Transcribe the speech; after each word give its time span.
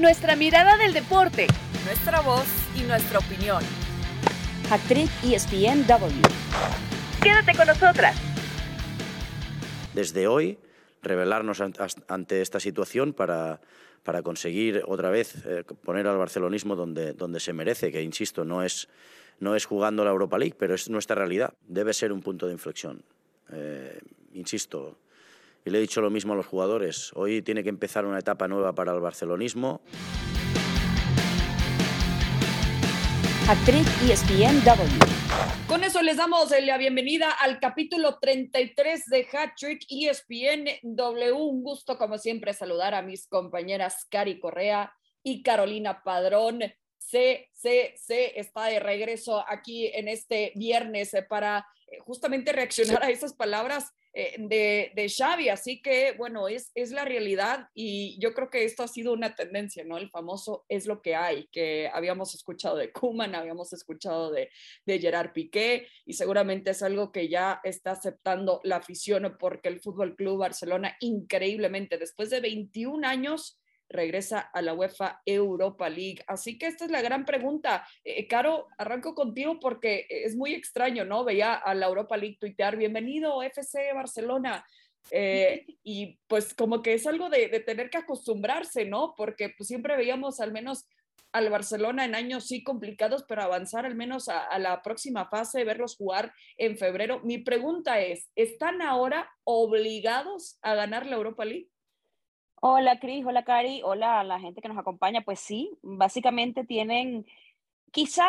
Nuestra 0.00 0.36
mirada 0.36 0.76
del 0.76 0.92
deporte, 0.92 1.46
nuestra 1.86 2.20
voz 2.20 2.44
y 2.78 2.82
nuestra 2.82 3.18
opinión. 3.18 3.62
Actriz 4.70 5.10
ESPNW. 5.24 6.20
Quédate 7.22 7.56
con 7.56 7.66
nosotras. 7.66 8.14
Desde 9.94 10.26
hoy, 10.26 10.58
revelarnos 11.02 11.62
ante 12.08 12.42
esta 12.42 12.60
situación 12.60 13.14
para, 13.14 13.62
para 14.02 14.20
conseguir 14.20 14.82
otra 14.86 15.08
vez 15.08 15.46
eh, 15.46 15.64
poner 15.82 16.06
al 16.06 16.18
barcelonismo 16.18 16.76
donde, 16.76 17.14
donde 17.14 17.40
se 17.40 17.54
merece, 17.54 17.90
que 17.90 18.02
insisto, 18.02 18.44
no 18.44 18.62
es, 18.62 18.90
no 19.40 19.56
es 19.56 19.64
jugando 19.64 20.04
la 20.04 20.10
Europa 20.10 20.36
League, 20.36 20.56
pero 20.58 20.74
es 20.74 20.90
nuestra 20.90 21.16
realidad. 21.16 21.54
Debe 21.66 21.94
ser 21.94 22.12
un 22.12 22.20
punto 22.20 22.46
de 22.46 22.52
inflexión. 22.52 23.02
Eh, 23.50 23.98
insisto, 24.34 24.98
y 25.66 25.70
le 25.70 25.78
he 25.78 25.80
dicho 25.80 26.00
lo 26.00 26.10
mismo 26.10 26.32
a 26.32 26.36
los 26.36 26.46
jugadores, 26.46 27.10
hoy 27.16 27.42
tiene 27.42 27.64
que 27.64 27.68
empezar 27.68 28.06
una 28.06 28.20
etapa 28.20 28.46
nueva 28.46 28.72
para 28.72 28.92
el 28.92 29.00
barcelonismo. 29.00 29.82
Actriz 33.48 33.84
ESPNW. 34.08 35.66
Con 35.66 35.82
eso 35.82 36.02
les 36.02 36.18
damos 36.18 36.52
la 36.62 36.78
bienvenida 36.78 37.32
al 37.32 37.58
capítulo 37.58 38.16
33 38.20 39.06
de 39.06 39.26
Hat 39.32 39.54
Trick 39.56 39.80
ESPNW. 39.88 41.36
Un 41.36 41.64
gusto, 41.64 41.98
como 41.98 42.16
siempre, 42.18 42.52
saludar 42.52 42.94
a 42.94 43.02
mis 43.02 43.26
compañeras 43.26 44.06
Cari 44.08 44.38
Correa 44.38 44.94
y 45.24 45.42
Carolina 45.42 46.00
Padrón. 46.04 46.60
C, 46.96 47.50
C, 47.52 47.94
C 47.96 48.38
está 48.38 48.66
de 48.66 48.78
regreso 48.78 49.44
aquí 49.48 49.88
en 49.88 50.06
este 50.06 50.52
viernes 50.54 51.10
para 51.28 51.66
eh, 51.88 51.98
justamente 52.00 52.52
reaccionar 52.52 53.02
a 53.02 53.10
esas 53.10 53.34
palabras 53.34 53.84
eh, 53.84 54.05
de, 54.38 54.92
de, 54.94 55.08
Xavi. 55.08 55.50
Así 55.50 55.82
que, 55.82 56.12
bueno, 56.12 56.48
es, 56.48 56.70
es 56.74 56.90
la 56.90 57.04
realidad 57.04 57.68
y 57.74 58.18
yo 58.18 58.32
creo 58.32 58.48
que 58.48 58.64
esto 58.64 58.82
ha 58.82 58.88
sido 58.88 59.12
una 59.12 59.34
tendencia, 59.34 59.84
¿no? 59.84 59.98
El 59.98 60.08
famoso 60.08 60.64
es 60.68 60.86
lo 60.86 61.02
que 61.02 61.14
hay, 61.14 61.48
que 61.48 61.90
habíamos 61.92 62.34
escuchado 62.34 62.76
de 62.76 62.92
Kuman, 62.92 63.34
habíamos 63.34 63.72
escuchado 63.72 64.30
de, 64.30 64.48
de 64.86 64.98
Gerard 64.98 65.32
Piqué 65.32 65.86
y 66.06 66.14
seguramente 66.14 66.70
es 66.70 66.82
algo 66.82 67.12
que 67.12 67.28
ya 67.28 67.60
está 67.62 67.92
aceptando 67.92 68.60
la 68.64 68.76
afición 68.76 69.36
porque 69.38 69.68
el 69.68 69.80
Fútbol 69.80 70.16
Club 70.16 70.38
Barcelona, 70.38 70.96
increíblemente, 71.00 71.98
después 71.98 72.30
de 72.30 72.40
21 72.40 73.06
años, 73.06 73.60
regresa 73.88 74.40
a 74.40 74.62
la 74.62 74.74
UEFA 74.74 75.22
Europa 75.24 75.88
League. 75.88 76.22
Así 76.26 76.58
que 76.58 76.66
esta 76.66 76.84
es 76.84 76.90
la 76.90 77.02
gran 77.02 77.24
pregunta. 77.24 77.86
Eh, 78.04 78.26
Caro, 78.26 78.66
arranco 78.78 79.14
contigo 79.14 79.58
porque 79.60 80.06
es 80.08 80.36
muy 80.36 80.54
extraño, 80.54 81.04
¿no? 81.04 81.24
Veía 81.24 81.54
a 81.54 81.74
la 81.74 81.86
Europa 81.86 82.16
League 82.16 82.38
tuitear, 82.40 82.76
bienvenido 82.76 83.42
FC 83.42 83.92
Barcelona. 83.94 84.64
Eh, 85.10 85.66
y 85.84 86.18
pues 86.26 86.54
como 86.54 86.82
que 86.82 86.94
es 86.94 87.06
algo 87.06 87.28
de, 87.28 87.48
tener 87.60 87.90
que 87.90 87.98
acostumbrarse, 87.98 88.84
¿no? 88.84 89.14
Porque 89.16 89.50
pues 89.56 89.68
siempre 89.68 89.96
veíamos 89.96 90.40
al 90.40 90.52
menos 90.52 90.86
al 91.32 91.50
Barcelona 91.50 92.04
en 92.04 92.14
años 92.14 92.46
sí 92.46 92.64
complicados, 92.64 93.24
pero 93.28 93.42
avanzar 93.42 93.84
al 93.84 93.94
menos 93.94 94.28
a, 94.28 94.44
a, 94.44 94.58
la 94.58 94.80
próxima 94.82 95.28
fase, 95.28 95.64
verlos 95.64 95.96
jugar 95.96 96.32
en 96.56 96.78
febrero. 96.78 97.20
Mi 97.24 97.38
pregunta 97.38 98.00
es, 98.00 98.30
¿están 98.36 98.80
ahora 98.80 99.30
obligados 99.44 100.58
a 100.62 100.74
ganar 100.74 101.04
la 101.04 101.16
Europa 101.16 101.44
League? 101.44 101.68
Hola 102.68 102.98
Cris, 102.98 103.24
hola 103.24 103.44
Cari, 103.44 103.80
hola 103.84 104.18
a 104.18 104.24
la 104.24 104.40
gente 104.40 104.60
que 104.60 104.66
nos 104.66 104.76
acompaña. 104.76 105.20
Pues 105.20 105.38
sí, 105.38 105.78
básicamente 105.82 106.64
tienen, 106.64 107.24
quizá, 107.92 108.28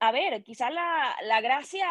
a 0.00 0.10
ver, 0.10 0.42
quizá 0.42 0.70
la, 0.70 1.14
la 1.22 1.40
gracia 1.40 1.86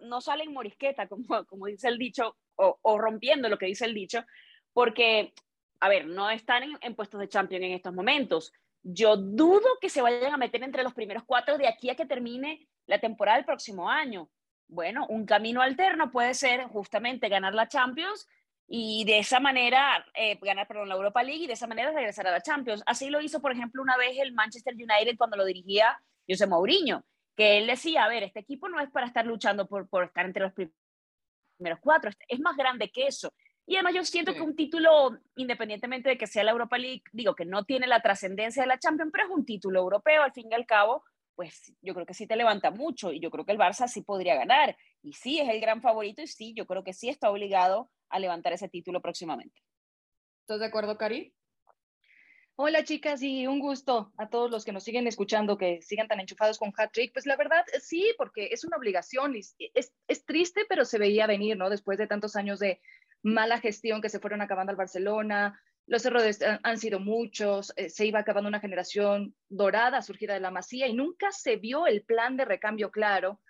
no 0.00 0.20
sale 0.20 0.42
en 0.42 0.52
morisqueta, 0.52 1.06
como, 1.08 1.44
como 1.46 1.66
dice 1.66 1.86
el 1.86 1.98
dicho, 1.98 2.36
o, 2.56 2.98
rompiendo 2.98 3.48
lo 3.48 3.58
que 3.58 3.66
dice 3.66 3.84
el 3.84 3.94
dicho, 3.94 4.24
porque, 4.72 5.32
a 5.78 5.88
ver, 5.88 6.06
no 6.06 6.28
están 6.30 6.64
en, 6.64 6.76
en 6.80 6.96
puestos 6.96 7.20
de 7.20 7.28
champion 7.28 7.62
en 7.62 7.74
estos 7.74 7.94
momentos. 7.94 8.52
Yo 8.82 9.16
dudo 9.16 9.78
que 9.80 9.88
se 9.88 10.02
vayan 10.02 10.34
a 10.34 10.36
meter 10.36 10.64
entre 10.64 10.82
los 10.82 10.94
primeros 10.94 11.22
cuatro 11.24 11.58
de 11.58 11.68
aquí 11.68 11.90
a 11.90 11.94
que 11.94 12.06
termine 12.06 12.66
la 12.86 12.98
temporada 12.98 13.36
del 13.36 13.46
próximo 13.46 13.88
año. 13.88 14.28
Bueno, 14.66 15.06
un 15.08 15.26
camino 15.26 15.62
alterno 15.62 16.10
puede 16.10 16.34
ser 16.34 16.64
justamente 16.64 17.28
ganar 17.28 17.54
la 17.54 17.68
Champions 17.68 18.26
y 18.72 19.02
de 19.04 19.18
esa 19.18 19.40
manera 19.40 20.06
eh, 20.14 20.38
ganar 20.40 20.68
perdón, 20.68 20.88
la 20.88 20.94
Europa 20.94 21.24
League 21.24 21.42
y 21.42 21.46
de 21.48 21.54
esa 21.54 21.66
manera 21.66 21.90
regresar 21.90 22.28
a 22.28 22.30
la 22.30 22.40
Champions. 22.40 22.84
Así 22.86 23.10
lo 23.10 23.20
hizo, 23.20 23.42
por 23.42 23.50
ejemplo, 23.50 23.82
una 23.82 23.96
vez 23.96 24.16
el 24.20 24.32
Manchester 24.32 24.74
United 24.74 25.16
cuando 25.18 25.36
lo 25.36 25.44
dirigía 25.44 26.00
José 26.28 26.46
Mourinho, 26.46 27.04
que 27.36 27.58
él 27.58 27.66
decía, 27.66 28.04
a 28.04 28.08
ver, 28.08 28.22
este 28.22 28.38
equipo 28.38 28.68
no 28.68 28.78
es 28.78 28.88
para 28.90 29.08
estar 29.08 29.26
luchando 29.26 29.66
por, 29.66 29.88
por 29.88 30.04
estar 30.04 30.24
entre 30.24 30.44
los 30.44 30.52
primeros 30.52 31.80
cuatro, 31.80 32.12
es 32.28 32.38
más 32.38 32.56
grande 32.56 32.92
que 32.92 33.08
eso. 33.08 33.34
Y 33.66 33.74
además 33.74 33.94
yo 33.94 34.04
siento 34.04 34.32
que 34.34 34.40
un 34.40 34.54
título, 34.54 35.18
independientemente 35.34 36.08
de 36.08 36.16
que 36.16 36.28
sea 36.28 36.44
la 36.44 36.52
Europa 36.52 36.78
League, 36.78 37.02
digo 37.12 37.34
que 37.34 37.44
no 37.44 37.64
tiene 37.64 37.88
la 37.88 38.00
trascendencia 38.00 38.62
de 38.62 38.68
la 38.68 38.78
Champions, 38.78 39.10
pero 39.12 39.24
es 39.24 39.30
un 39.30 39.44
título 39.44 39.80
europeo, 39.80 40.22
al 40.22 40.32
fin 40.32 40.46
y 40.48 40.54
al 40.54 40.66
cabo, 40.66 41.02
pues 41.34 41.72
yo 41.82 41.92
creo 41.92 42.06
que 42.06 42.14
sí 42.14 42.28
te 42.28 42.36
levanta 42.36 42.70
mucho 42.70 43.12
y 43.12 43.18
yo 43.18 43.32
creo 43.32 43.44
que 43.44 43.52
el 43.52 43.58
Barça 43.58 43.88
sí 43.88 44.02
podría 44.02 44.36
ganar. 44.36 44.76
Y 45.02 45.14
sí 45.14 45.40
es 45.40 45.48
el 45.48 45.60
gran 45.60 45.82
favorito 45.82 46.22
y 46.22 46.28
sí, 46.28 46.54
yo 46.54 46.66
creo 46.66 46.84
que 46.84 46.92
sí 46.92 47.08
está 47.08 47.30
obligado 47.30 47.90
a 48.10 48.18
levantar 48.18 48.52
ese 48.52 48.68
título 48.68 49.00
próximamente. 49.00 49.62
¿Estás 50.42 50.60
de 50.60 50.66
acuerdo, 50.66 50.98
Cari? 50.98 51.34
Hola 52.56 52.84
chicas 52.84 53.22
y 53.22 53.46
un 53.46 53.58
gusto 53.58 54.12
a 54.18 54.28
todos 54.28 54.50
los 54.50 54.66
que 54.66 54.72
nos 54.72 54.84
siguen 54.84 55.06
escuchando, 55.06 55.56
que 55.56 55.80
sigan 55.80 56.08
tan 56.08 56.20
enchufados 56.20 56.58
con 56.58 56.72
Hat 56.76 56.90
Trick. 56.92 57.12
Pues 57.12 57.24
la 57.24 57.36
verdad 57.36 57.64
sí, 57.80 58.12
porque 58.18 58.48
es 58.52 58.64
una 58.64 58.76
obligación 58.76 59.34
y 59.34 59.38
es, 59.72 59.94
es, 60.06 60.26
triste, 60.26 60.66
pero 60.68 60.84
se 60.84 60.98
veía 60.98 61.26
venir, 61.26 61.56
¿no? 61.56 61.70
Después 61.70 61.96
de 61.96 62.06
tantos 62.06 62.36
años 62.36 62.58
de 62.58 62.82
mala 63.22 63.60
gestión 63.60 64.02
que 64.02 64.10
se 64.10 64.20
fueron 64.20 64.42
acabando 64.42 64.72
al 64.72 64.76
Barcelona, 64.76 65.58
los 65.86 66.04
errores 66.04 66.38
han 66.62 66.78
sido 66.78 67.00
muchos, 67.00 67.72
eh, 67.76 67.88
se 67.88 68.06
iba 68.06 68.20
acabando 68.20 68.48
una 68.48 68.60
generación 68.60 69.34
dorada 69.48 70.02
surgida 70.02 70.34
de 70.34 70.40
la 70.40 70.50
masía 70.50 70.86
y 70.86 70.94
nunca 70.94 71.32
se 71.32 71.56
vio 71.56 71.86
el 71.86 72.02
plan 72.02 72.36
de 72.36 72.44
recambio 72.44 72.90
claro 72.90 73.40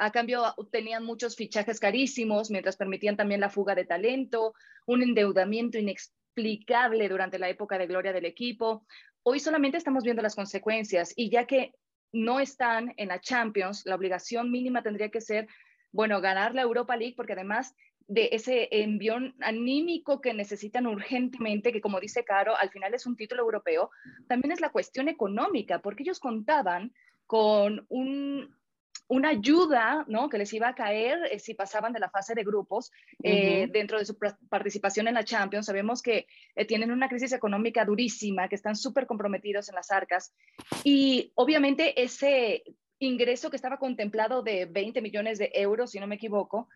a 0.00 0.10
cambio, 0.10 0.54
tenían 0.72 1.04
muchos 1.04 1.36
fichajes 1.36 1.78
carísimos, 1.78 2.50
mientras 2.50 2.78
permitían 2.78 3.18
también 3.18 3.40
la 3.40 3.50
fuga 3.50 3.74
de 3.74 3.84
talento, 3.84 4.54
un 4.86 5.02
endeudamiento 5.02 5.76
inexplicable 5.76 7.06
durante 7.10 7.38
la 7.38 7.50
época 7.50 7.76
de 7.76 7.86
gloria 7.86 8.14
del 8.14 8.24
equipo. 8.24 8.86
Hoy 9.22 9.40
solamente 9.40 9.76
estamos 9.76 10.02
viendo 10.02 10.22
las 10.22 10.34
consecuencias 10.34 11.12
y 11.14 11.28
ya 11.28 11.46
que 11.46 11.74
no 12.12 12.40
están 12.40 12.94
en 12.96 13.08
la 13.08 13.20
Champions, 13.20 13.82
la 13.84 13.94
obligación 13.94 14.50
mínima 14.50 14.82
tendría 14.82 15.10
que 15.10 15.20
ser, 15.20 15.48
bueno, 15.92 16.22
ganar 16.22 16.54
la 16.54 16.62
Europa 16.62 16.96
League, 16.96 17.14
porque 17.14 17.34
además 17.34 17.74
de 18.08 18.30
ese 18.32 18.68
envión 18.72 19.34
anímico 19.40 20.22
que 20.22 20.32
necesitan 20.32 20.86
urgentemente, 20.86 21.72
que 21.72 21.82
como 21.82 22.00
dice 22.00 22.24
Caro, 22.24 22.56
al 22.56 22.70
final 22.70 22.94
es 22.94 23.04
un 23.04 23.16
título 23.16 23.42
europeo, 23.42 23.90
también 24.28 24.52
es 24.52 24.62
la 24.62 24.72
cuestión 24.72 25.08
económica, 25.08 25.80
porque 25.80 26.04
ellos 26.04 26.20
contaban 26.20 26.94
con 27.26 27.84
un, 27.90 28.56
una 29.10 29.30
ayuda 29.30 30.04
¿no? 30.06 30.28
que 30.28 30.38
les 30.38 30.52
iba 30.52 30.68
a 30.68 30.74
caer 30.74 31.18
eh, 31.32 31.40
si 31.40 31.54
pasaban 31.54 31.92
de 31.92 31.98
la 31.98 32.10
fase 32.10 32.32
de 32.34 32.44
grupos 32.44 32.92
eh, 33.24 33.68
dentro 33.72 33.98
de 33.98 34.06
su 34.06 34.16
participación 34.48 35.08
en 35.08 35.14
la 35.14 35.24
Champions. 35.24 35.66
Sabemos 35.66 36.00
que 36.00 36.28
eh, 36.54 36.64
tienen 36.64 36.92
una 36.92 37.08
crisis 37.08 37.32
económica 37.32 37.84
durísima, 37.84 38.48
que 38.48 38.54
están 38.54 38.76
súper 38.76 39.06
comprometidos 39.06 39.68
en 39.68 39.74
las 39.74 39.90
arcas 39.90 40.32
y 40.84 41.32
obviamente 41.34 42.00
ese 42.00 42.62
ingreso 43.00 43.50
que 43.50 43.56
estaba 43.56 43.78
contemplado 43.78 44.42
de 44.42 44.66
20 44.66 45.02
millones 45.02 45.38
de 45.38 45.50
euros, 45.54 45.90
si 45.90 45.98
no 45.98 46.06
me 46.06 46.14
equivoco, 46.14 46.68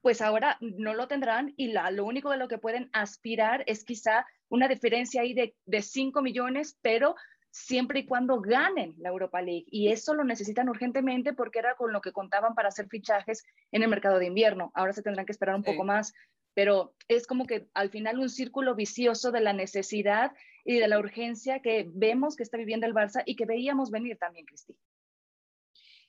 pues 0.00 0.22
ahora 0.22 0.56
no 0.60 0.94
lo 0.94 1.06
tendrán 1.06 1.52
y 1.58 1.68
la, 1.68 1.90
lo 1.90 2.06
único 2.06 2.30
de 2.30 2.38
lo 2.38 2.48
que 2.48 2.58
pueden 2.58 2.88
aspirar 2.94 3.62
es 3.66 3.84
quizá 3.84 4.26
una 4.48 4.68
diferencia 4.68 5.20
ahí 5.20 5.34
de, 5.34 5.54
de 5.66 5.82
5 5.82 6.22
millones, 6.22 6.78
pero 6.80 7.14
siempre 7.54 8.00
y 8.00 8.06
cuando 8.06 8.40
ganen 8.40 8.96
la 8.98 9.10
Europa 9.10 9.40
League. 9.40 9.66
Y 9.70 9.88
eso 9.88 10.12
lo 10.12 10.24
necesitan 10.24 10.68
urgentemente 10.68 11.34
porque 11.34 11.60
era 11.60 11.76
con 11.76 11.92
lo 11.92 12.00
que 12.00 12.10
contaban 12.10 12.56
para 12.56 12.68
hacer 12.68 12.88
fichajes 12.88 13.44
en 13.70 13.84
el 13.84 13.88
mercado 13.88 14.18
de 14.18 14.26
invierno. 14.26 14.72
Ahora 14.74 14.92
se 14.92 15.02
tendrán 15.02 15.24
que 15.24 15.30
esperar 15.30 15.54
un 15.54 15.62
poco 15.62 15.84
más, 15.84 16.12
pero 16.52 16.96
es 17.06 17.28
como 17.28 17.46
que 17.46 17.68
al 17.72 17.90
final 17.90 18.18
un 18.18 18.28
círculo 18.28 18.74
vicioso 18.74 19.30
de 19.30 19.40
la 19.40 19.52
necesidad 19.52 20.32
y 20.64 20.80
de 20.80 20.88
la 20.88 20.98
urgencia 20.98 21.62
que 21.62 21.88
vemos 21.94 22.34
que 22.34 22.42
está 22.42 22.56
viviendo 22.56 22.86
el 22.86 22.94
Barça 22.94 23.22
y 23.24 23.36
que 23.36 23.46
veíamos 23.46 23.92
venir 23.92 24.18
también, 24.18 24.46
Cristi. 24.46 24.76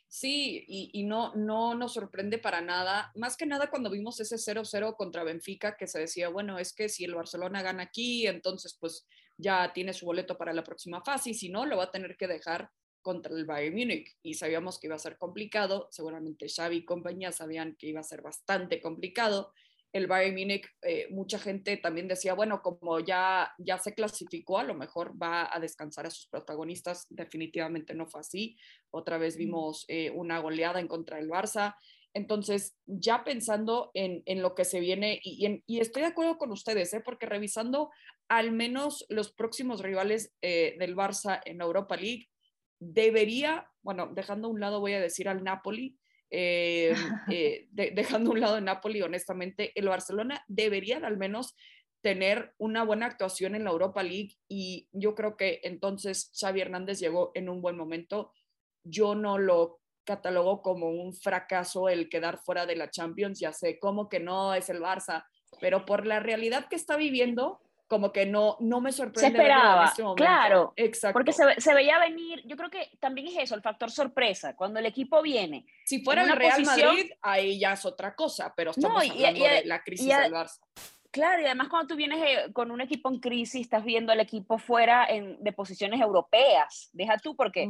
Sí, 0.08 0.66
y, 0.68 0.90
y, 0.94 1.04
no, 1.04 1.36
no 1.36 1.75
nos 1.75 1.94
sorprende 1.94 2.40
para 2.40 2.62
nada, 2.62 3.12
más 3.16 3.38
que 3.38 3.46
nada 3.46 3.70
cuando 3.70 3.92
vimos 3.92 4.20
ese 4.20 4.38
0-0 4.38 4.96
contra 4.96 5.24
Benfica, 5.24 5.78
que 5.78 5.88
se 5.88 6.00
decía, 6.00 6.30
bueno, 6.30 6.58
es 6.58 6.74
que 6.74 6.90
si 6.90 7.04
el 7.04 7.14
Barcelona 7.14 7.62
gana 7.62 7.84
aquí, 7.84 8.25
entonces 8.25 8.78
pues 8.80 9.06
ya 9.38 9.72
tiene 9.74 9.94
su 9.94 10.06
boleto 10.06 10.38
para 10.38 10.54
la 10.54 10.64
próxima 10.64 11.02
fase 11.04 11.32
y 11.32 11.34
si 11.34 11.50
no, 11.50 11.66
lo 11.66 11.78
va 11.78 11.86
a 11.86 11.92
tener 11.92 12.18
que 12.18 12.28
dejar 12.28 12.70
contra 13.02 13.36
el 13.36 13.46
Bayern 13.46 13.76
Múnich 13.76 14.18
y 14.24 14.34
sabíamos 14.34 14.80
que 14.80 14.88
iba 14.88 14.96
a 14.96 15.00
ser 15.00 15.18
complicado, 15.18 15.88
seguramente 15.92 16.48
Xavi 16.50 16.78
y 16.78 16.86
compañía 16.86 17.32
sabían 17.32 17.76
que 17.78 17.88
iba 17.88 18.00
a 18.00 18.04
ser 18.04 18.22
bastante 18.22 18.82
complicado. 18.82 19.54
El 19.94 20.08
Bayern 20.08 20.36
Múnich, 20.36 20.68
eh, 20.82 21.08
mucha 21.12 21.38
gente 21.40 21.78
también 21.78 22.08
decía, 22.08 22.34
bueno, 22.34 22.62
como 22.62 23.00
ya, 23.00 23.54
ya 23.60 23.78
se 23.78 23.94
clasificó, 23.94 24.58
a 24.58 24.64
lo 24.64 24.74
mejor 24.74 25.14
va 25.22 25.56
a 25.56 25.60
descansar 25.60 26.06
a 26.06 26.10
sus 26.10 26.28
protagonistas. 26.28 27.06
Definitivamente 27.10 27.94
no 27.94 28.08
fue 28.08 28.22
así. 28.22 28.58
Otra 28.90 29.18
vez 29.18 29.38
vimos 29.38 29.86
eh, 29.88 30.10
una 30.10 30.40
goleada 30.40 30.80
en 30.80 30.88
contra 30.88 31.18
del 31.18 31.30
Barça. 31.30 31.76
Entonces, 32.16 32.78
ya 32.86 33.26
pensando 33.26 33.92
en, 33.94 34.24
lo 34.42 34.56
que 34.56 34.64
se 34.64 34.80
viene, 34.80 35.20
y, 35.22 35.62
estoy 35.80 36.02
de 36.02 36.08
acuerdo 36.08 36.38
con 36.38 36.50
ustedes, 36.52 36.94
¿eh? 36.94 37.02
porque 37.04 37.26
revisando 37.26 37.90
al 38.27 38.51
menos 38.51 39.06
los 39.10 39.31
próximos 39.31 39.81
rivales 39.81 40.33
eh, 40.42 40.75
del 40.80 40.95
Barça 40.95 41.42
en 41.45 41.62
Europa 41.62 41.95
League 41.95 42.30
debería, 42.80 43.69
bueno, 43.81 44.12
dejando 44.13 44.48
a 44.48 44.51
un 44.51 44.60
lado 44.60 44.80
voy 44.80 44.94
a 44.94 45.00
decir 45.00 45.30
al 45.30 45.44
Napoli, 45.44 45.98
eh, 46.30 46.94
eh, 47.31 47.68
dejando 47.72 48.31
a 48.31 48.33
un 48.33 48.39
lado 48.39 48.57
el 48.57 48.66
Napoli, 48.66 49.01
honestamente, 49.01 49.72
el 49.75 49.88
Barcelona 49.88 50.44
debería 50.48 50.98
al 50.98 51.18
menos 51.18 51.56
tener 52.01 52.54
una 52.60 52.83
buena 52.83 53.07
actuación 53.07 53.56
en 53.56 53.63
la 53.63 53.72
Europa 53.72 54.04
League 54.04 54.36
y 54.48 54.88
yo 54.92 55.16
creo 55.16 55.38
que 55.38 55.60
entonces 55.63 56.31
Xavi 56.39 56.62
Hernández 56.62 57.00
llegó 57.00 57.31
en 57.33 57.50
un 57.50 57.62
buen 57.62 57.77
momento. 57.77 58.31
Yo 58.83 59.16
no 59.16 59.39
lo 59.39 59.80
catalogo 60.04 60.62
como 60.62 60.89
un 60.92 61.13
fracaso 61.13 61.89
el 61.89 62.10
quedar 62.10 62.38
fuera 62.38 62.68
de 62.68 62.75
la 62.75 62.92
Champions, 62.92 63.39
ya 63.39 63.51
sé, 63.54 63.80
como 63.80 64.07
que 64.07 64.19
no 64.19 64.54
es 64.54 64.69
el 64.69 64.81
Barça, 64.81 65.25
pero 65.60 65.86
por 65.86 66.06
la 66.06 66.19
realidad 66.19 66.68
que 66.69 66.75
está 66.75 66.95
viviendo, 66.95 67.60
como 67.88 68.12
que 68.12 68.26
no, 68.26 68.58
no 68.60 68.82
me 68.82 68.92
sorprende. 68.92 69.22
Se 69.22 69.28
esperaba, 69.28 69.86
este 69.86 70.04
claro, 70.16 70.74
Exacto. 70.76 71.14
porque 71.14 71.34
se, 71.34 71.60
se, 71.60 71.74
veía 71.74 72.00
venir, 72.00 72.42
yo 72.46 72.56
creo 72.56 72.70
que 72.70 72.90
también 73.00 73.28
es 73.28 73.38
eso, 73.38 73.56
el 73.56 73.62
factor 73.62 73.92
sorpresa, 73.92 74.56
cuando 74.56 74.80
el 74.80 74.86
equipo 74.86 75.22
viene. 75.22 75.66
Si 75.86 76.04
fuera 76.04 76.24
el 76.24 76.36
Real 76.36 76.64
Madrid, 76.64 77.12
ahí 77.22 77.60
ya 77.60 77.74
es 77.74 77.86
otra 77.86 78.16
cosa, 78.16 78.54
pero 78.56 78.72
estamos 78.72 79.04
hablando 79.10 79.46
de 79.46 79.66
la 79.66 79.84
crisis 79.84 80.08
del 80.08 80.34
Barça. 80.34 80.60
Claro, 81.12 81.42
y 81.42 81.46
además 81.46 81.70
cuando 81.70 81.88
tú 81.88 81.96
vienes 81.96 82.22
eh, 82.22 82.52
con 82.52 82.72
un 82.72 82.82
equipo 82.82 83.10
en 83.10 83.20
crisis, 83.20 83.62
estás 83.62 83.86
viendo 83.86 84.12
al 84.12 84.20
equipo 84.20 84.58
fuera 84.58 85.06
en, 85.06 85.42
de 85.42 85.54
posiciones 85.54 86.02
europeas, 86.02 86.90
deja 86.92 87.18
tú, 87.20 87.38
porque 87.38 87.70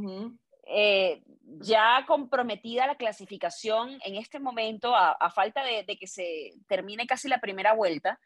eh, 0.66 1.22
ya 1.60 2.04
comprometida 2.08 2.88
la 2.88 2.96
clasificación 2.96 4.00
en 4.04 4.16
este 4.16 4.40
momento, 4.40 4.96
a, 4.96 5.30
falta 5.30 5.64
de, 5.64 5.84
de, 5.84 5.96
que 5.96 6.08
se 6.08 6.54
termine 6.68 7.06
casi 7.06 7.28
la 7.28 7.40
primera 7.40 7.74
vuelta, 7.74 8.20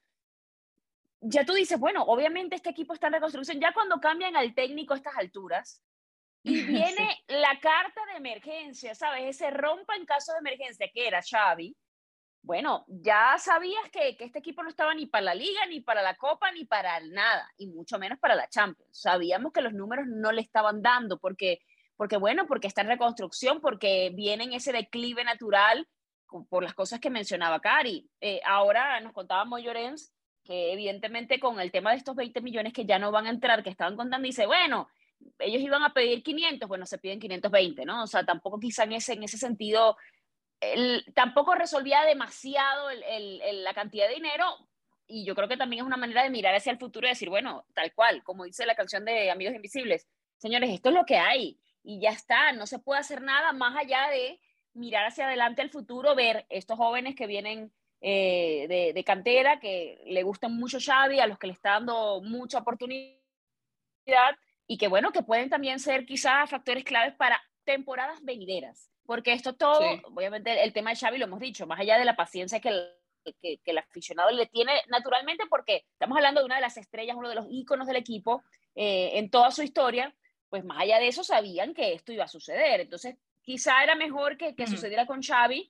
ya 1.21 1.45
tú 1.45 1.54
dices, 1.54 1.80
bueno, 1.80 2.04
obviamente 2.04 2.56
este 2.56 2.69
equipo 2.69 2.94
está 2.94 3.07
en 3.07 3.13
reconstrucción, 3.13 3.60
ya 3.60 3.74
cuando 3.74 4.00
cambian 4.00 4.36
al 4.36 4.54
técnico 4.54 4.94
a 4.94 4.98
estas 4.98 5.18
alturas, 5.18 5.83
y 6.44 6.62
viene 6.63 7.24
la 7.27 7.60
carta 7.60 8.01
de 8.12 8.18
emergencia, 8.18 8.95
¿sabes? 8.95 9.36
Ese 9.36 9.51
rompa 9.51 9.95
en 9.95 10.06
caso 10.06 10.33
de 10.33 10.39
emergencia 10.39 10.89
que 10.94 11.07
era 11.07 11.21
Xavi, 11.21 11.75
bueno, 12.42 12.86
ya 12.88 13.36
sabías 13.38 13.83
que, 13.92 14.16
que, 14.16 14.24
este 14.24 14.39
equipo 14.39 14.63
no 14.63 14.69
estaba 14.69 14.95
ni 14.95 15.07
para 15.07 15.25
la 15.25 15.36
liga, 15.36 15.66
ni 15.68 15.81
para 15.81 16.01
la 16.01 16.16
copa, 16.16 16.51
ni 16.51 16.63
para 16.63 17.00
nada, 17.01 17.51
y 17.57 17.68
mucho 17.68 18.00
menos 18.00 18.18
para 18.18 18.33
la 18.33 18.48
Champions. 18.48 18.98
Sabíamos 18.98 19.51
que 19.51 19.62
los 19.62 19.74
números 19.74 20.06
no 20.07 20.31
le 20.31 20.42
estaban 20.42 20.81
dando, 20.81 21.19
porque, 21.19 21.60
porque 21.98 22.15
bueno, 22.15 22.48
porque 22.48 22.68
está 22.68 22.81
en 22.81 22.88
reconstrucción, 22.88 23.60
porque 23.60 24.12
viene 24.15 24.45
en 24.45 24.54
ese 24.54 24.72
declive 24.72 25.25
natural 25.25 25.86
por 26.50 26.63
las 26.63 26.74
cosas 26.74 27.01
que 27.01 27.10
mencionaba 27.10 27.60
Cari. 27.60 28.10
Eh, 28.22 28.39
ahora 28.45 29.01
nos 29.01 29.12
contaba 29.12 29.44
Moyorens 29.44 30.13
que 30.50 30.74
evidentemente 30.74 31.40
con 31.40 31.60
el 31.60 31.72
tema 31.72 31.92
de 31.92 31.98
estos 31.98 32.16
20 32.16 32.42
millones 32.42 32.74
que 32.74 32.84
ya 32.84 32.98
no 32.98 33.12
van 33.12 33.28
a 33.28 33.30
entrar, 33.30 33.62
que 33.62 33.69
estaban 33.69 33.96
contando, 33.96 34.25
dice, 34.25 34.48
bueno, 34.48 34.90
ellos 35.38 35.62
iban 35.62 35.84
a 35.84 35.94
pedir 35.94 36.24
500, 36.24 36.68
bueno, 36.68 36.88
se 36.88 36.98
piden 36.98 37.19
520, 37.19 37.86
¿no? 37.86 38.01
O 38.01 38.07
sea, 38.07 38.25
tampoco 38.25 38.60
quizá 38.60 38.86
en 38.86 38.94
ese, 38.94 39.13
en 39.13 39.22
ese 39.22 39.38
sentido, 39.38 39.96
el, 40.60 41.06
tampoco 41.13 41.54
resolvía 41.54 42.01
demasiado 42.01 42.90
el, 42.90 43.04
el, 43.44 43.63
la 43.63 43.75
cantidad 43.75 44.07
de 44.07 44.16
dinero, 44.16 44.44
y 45.06 45.24
yo 45.24 45.36
creo 45.36 45.48
que 45.48 45.56
también 45.56 45.81
es 45.81 45.86
una 45.86 45.98
manera 45.98 46.24
de 46.24 46.31
mirar 46.31 46.56
hacia 46.56 46.72
el 46.72 46.80
futuro 46.80 47.06
y 47.06 47.12
decir, 47.12 47.30
bueno, 47.30 47.63
tal 47.75 47.94
cual, 47.94 48.24
como 48.24 48.46
dice 48.46 48.66
la 48.66 48.74
canción 48.74 49.06
de 49.06 49.30
Amigos 49.30 49.54
Invisibles, 49.54 50.07
señores, 50.38 50.72
esto 50.72 50.90
es 50.90 50.96
lo 50.96 51.06
que 51.06 51.18
hay, 51.18 51.60
y 51.84 52.01
ya 52.01 52.10
está, 52.10 52.54
no 52.54 52.66
se 52.66 52.80
puede 52.80 53.01
hacer 53.01 53.22
nada 53.22 53.54
más 53.54 53.78
allá 53.78 54.10
de 54.10 54.40
mirar 54.74 55.06
hacia 55.06 55.28
adelante 55.28 55.62
al 55.62 55.69
futuro, 55.69 56.16
ver 56.16 56.48
estos 56.50 56.75
jóvenes 56.75 57.13
que 57.16 57.28
vienen 57.28 57.72
eh, 58.01 58.66
de, 58.69 58.94
de, 58.94 59.04
cantera, 59.04 59.60
que 59.60 60.01
le 60.06 60.24
gustan 60.24 60.56
mucho 60.56 60.80
Xavi, 60.80 61.19
a 61.19 61.28
los 61.28 61.38
que 61.38 61.48
le 61.48 61.54
está 61.54 61.72
dando 61.72 62.22
mucha 62.22 62.60
oportunidad 62.60 63.19
y 64.68 64.78
que 64.78 64.88
bueno, 64.88 65.12
que 65.12 65.24
pueden 65.24 65.50
también 65.50 65.80
ser 65.80 66.06
quizás 66.06 66.50
factores 66.50 66.84
claves 66.84 67.13
para 67.16 67.42
temporadas 67.66 68.24
venideras, 68.24 68.90
porque 69.06 69.34
esto 69.34 69.54
todo, 69.54 69.80
obviamente 70.04 70.63
el 70.63 70.74
tema 70.74 70.92
de 70.92 70.96
Xavi 70.96 71.18
lo 71.18 71.25
hemos 71.25 71.40
dicho, 71.40 71.68
más 71.68 71.80
allá 71.80 71.98
de 71.98 72.06
la 72.06 72.16
paciencia 72.16 72.60
que 72.60 72.69
el, 72.69 72.90
que, 73.42 73.60
el 73.66 73.78
aficionado 73.78 74.31
le 74.31 74.46
tiene 74.46 74.72
naturalmente, 74.88 75.44
porque 75.50 75.86
estamos 75.92 76.18
hablando 76.18 76.42
de 76.42 76.46
una 76.46 76.56
de 76.56 76.62
las 76.62 76.78
estrellas, 76.78 77.18
uno 77.18 77.30
de 77.30 77.36
los 77.36 77.48
íconos 77.50 77.88
del 77.88 77.98
equipo 77.98 78.44
eh, 78.75 79.12
en 79.16 79.30
toda 79.30 79.51
su 79.51 79.62
historia, 79.62 80.16
pues 80.50 80.63
más 80.63 80.80
allá 80.80 81.00
de 81.00 81.07
eso 81.07 81.24
sabían 81.24 81.74
que 81.74 81.94
esto 81.94 82.13
iba 82.13 82.24
a 82.24 82.30
suceder, 82.30 82.80
entonces 82.80 83.18
quizá 83.42 83.84
era 83.84 83.96
mejor 83.96 84.38
que, 84.38 84.56
que 84.56 84.68
sucediera 84.68 85.06
con 85.06 85.22
Xavi, 85.22 85.69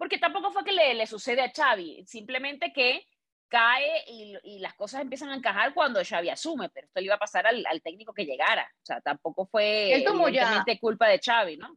porque 0.00 0.16
tampoco 0.16 0.50
fue 0.50 0.64
que 0.64 0.72
le, 0.72 0.94
le 0.94 1.06
sucede 1.06 1.42
a 1.42 1.52
Xavi, 1.54 2.06
simplemente 2.06 2.72
que 2.72 3.06
cae 3.48 4.02
y, 4.06 4.34
y, 4.44 4.58
las 4.60 4.72
cosas 4.72 5.02
empiezan 5.02 5.28
a 5.28 5.34
encajar 5.34 5.74
cuando 5.74 6.02
Xavi 6.02 6.30
asume, 6.30 6.70
pero 6.70 6.86
esto 6.86 7.00
le 7.00 7.04
iba 7.06 7.16
a 7.16 7.18
pasar 7.18 7.46
al, 7.46 7.62
al 7.66 7.82
técnico 7.82 8.14
que 8.14 8.24
llegara, 8.24 8.62
o 8.62 8.86
sea, 8.86 9.02
tampoco 9.02 9.44
fue 9.44 9.92
culpa 10.80 11.06
de 11.06 11.20
Xavi, 11.22 11.58
¿no? 11.58 11.76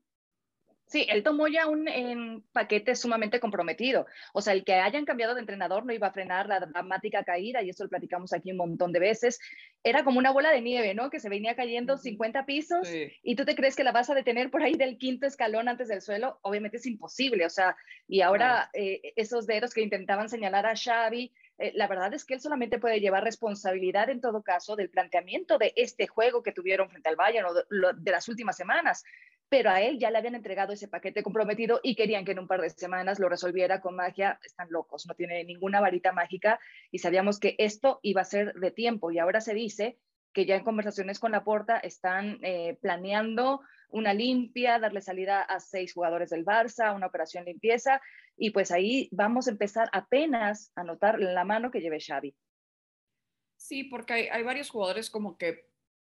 Sí, 0.93 1.07
él 1.09 1.23
tomó 1.23 1.47
ya 1.47 1.65
un 1.67 2.45
paquete 2.51 2.95
sumamente 2.95 3.39
comprometido. 3.39 4.05
O 4.31 4.43
sea, 4.43 4.53
el 4.53 4.63
que 4.63 4.75
hayan 4.75 5.05
cambiado 5.05 5.33
de 5.33 5.39
entrenador 5.39 5.87
no 5.87 5.91
iba 5.91 6.05
a 6.05 6.11
frenar 6.11 6.47
la 6.47 6.59
dramática 6.59 7.23
caída, 7.23 7.63
y 7.63 7.71
eso 7.71 7.83
lo 7.83 7.89
platicamos 7.89 8.31
aquí 8.31 8.51
un 8.51 8.57
montón 8.57 8.91
de 8.91 8.99
veces. 8.99 9.39
Era 9.83 10.03
como 10.03 10.19
una 10.19 10.29
bola 10.29 10.51
de 10.51 10.61
nieve, 10.61 10.93
¿no? 10.93 11.09
Que 11.09 11.19
se 11.19 11.29
venía 11.29 11.55
cayendo 11.55 11.97
50 11.97 12.45
pisos 12.45 12.87
y 13.23 13.35
tú 13.35 13.43
te 13.43 13.55
crees 13.55 13.75
que 13.75 13.83
la 13.83 13.91
vas 13.91 14.11
a 14.11 14.13
detener 14.13 14.51
por 14.51 14.61
ahí 14.61 14.75
del 14.75 14.99
quinto 14.99 15.25
escalón 15.25 15.67
antes 15.67 15.87
del 15.87 16.03
suelo. 16.03 16.37
Obviamente 16.43 16.77
es 16.77 16.85
imposible. 16.85 17.47
O 17.47 17.49
sea, 17.49 17.75
y 18.07 18.21
ahora 18.21 18.69
eh, 18.73 19.13
esos 19.15 19.47
dedos 19.47 19.73
que 19.73 19.81
intentaban 19.81 20.29
señalar 20.29 20.67
a 20.67 20.75
Xavi, 20.75 21.33
eh, 21.57 21.71
la 21.75 21.87
verdad 21.87 22.13
es 22.13 22.25
que 22.25 22.33
él 22.33 22.41
solamente 22.41 22.79
puede 22.79 22.99
llevar 22.99 23.23
responsabilidad 23.23 24.09
en 24.09 24.21
todo 24.21 24.41
caso 24.41 24.75
del 24.75 24.89
planteamiento 24.89 25.57
de 25.57 25.73
este 25.75 26.07
juego 26.07 26.43
que 26.43 26.51
tuvieron 26.51 26.89
frente 26.89 27.09
al 27.09 27.15
Bayern 27.15 27.47
o 27.47 27.93
de 27.93 28.11
las 28.11 28.27
últimas 28.27 28.57
semanas 28.57 29.03
pero 29.53 29.69
a 29.69 29.81
él 29.81 29.99
ya 29.99 30.09
le 30.09 30.17
habían 30.17 30.33
entregado 30.33 30.73
ese 30.73 30.87
paquete 30.87 31.21
comprometido 31.21 31.79
y 31.83 31.93
querían 31.93 32.25
que 32.25 32.31
en 32.31 32.39
un 32.39 32.47
par 32.47 32.59
de 32.59 32.71
semanas 32.71 33.19
lo 33.19 33.29
resolviera 33.29 33.81
con 33.81 33.95
magia. 33.95 34.39
Están 34.43 34.67
locos, 34.71 35.05
no 35.05 35.13
tiene 35.13 35.43
ninguna 35.43 35.79
varita 35.79 36.11
mágica 36.11 36.59
y 36.89 36.97
sabíamos 36.97 37.39
que 37.39 37.53
esto 37.59 37.99
iba 38.01 38.21
a 38.21 38.25
ser 38.25 38.55
de 38.55 38.71
tiempo 38.71 39.11
y 39.11 39.19
ahora 39.19 39.41
se 39.41 39.53
dice 39.53 39.99
que 40.33 40.45
ya 40.45 40.55
en 40.55 40.63
conversaciones 40.63 41.19
con 41.19 41.31
la 41.31 41.43
Porta 41.43 41.77
están 41.77 42.39
eh, 42.41 42.77
planeando 42.81 43.61
una 43.89 44.13
limpia, 44.13 44.79
darle 44.79 45.01
salida 45.01 45.41
a 45.41 45.59
seis 45.59 45.93
jugadores 45.93 46.31
del 46.31 46.43
Barça, 46.43 46.95
una 46.95 47.07
operación 47.07 47.45
limpieza 47.45 48.01
y 48.35 48.49
pues 48.49 48.71
ahí 48.71 49.07
vamos 49.11 49.47
a 49.47 49.51
empezar 49.51 49.89
apenas 49.93 50.71
a 50.75 50.83
notar 50.83 51.19
la 51.19 51.45
mano 51.45 51.69
que 51.69 51.79
lleve 51.79 51.99
Xavi. 51.99 52.35
Sí, 53.55 53.83
porque 53.85 54.29
hay 54.31 54.43
varios 54.43 54.69
jugadores 54.69 55.09
como 55.09 55.37
que 55.37 55.67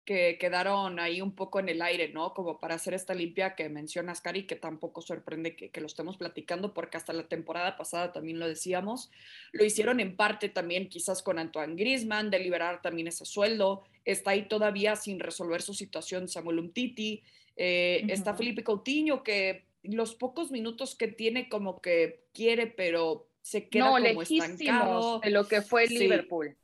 que 0.10 0.40
quedaron 0.40 1.00
ahí 1.00 1.22
un 1.22 1.36
poco 1.36 1.60
en 1.60 1.70
el 1.70 1.84
aire, 1.84 2.10
¿no? 2.10 2.34
Como 2.34 2.60
para 2.60 2.74
hacer 2.74 2.96
esta 2.96 3.14
limpia 3.14 3.54
que 3.54 3.70
mencionas, 3.70 4.22
Cari, 4.22 4.48
que 4.48 4.56
tampoco 4.56 5.04
sorprende 5.04 5.56
que, 5.56 5.70
que, 5.70 5.82
lo 5.82 5.86
estemos 5.86 6.18
platicando, 6.18 6.74
porque 6.74 6.98
hasta 6.98 7.14
la 7.14 7.28
temporada 7.28 7.78
pasada 7.78 8.12
también 8.12 8.40
lo 8.40 8.48
decíamos. 8.48 9.12
Lo 9.52 9.64
hicieron 9.64 10.00
en 10.00 10.16
parte 10.16 10.50
también 10.50 10.90
quizás 10.90 11.22
con 11.22 11.38
Antoine 11.38 11.76
Grisman, 11.76 12.32
de 12.32 12.40
liberar 12.40 12.82
también 12.82 13.08
ese 13.08 13.24
sueldo. 13.24 13.84
Está 14.04 14.32
ahí 14.32 14.48
todavía 14.48 14.96
sin 14.96 15.20
resolver 15.20 15.62
su 15.62 15.76
situación 15.76 16.28
Samuel 16.28 16.58
Umtiti. 16.58 17.22
Eh, 17.56 18.04
Está 18.10 18.34
Felipe 18.34 18.64
Coutinho, 18.64 19.22
que 19.22 19.66
los 19.84 20.16
pocos 20.16 20.50
minutos 20.50 20.96
que 20.96 21.10
tiene 21.10 21.50
como 21.50 21.82
que 21.82 22.24
quiere, 22.34 22.66
pero 22.66 23.30
se 23.44 23.70
queda 23.70 23.92
como 23.92 24.24
estancado. 24.24 25.20
de 25.20 25.30
lo 25.30 25.48
que 25.48 25.62
fue 25.62 25.86
Liverpool. 25.86 26.58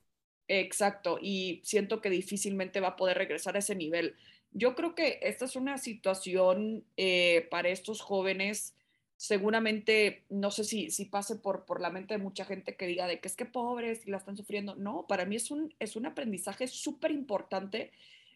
Exacto, 0.47 1.17
y 1.21 1.61
siento 1.63 2.01
que 2.01 2.09
difícilmente 2.09 2.79
va 2.79 2.89
a 2.89 2.95
poder 2.95 3.17
regresar 3.17 3.55
a 3.55 3.59
ese 3.59 3.75
nivel. 3.75 4.15
Yo 4.51 4.75
creo 4.75 4.93
que 4.93 5.19
esta 5.21 5.45
es 5.45 5.55
una 5.55 5.77
situación 5.77 6.83
eh, 6.97 7.47
para 7.49 7.69
estos 7.69 8.01
jóvenes, 8.01 8.75
seguramente, 9.17 10.23
no 10.29 10.51
sé 10.51 10.63
si, 10.63 10.91
si 10.91 11.05
pase 11.05 11.37
por, 11.37 11.65
por 11.65 11.81
la 11.81 11.89
mente 11.89 12.13
de 12.13 12.23
mucha 12.23 12.45
gente 12.45 12.75
que 12.75 12.85
diga 12.85 13.07
de 13.07 13.19
que 13.19 13.27
es 13.27 13.35
que 13.35 13.45
pobres 13.45 14.05
y 14.05 14.11
la 14.11 14.17
están 14.17 14.37
sufriendo. 14.37 14.75
No, 14.75 15.05
para 15.07 15.25
mí 15.25 15.35
es 15.35 15.49
un, 15.51 15.73
es 15.79 15.95
un 15.95 16.05
aprendizaje 16.05 16.67
súper 16.67 17.11
importante, 17.11 17.91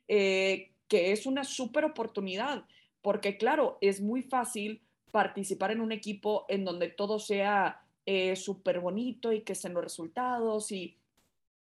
eh, 0.07 0.71
que 0.87 1.11
es 1.11 1.25
una 1.25 1.43
súper 1.43 1.85
oportunidad, 1.85 2.65
porque 3.01 3.37
claro, 3.37 3.77
es 3.81 4.01
muy 4.01 4.23
fácil 4.23 4.81
participar 5.11 5.71
en 5.71 5.81
un 5.81 5.91
equipo 5.91 6.45
en 6.49 6.65
donde 6.65 6.89
todo 6.89 7.19
sea 7.19 7.81
eh, 8.05 8.35
súper 8.35 8.79
bonito 8.79 9.31
y 9.31 9.41
que 9.41 9.55
sean 9.55 9.73
los 9.73 9.83
resultados 9.83 10.71
y 10.71 10.97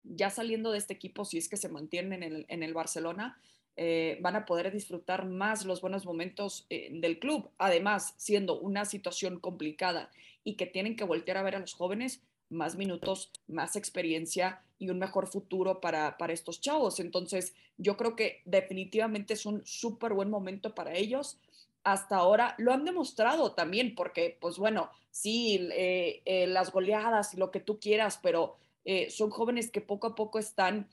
ya 0.05 0.31
saliendo 0.31 0.73
de 0.73 0.78
este 0.78 0.95
equipo, 0.95 1.25
si 1.25 1.38
es 1.38 1.49
que 1.49 1.57
se 1.57 1.69
mantienen 1.69 2.23
en 2.49 2.62
el, 2.62 2.75
Barcelona, 2.75 3.40
eh, 3.76 4.19
van 4.21 4.37
a 4.37 4.45
poder 4.47 4.73
disfrutar 4.73 5.26
más 5.26 5.64
los 5.64 5.81
buenos 5.81 6.05
momentos 6.05 6.67
eh, 6.71 6.88
del 6.93 7.19
club. 7.19 7.50
Además, 7.59 8.14
siendo 8.17 8.59
una 8.59 8.85
situación 8.85 9.38
complicada 9.38 10.11
y 10.45 10.55
que 10.55 10.67
tienen 10.67 10.97
que 10.97 11.05
voltear 11.05 11.37
a 11.37 11.43
ver 11.43 11.57
a 11.57 11.61
los 11.61 11.75
jóvenes, 11.75 12.23
más 12.50 12.76
minutos, 12.76 13.31
más 13.47 13.76
experiencia 13.76 14.62
y 14.78 14.88
un 14.90 14.99
mejor 14.99 15.26
futuro 15.26 15.81
para, 15.81 16.17
para 16.17 16.33
estos 16.33 16.61
chavos. 16.61 16.99
Entonces, 16.99 17.55
yo 17.76 17.97
creo 17.97 18.17
que 18.17 18.40
definitivamente 18.47 19.35
es 19.35 19.45
un 19.45 19.64
súper 19.67 20.14
buen 20.14 20.31
momento 20.31 20.75
para 20.75 20.95
ellos. 20.95 21.38
Hasta 21.85 22.17
ahora 22.17 22.55
lo 22.59 22.73
han 22.73 22.85
demostrado 22.85 23.52
también, 23.52 23.95
porque, 23.95 24.37
pues 24.40 24.57
bueno, 24.57 24.90
sí, 25.11 25.69
eh, 25.73 26.47
las 26.49 26.73
goleadas 26.73 27.35
lo 27.35 27.50
que 27.50 27.61
tú 27.61 27.78
quieras, 27.78 28.19
pero 28.23 28.57
eh, 28.90 29.11
son 29.11 29.28
jóvenes 29.28 29.71
que 29.71 29.83
poco 29.83 30.07
a 30.07 30.14
poco 30.14 30.38
están 30.38 30.88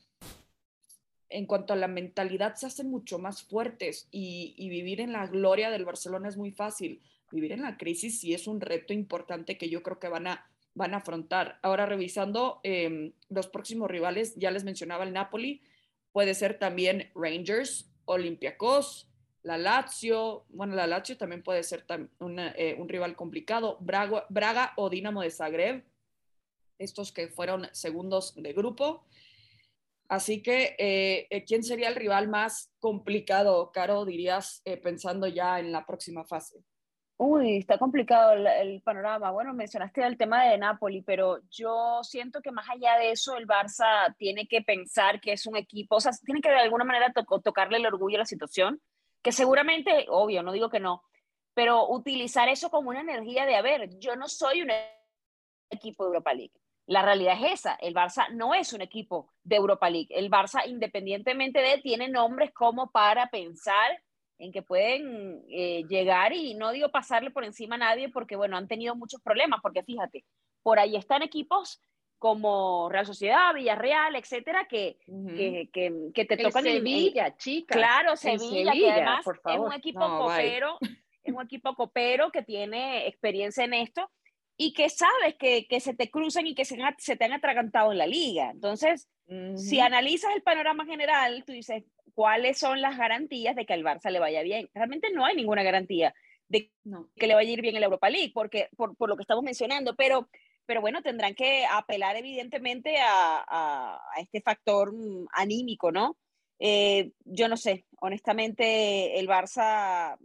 en 1.30 1.46
cuanto 1.46 1.72
a 1.72 1.78
la 1.78 1.88
mentalidad, 1.88 2.56
se 2.56 2.66
hacen 2.66 2.92
mucho 2.92 3.20
más 3.20 3.44
fuertes 3.44 4.10
y, 4.12 4.54
vivir 4.68 5.00
en 5.00 5.14
la 5.14 5.28
gloria 5.28 5.70
del 5.70 5.86
Barcelona 5.86 6.28
es 6.28 6.36
muy 6.36 6.52
fácil. 6.52 7.02
Vivir 7.32 7.54
en 7.54 7.62
la 7.62 7.78
crisis 7.78 8.20
sí 8.20 8.34
es 8.34 8.48
un 8.48 8.60
reto 8.60 8.92
importante 8.92 9.58
que 9.58 9.70
yo 9.70 9.82
creo 9.82 9.98
que 9.98 10.10
van 10.10 10.28
a, 10.28 10.46
van 10.74 10.94
afrontar. 10.94 11.58
Ahora, 11.62 11.86
revisando 11.86 12.60
eh, 12.64 13.14
los 13.30 13.48
próximos 13.48 13.90
rivales, 13.90 14.36
ya 14.36 14.52
les 14.52 14.66
mencionaba 14.66 15.06
el 15.06 15.14
Napoli, 15.14 15.62
puede 16.12 16.34
ser 16.34 16.60
también 16.60 17.12
Rangers, 17.16 17.90
Olympiacos, 18.04 19.08
la 19.42 19.58
Lazio, 19.58 20.44
bueno, 20.50 20.76
la 20.76 20.86
Lazio 20.86 21.16
también 21.16 21.44
puede 21.44 21.64
ser 21.64 21.86
una, 22.20 22.52
eh, 22.58 22.76
un 22.78 22.90
rival 22.90 23.16
complicado, 23.16 23.78
Braga 23.80 24.74
o 24.76 24.90
Dinamo 24.90 25.22
de 25.22 25.32
Zagreb, 25.32 25.86
estos 26.78 27.12
que 27.12 27.28
fueron 27.28 27.68
segundos 27.74 28.34
de 28.36 28.54
grupo. 28.54 29.06
Así 30.08 30.44
que, 30.44 30.76
eh, 30.78 31.28
eh, 31.30 31.44
¿quién 31.46 31.64
sería 31.64 31.90
el 31.90 31.96
rival 31.96 32.28
más 32.28 32.72
complicado, 32.80 33.72
Caro, 33.72 34.06
dirías, 34.06 34.62
eh, 34.66 34.78
pensando 34.78 35.28
ya 35.28 35.60
en 35.60 35.72
la 35.72 35.86
próxima 35.86 36.24
fase? 36.24 36.64
Uy, 37.18 37.58
está 37.58 37.78
complicado 37.78 38.34
el, 38.34 38.46
el, 38.46 38.82
panorama. 38.82 39.32
Bueno, 39.32 39.54
mencionaste 39.54 40.04
el 40.06 40.18
tema 40.18 40.44
de 40.46 40.58
Napoli, 40.58 41.02
pero 41.02 41.40
yo 41.50 42.02
siento 42.04 42.42
que 42.42 42.52
más 42.52 42.70
allá 42.70 42.98
de 42.98 43.12
eso, 43.12 43.38
el 43.38 43.48
Barça 43.48 44.14
tiene 44.18 44.48
que 44.48 44.62
pensar 44.62 45.22
que 45.22 45.32
es 45.32 45.46
un 45.46 45.56
equipo, 45.56 45.96
o 45.96 46.02
sea, 46.02 46.12
tiene 46.24 46.42
que 46.42 46.50
de 46.50 46.60
alguna 46.60 46.84
manera 46.84 47.14
to 47.14 47.24
tocarle 47.42 47.78
el 47.78 47.86
orgullo 47.86 48.18
a 48.18 48.20
la 48.20 48.26
situación, 48.26 48.82
que 49.24 49.32
seguramente, 49.32 50.06
obvio, 50.10 50.44
no 50.44 50.52
digo 50.52 50.70
que 50.70 50.82
no, 50.82 51.04
pero 51.56 51.90
utilizar 51.90 52.50
eso 52.50 52.70
como 52.70 52.90
una 52.90 53.02
energía 53.02 53.46
de, 53.46 53.56
a 53.56 53.62
ver, 53.62 53.98
yo 53.98 54.16
no 54.18 54.28
soy 54.28 54.62
un 54.62 54.72
equipo 55.72 56.04
de 56.04 56.08
Europa 56.10 56.34
League. 56.34 56.54
La 56.88 57.02
realidad 57.02 57.38
es 57.42 57.62
esa, 57.62 57.76
el 57.82 57.96
Barça 57.96 58.30
no 58.32 58.54
es 58.54 58.72
un 58.74 58.82
equipo 58.82 59.32
de 59.44 59.56
Europa 59.56 59.90
League. 59.90 60.10
El 60.12 60.30
Barça, 60.30 60.68
independientemente 60.68 61.60
de, 61.60 61.80
tiene 61.80 62.10
nombres 62.10 62.52
como 62.54 62.92
para 62.92 63.28
pensar 63.28 64.00
en 64.38 64.52
que 64.52 64.62
pueden 64.62 65.44
eh, 65.50 65.84
llegar 65.88 66.34
y 66.34 66.54
no 66.54 66.72
digo 66.72 66.90
pasarle 66.90 67.32
por 67.32 67.44
encima 67.44 67.76
a 67.76 67.80
nadie 67.80 68.10
porque, 68.10 68.36
bueno, 68.36 68.58
han 68.58 68.68
tenido 68.68 68.96
muchos 68.96 69.22
problemas, 69.22 69.62
porque 69.62 69.84
fíjate, 69.84 70.26
por 70.62 70.78
ahí 70.78 70.96
están 70.96 71.24
equipos 71.24 71.82
como 72.20 72.90
Real 72.90 73.06
Sociedad, 73.06 73.54
Villarreal, 73.54 74.16
etcétera, 74.16 74.68
que, 74.68 74.98
uh 75.08 75.28
-huh. 75.28 75.36
que, 75.36 75.70
que, 75.72 76.12
que, 76.14 76.26
te 76.26 76.36
el 76.36 76.44
tocan 76.44 76.64
Sevilla, 76.64 77.28
en, 77.28 77.38
chica. 77.38 77.76
Claro, 77.76 78.16
Sevilla, 78.16 78.72
Sevilla, 78.72 78.72
que 78.74 78.92
además 78.92 79.26
es 79.28 79.60
un 79.60 79.74
equipo 79.74 80.00
no, 80.00 80.20
copero, 80.20 80.78
es 81.24 81.34
un 81.34 81.42
equipo 81.42 81.76
copero 81.76 82.32
que 82.32 82.44
tiene 82.44 83.08
experiencia 83.08 83.64
en 83.64 83.74
esto 83.74 84.10
y 84.58 84.74
que 84.74 84.90
sabes 84.90 85.36
que, 85.38 85.68
que 85.68 85.80
se 85.80 85.94
te 85.94 86.10
cruzan 86.10 86.48
y 86.48 86.56
que 86.56 86.66
se, 86.66 86.78
se, 86.98 87.16
te 87.16 87.26
han 87.26 87.34
atragantado 87.34 87.92
en 87.92 87.98
la 87.98 88.08
liga. 88.08 88.52
Entonces, 88.52 89.10
uh 89.28 89.34
-huh. 89.34 89.58
si 89.58 89.80
analizas 89.80 90.34
el 90.36 90.42
panorama 90.42 90.86
general, 90.86 91.44
tú 91.46 91.52
dices, 91.52 91.84
¿cuáles 92.14 92.58
son 92.58 92.82
las 92.82 92.98
garantías 92.98 93.56
de 93.56 93.66
que 93.66 93.74
al 93.74 93.84
Barça 93.84 94.10
le 94.10 94.20
vaya 94.20 94.42
bien? 94.44 94.70
Realmente 94.74 95.12
no 95.12 95.26
hay 95.26 95.36
ninguna 95.36 95.64
garantía 95.64 96.14
de 96.48 96.72
no. 96.84 97.10
que 97.16 97.28
le 97.28 97.36
vaya 97.36 97.50
a 97.50 97.54
ir 97.54 97.62
bien 97.62 97.76
en 97.76 97.82
la 97.82 97.88
Europa 97.88 98.10
League, 98.10 98.32
porque, 98.34 98.70
por, 98.78 98.96
por 98.96 99.10
lo 99.10 99.16
que 99.16 99.24
estamos 99.24 99.44
mencionando, 99.44 99.96
pero, 99.96 100.30
pero 100.66 100.80
bueno, 100.80 101.02
tendrán 101.02 101.36
que 101.36 101.66
apelar 101.66 102.16
evidentemente 102.16 102.98
a, 102.98 103.44
a, 103.48 103.96
a 104.16 104.22
este 104.22 104.42
factor 104.42 104.94
mm, 104.94 105.28
anímico, 105.34 105.92
¿no? 105.92 106.18
Eh, 106.60 107.12
yo 107.26 107.48
no 107.48 107.58
sé, 107.58 107.86
honestamente, 108.00 109.20
el 109.20 109.28
Barça 109.28 110.18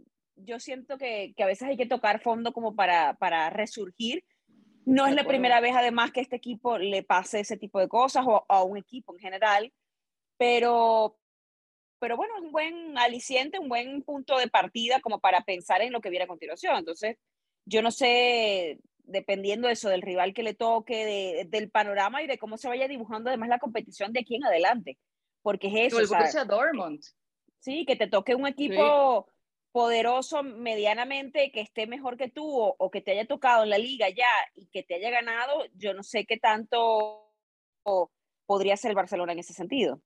yo 0.43 0.59
siento 0.59 0.97
que, 0.97 1.33
que, 1.35 1.43
a 1.43 1.47
veces 1.47 1.67
hay 1.67 1.77
que 1.77 1.85
tocar 1.85 2.21
fondo 2.21 2.53
como 2.53 2.75
para, 2.75 3.15
para 3.15 3.49
resurgir. 3.49 4.23
No 4.85 5.05
es 5.05 5.15
la 5.15 5.25
primera 5.25 5.59
vez, 5.61 5.75
además, 5.75 6.11
que 6.11 6.21
este 6.21 6.37
equipo 6.37 6.77
le 6.77 7.03
pase 7.03 7.41
ese 7.41 7.57
tipo 7.57 7.79
de 7.79 7.87
cosas 7.87 8.25
o 8.27 8.45
a 8.47 8.63
un 8.63 8.77
equipo 8.77 9.13
en 9.13 9.19
general, 9.19 9.71
pero, 10.37 11.17
pero 11.99 12.17
bueno, 12.17 12.33
es 12.37 12.43
un 12.43 12.51
buen 12.51 12.97
aliciente, 12.97 13.59
un 13.59 13.69
buen 13.69 14.01
punto 14.01 14.37
de 14.37 14.47
partida 14.47 14.99
como 14.99 15.19
para 15.19 15.41
pensar 15.41 15.81
en 15.81 15.93
lo 15.93 16.01
que 16.01 16.09
viene 16.09 16.25
a 16.25 16.27
continuación. 16.27 16.77
Entonces, 16.77 17.17
yo 17.65 17.83
no 17.83 17.91
sé, 17.91 18.79
dependiendo 19.03 19.67
de 19.67 19.73
eso, 19.73 19.87
del 19.89 20.01
rival 20.01 20.33
que 20.33 20.43
le 20.43 20.55
toque, 20.55 21.05
de, 21.05 21.45
del 21.47 21.69
panorama 21.69 22.23
y 22.23 22.27
de 22.27 22.39
cómo 22.39 22.57
se 22.57 22.67
vaya 22.67 22.87
dibujando 22.87 23.29
además 23.29 23.49
la 23.49 23.59
competición 23.59 24.13
de 24.13 24.21
aquí 24.21 24.35
en 24.35 24.45
adelante. 24.45 24.97
Porque 25.43 25.67
es 25.67 25.93
eso. 25.93 25.99
El 25.99 26.07
Borussia 26.07 26.45
Dortmund. 26.45 27.01
Sí, 27.59 27.85
que 27.85 27.95
te 27.95 28.07
toque 28.07 28.33
un 28.33 28.47
equipo... 28.47 29.27
Sí 29.27 29.40
poderoso 29.71 30.43
medianamente 30.43 31.51
que 31.51 31.61
esté 31.61 31.87
mejor 31.87 32.17
que 32.17 32.29
tú 32.29 32.45
o, 32.45 32.91
que 32.91 33.01
te 33.01 33.11
haya 33.11 33.25
tocado 33.25 33.63
en 33.63 33.69
la 33.69 33.77
liga 33.77 34.09
ya 34.09 34.29
y 34.55 34.67
que 34.67 34.83
te 34.83 34.95
haya 34.95 35.09
ganado, 35.09 35.65
yo 35.75 35.93
no 35.93 36.03
sé 36.03 36.25
qué 36.25 36.37
tanto 36.37 37.33
podría 38.45 38.75
ser 38.77 38.89
el 38.91 38.95
Barcelona 38.95 39.31
en 39.33 39.39
ese 39.39 39.53
sentido. 39.53 40.01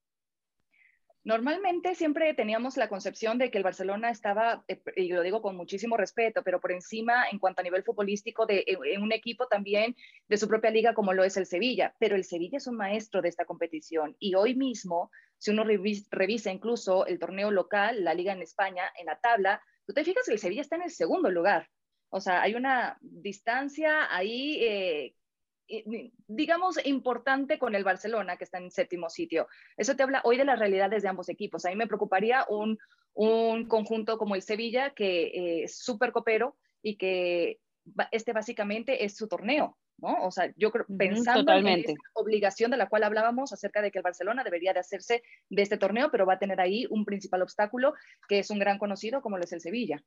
Normalmente 1.26 1.96
siempre 1.96 2.36
teníamos 2.36 2.78
la 2.78 2.88
concepción 2.88 3.40
de 3.40 3.50
que 3.50 3.58
el 3.58 3.64
Barcelona 3.64 4.12
estaba, 4.12 4.64
eh, 4.68 4.80
y 4.96 5.12
lo 5.12 5.24
digo 5.24 5.42
con 5.42 5.58
muchísimo 5.58 5.98
respeto, 5.98 6.44
pero 6.44 6.62
por 6.62 6.72
encima 6.72 7.26
en 7.32 7.40
cuanto 7.40 7.62
a 7.62 7.64
nivel 7.64 7.84
futbolístico 7.84 8.46
de 8.46 8.64
un 9.02 9.12
equipo 9.12 9.48
también 9.48 9.96
de 10.28 10.38
su 10.38 10.48
propia 10.48 10.70
liga 10.70 10.94
como 10.94 11.14
lo 11.14 11.24
es 11.24 11.36
el 11.36 11.48
Sevilla. 11.48 11.96
Pero 11.98 12.16
el 12.16 12.26
Sevilla 12.26 12.60
es 12.60 12.68
un 12.68 12.78
maestro 12.78 13.24
de 13.24 13.30
esta 13.30 13.46
competición 13.46 14.16
y 14.20 14.36
hoy 14.36 14.54
mismo, 14.54 15.10
si 15.40 15.50
uno 15.50 15.64
revisa 15.64 16.52
incluso 16.52 17.08
el 17.08 17.18
torneo 17.18 17.50
local, 17.50 18.04
la 18.04 18.14
liga 18.14 18.32
en 18.32 18.44
España, 18.44 18.84
en 18.96 19.08
la 19.08 19.20
tabla, 19.20 19.64
tú 19.88 19.94
te 19.94 20.04
fijas 20.04 20.28
que 20.28 20.34
el 20.34 20.40
Sevilla 20.40 20.62
está 20.62 20.76
en 20.76 20.84
el 20.84 20.92
segundo 20.92 21.32
lugar. 21.32 21.68
O 22.10 22.22
sea, 22.22 22.44
hay 22.44 22.54
una 22.54 23.00
distancia 23.02 24.16
ahí 24.16 24.64
eh, 24.64 25.16
digamos, 26.28 26.84
importante 26.86 27.58
con 27.58 27.76
el 27.76 27.84
Barcelona, 27.84 28.38
que 28.38 28.44
está 28.44 28.58
en 28.58 28.72
séptimo 28.72 29.10
sitio. 29.10 29.48
Eso 29.78 29.96
te 29.96 30.04
habla 30.04 30.22
hoy 30.24 30.38
de 30.38 30.46
las 30.46 30.60
realidades 30.60 31.04
de 31.04 31.10
ambos 31.10 31.30
equipos. 31.30 31.66
A 31.66 31.70
mí 31.70 31.76
me 31.76 31.88
preocuparía 31.88 32.46
un, 32.50 32.78
un 33.14 33.68
conjunto 33.68 34.18
como 34.18 34.36
el 34.36 34.42
Sevilla, 34.42 34.92
que 34.92 35.28
eh, 35.28 35.64
es 35.64 35.78
súper 35.78 36.12
copero 36.12 36.56
y 36.82 36.98
que 36.98 37.60
este 38.12 38.34
básicamente 38.34 39.06
es 39.06 39.16
su 39.16 39.28
torneo. 39.28 39.78
¿no? 39.98 40.26
O 40.26 40.32
sea, 40.32 40.52
yo 40.58 40.72
creo, 40.72 40.86
pensando 40.98 41.42
Totalmente. 41.42 41.92
en 41.92 41.98
esa 41.98 42.10
obligación 42.14 42.72
de 42.72 42.78
la 42.78 42.90
cual 42.90 43.04
hablábamos 43.04 43.54
acerca 43.54 43.82
de 43.82 43.92
que 43.92 44.00
el 44.00 44.04
Barcelona 44.04 44.44
debería 44.44 44.74
de 44.74 44.80
hacerse 44.80 45.24
de 45.50 45.62
este 45.62 45.78
torneo, 45.78 46.12
pero 46.12 46.26
va 46.26 46.34
a 46.34 46.40
tener 46.40 46.60
ahí 46.60 46.86
un 46.90 47.06
principal 47.06 47.42
obstáculo 47.42 47.94
que 48.28 48.40
es 48.40 48.50
un 48.50 48.60
gran 48.60 48.78
conocido 48.78 49.22
como 49.22 49.38
lo 49.38 49.44
es 49.44 49.54
el 49.54 49.62
Sevilla. 49.62 50.04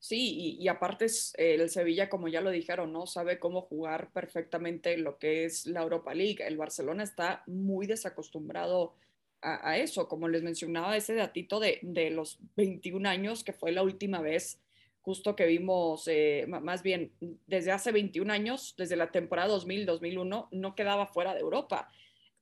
Sí, 0.00 0.56
y, 0.58 0.62
y, 0.62 0.68
aparte 0.68 1.06
el 1.38 1.68
Sevilla, 1.70 2.08
como 2.08 2.28
ya 2.28 2.40
lo 2.40 2.50
dijeron, 2.50 2.92
¿no? 2.92 3.06
Sabe 3.06 3.40
cómo 3.40 3.62
jugar 3.62 4.12
perfectamente 4.12 4.96
lo 4.96 5.18
que 5.18 5.44
es 5.44 5.66
la 5.66 5.82
Europa 5.82 6.14
League. 6.14 6.46
El 6.46 6.56
Barcelona 6.56 7.02
está 7.02 7.42
muy 7.46 7.86
desacostumbrado 7.86 8.94
a, 9.42 9.76
eso. 9.78 10.08
Como 10.08 10.28
les 10.28 10.42
mencionaba, 10.42 10.96
ese 10.96 11.14
datito 11.14 11.58
de, 11.60 11.80
de, 11.82 12.10
los 12.10 12.38
21 12.56 13.08
años, 13.08 13.42
que 13.42 13.52
fue 13.52 13.72
la 13.72 13.82
última 13.82 14.20
vez 14.20 14.60
justo 15.08 15.34
que 15.34 15.46
vimos, 15.46 16.06
eh, 16.06 16.44
más 16.46 16.82
bien 16.82 17.12
desde 17.46 17.72
hace 17.72 17.92
21 17.92 18.30
años, 18.30 18.74
desde 18.76 18.94
la 18.94 19.10
temporada 19.10 19.56
2000-2001, 19.56 20.48
no 20.50 20.74
quedaba 20.74 21.06
fuera 21.06 21.32
de 21.32 21.40
Europa. 21.40 21.90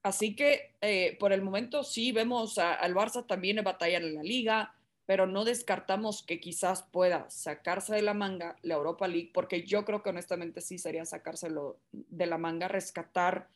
Así 0.02 0.34
que 0.34 0.74
eh, 0.80 1.16
por 1.20 1.32
el 1.32 1.42
momento 1.42 1.84
sí 1.84 2.10
vemos 2.10 2.58
al 2.58 2.92
Barça 2.92 3.24
también 3.24 3.62
batallar 3.62 4.02
en 4.02 4.16
la 4.16 4.22
liga, 4.24 4.74
pero 5.06 5.26
no 5.26 5.44
descartamos 5.44 6.22
que 6.24 6.40
quizás 6.40 6.82
pueda 6.82 7.30
sacarse 7.30 7.94
de 7.94 8.02
la 8.02 8.14
manga 8.14 8.56
la 8.62 8.74
Europa 8.74 9.06
League, 9.08 9.30
porque 9.32 9.62
yo 9.62 9.84
creo 9.84 10.02
que 10.02 10.10
honestamente 10.10 10.60
sí 10.60 10.78
sería 10.78 11.04
sacárselo 11.04 11.78
de 11.92 12.26
la 12.26 12.38
manga, 12.38 12.68
rescatar 12.68 13.48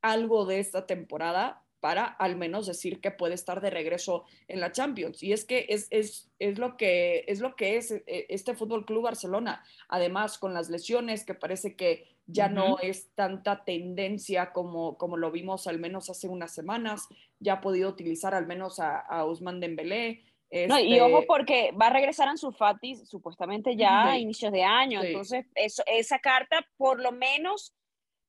algo 0.00 0.46
de 0.46 0.60
esta 0.60 0.86
temporada 0.86 1.64
para 1.80 2.04
al 2.04 2.36
menos 2.36 2.66
decir 2.66 3.00
que 3.00 3.10
puede 3.10 3.34
estar 3.34 3.60
de 3.60 3.70
regreso 3.70 4.24
en 4.48 4.60
la 4.60 4.72
Champions. 4.72 5.22
Y 5.22 5.32
es 5.32 5.44
que 5.44 5.66
es, 5.68 5.86
es, 5.90 6.28
es, 6.38 6.58
lo, 6.58 6.76
que, 6.76 7.24
es 7.28 7.40
lo 7.40 7.54
que 7.54 7.76
es 7.76 7.92
eh, 7.92 8.26
este 8.28 8.54
Fútbol 8.54 8.84
Club 8.84 9.04
Barcelona. 9.04 9.62
Además, 9.88 10.38
con 10.38 10.54
las 10.54 10.70
lesiones, 10.70 11.24
que 11.24 11.34
parece 11.34 11.76
que 11.76 12.08
ya 12.26 12.46
uh 12.46 12.48
-huh. 12.48 12.54
no 12.54 12.78
es 12.80 13.10
tanta 13.14 13.64
tendencia 13.64 14.52
como, 14.52 14.98
como 14.98 15.16
lo 15.16 15.30
vimos 15.30 15.66
al 15.66 15.78
menos 15.78 16.10
hace 16.10 16.28
unas 16.28 16.52
semanas, 16.52 17.08
ya 17.38 17.54
ha 17.54 17.60
podido 17.60 17.88
utilizar 17.88 18.34
al 18.34 18.46
menos 18.46 18.80
a, 18.80 18.98
a 18.98 19.24
Usman 19.24 19.60
Dembélé, 19.60 20.24
este... 20.50 20.68
No, 20.68 20.78
y 20.78 20.98
ojo 21.00 21.24
porque 21.26 21.72
va 21.72 21.88
a 21.88 21.92
regresar 21.92 22.28
a 22.28 22.36
su 22.36 22.52
Fati 22.52 22.96
supuestamente 23.04 23.76
ya 23.76 24.04
sí. 24.04 24.08
a 24.08 24.18
inicios 24.18 24.52
de 24.52 24.64
año, 24.64 25.00
sí. 25.02 25.08
entonces 25.08 25.46
eso, 25.54 25.82
esa 25.86 26.18
carta 26.18 26.66
por 26.76 27.00
lo 27.00 27.12
menos 27.12 27.74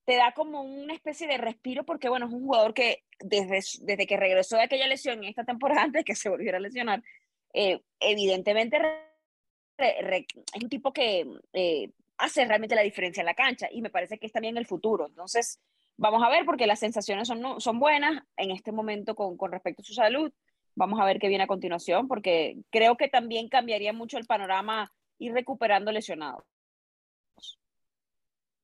te 0.05 0.15
da 0.15 0.33
como 0.33 0.63
una 0.63 0.93
especie 0.93 1.27
de 1.27 1.37
respiro 1.37 1.85
porque 1.85 2.09
bueno, 2.09 2.25
es 2.25 2.33
un 2.33 2.43
jugador 2.43 2.73
que 2.73 3.03
desde, 3.19 3.61
desde 3.81 4.07
que 4.07 4.17
regresó 4.17 4.57
de 4.57 4.63
aquella 4.63 4.87
lesión 4.87 5.19
en 5.19 5.29
esta 5.29 5.43
temporada 5.43 5.83
antes 5.83 5.99
de 6.01 6.03
que 6.03 6.15
se 6.15 6.29
volviera 6.29 6.57
a 6.57 6.61
lesionar, 6.61 7.03
eh, 7.53 7.81
evidentemente 7.99 8.79
re, 8.79 10.01
re, 10.01 10.27
es 10.53 10.63
un 10.63 10.69
tipo 10.69 10.91
que 10.91 11.25
eh, 11.53 11.91
hace 12.17 12.43
realmente 12.45 12.75
la 12.75 12.81
diferencia 12.81 13.21
en 13.21 13.27
la 13.27 13.33
cancha 13.33 13.69
y 13.71 13.81
me 13.81 13.89
parece 13.89 14.17
que 14.17 14.27
es 14.27 14.33
también 14.33 14.57
el 14.57 14.65
futuro, 14.65 15.07
entonces 15.07 15.61
vamos 15.95 16.23
a 16.23 16.29
ver 16.29 16.43
porque 16.43 16.67
las 16.67 16.79
sensaciones 16.79 17.27
son, 17.27 17.61
son 17.61 17.79
buenas 17.79 18.23
en 18.35 18.51
este 18.51 18.71
momento 18.71 19.15
con, 19.15 19.37
con 19.37 19.51
respecto 19.51 19.83
a 19.83 19.85
su 19.85 19.93
salud, 19.93 20.33
Vamos 20.79 20.99
a 20.99 21.05
ver 21.05 21.19
qué 21.19 21.27
viene 21.27 21.43
a 21.43 21.47
continuación, 21.47 22.07
porque 22.07 22.57
creo 22.69 22.95
que 22.95 23.09
también 23.09 23.49
cambiaría 23.49 23.91
mucho 23.91 24.17
el 24.17 24.25
panorama 24.25 24.91
ir 25.17 25.33
recuperando 25.33 25.91
lesionados. 25.91 26.43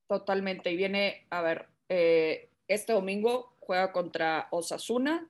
Totalmente. 0.07 0.71
Y 0.71 0.77
viene, 0.77 1.27
a 1.29 1.41
ver, 1.41 1.67
eh, 1.89 2.49
este 2.67 2.93
domingo 2.93 3.57
juega 3.59 3.91
contra 3.91 4.47
Osasuna 4.51 5.29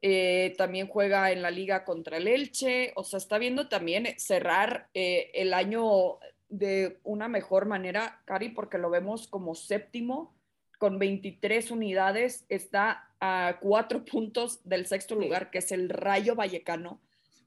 eh, 0.00 0.54
también 0.56 0.86
juega 0.86 1.32
en 1.32 1.42
la 1.42 1.50
liga 1.50 1.84
contra 1.84 2.18
el 2.18 2.28
Elche, 2.28 2.92
o 2.94 3.02
sea, 3.02 3.18
está 3.18 3.38
viendo 3.38 3.68
también 3.68 4.06
cerrar 4.18 4.88
eh, 4.94 5.30
el 5.34 5.52
año 5.52 6.18
de 6.48 6.98
una 7.02 7.28
mejor 7.28 7.66
manera, 7.66 8.22
Cari, 8.24 8.50
porque 8.50 8.78
lo 8.78 8.90
vemos 8.90 9.26
como 9.26 9.54
séptimo, 9.54 10.34
con 10.78 10.98
23 10.98 11.72
unidades, 11.72 12.46
está 12.48 13.07
a 13.20 13.58
cuatro 13.60 14.04
puntos 14.04 14.60
del 14.64 14.86
sexto 14.86 15.14
lugar, 15.14 15.50
que 15.50 15.58
es 15.58 15.72
el 15.72 15.88
Rayo 15.88 16.34
Vallecano. 16.34 17.00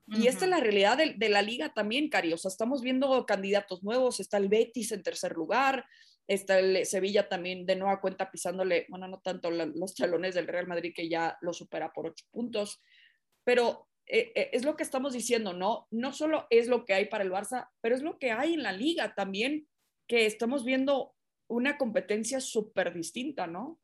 Y 0.08 0.28
esta 0.28 0.44
es 0.44 0.52
la 0.52 0.60
realidad 0.60 0.98
de, 0.98 1.14
de, 1.14 1.30
la 1.30 1.42
liga 1.42 1.74
también, 1.74 2.10
Cari. 2.10 2.34
O 2.34 2.38
sea, 2.38 2.50
estamos 2.50 2.82
viendo 2.82 3.26
candidatos 3.26 3.82
nuevos. 3.82 4.20
Está 4.20 4.38
el 4.38 4.50
Betis 4.50 4.92
en 4.92 5.04
tercer 5.04 5.34
lugar, 5.34 5.86
Está 6.32 6.60
el 6.60 6.86
Sevilla 6.86 7.28
también 7.28 7.66
de 7.66 7.76
nueva 7.76 8.00
cuenta 8.00 8.32
pisándole, 8.32 8.86
bueno, 8.88 9.06
no 9.08 9.20
tanto 9.20 9.52
los 9.52 9.96
talones 9.96 10.34
del 10.34 10.48
Real 10.48 10.66
Madrid 10.66 10.94
que 10.96 11.10
ya 11.10 11.38
lo 11.42 11.52
supera 11.52 11.92
por 11.92 12.08
ocho 12.08 12.26
puntos, 12.32 12.80
pero 13.44 13.90
eh, 14.06 14.32
eh, 14.36 14.50
es 14.54 14.64
lo 14.64 14.78
que 14.78 14.84
estamos 14.84 15.12
diciendo, 15.12 15.52
¿no? 15.52 15.88
No 15.92 16.14
solo 16.14 16.48
es 16.50 16.68
lo 16.68 16.86
que 16.86 16.94
hay 16.94 17.06
para 17.08 17.26
el 17.26 17.32
Barça, 17.32 17.70
pero 17.82 17.96
es 17.96 18.02
lo 18.02 18.18
que 18.18 18.32
hay 18.32 18.54
en 18.54 18.64
la 18.64 18.72
liga 18.72 19.14
también, 19.14 19.68
que 20.08 20.26
estamos 20.26 20.64
viendo 20.64 21.14
una 21.48 21.78
competencia 21.78 22.40
súper 22.40 22.94
distinta, 22.94 23.48
¿no? 23.48 23.80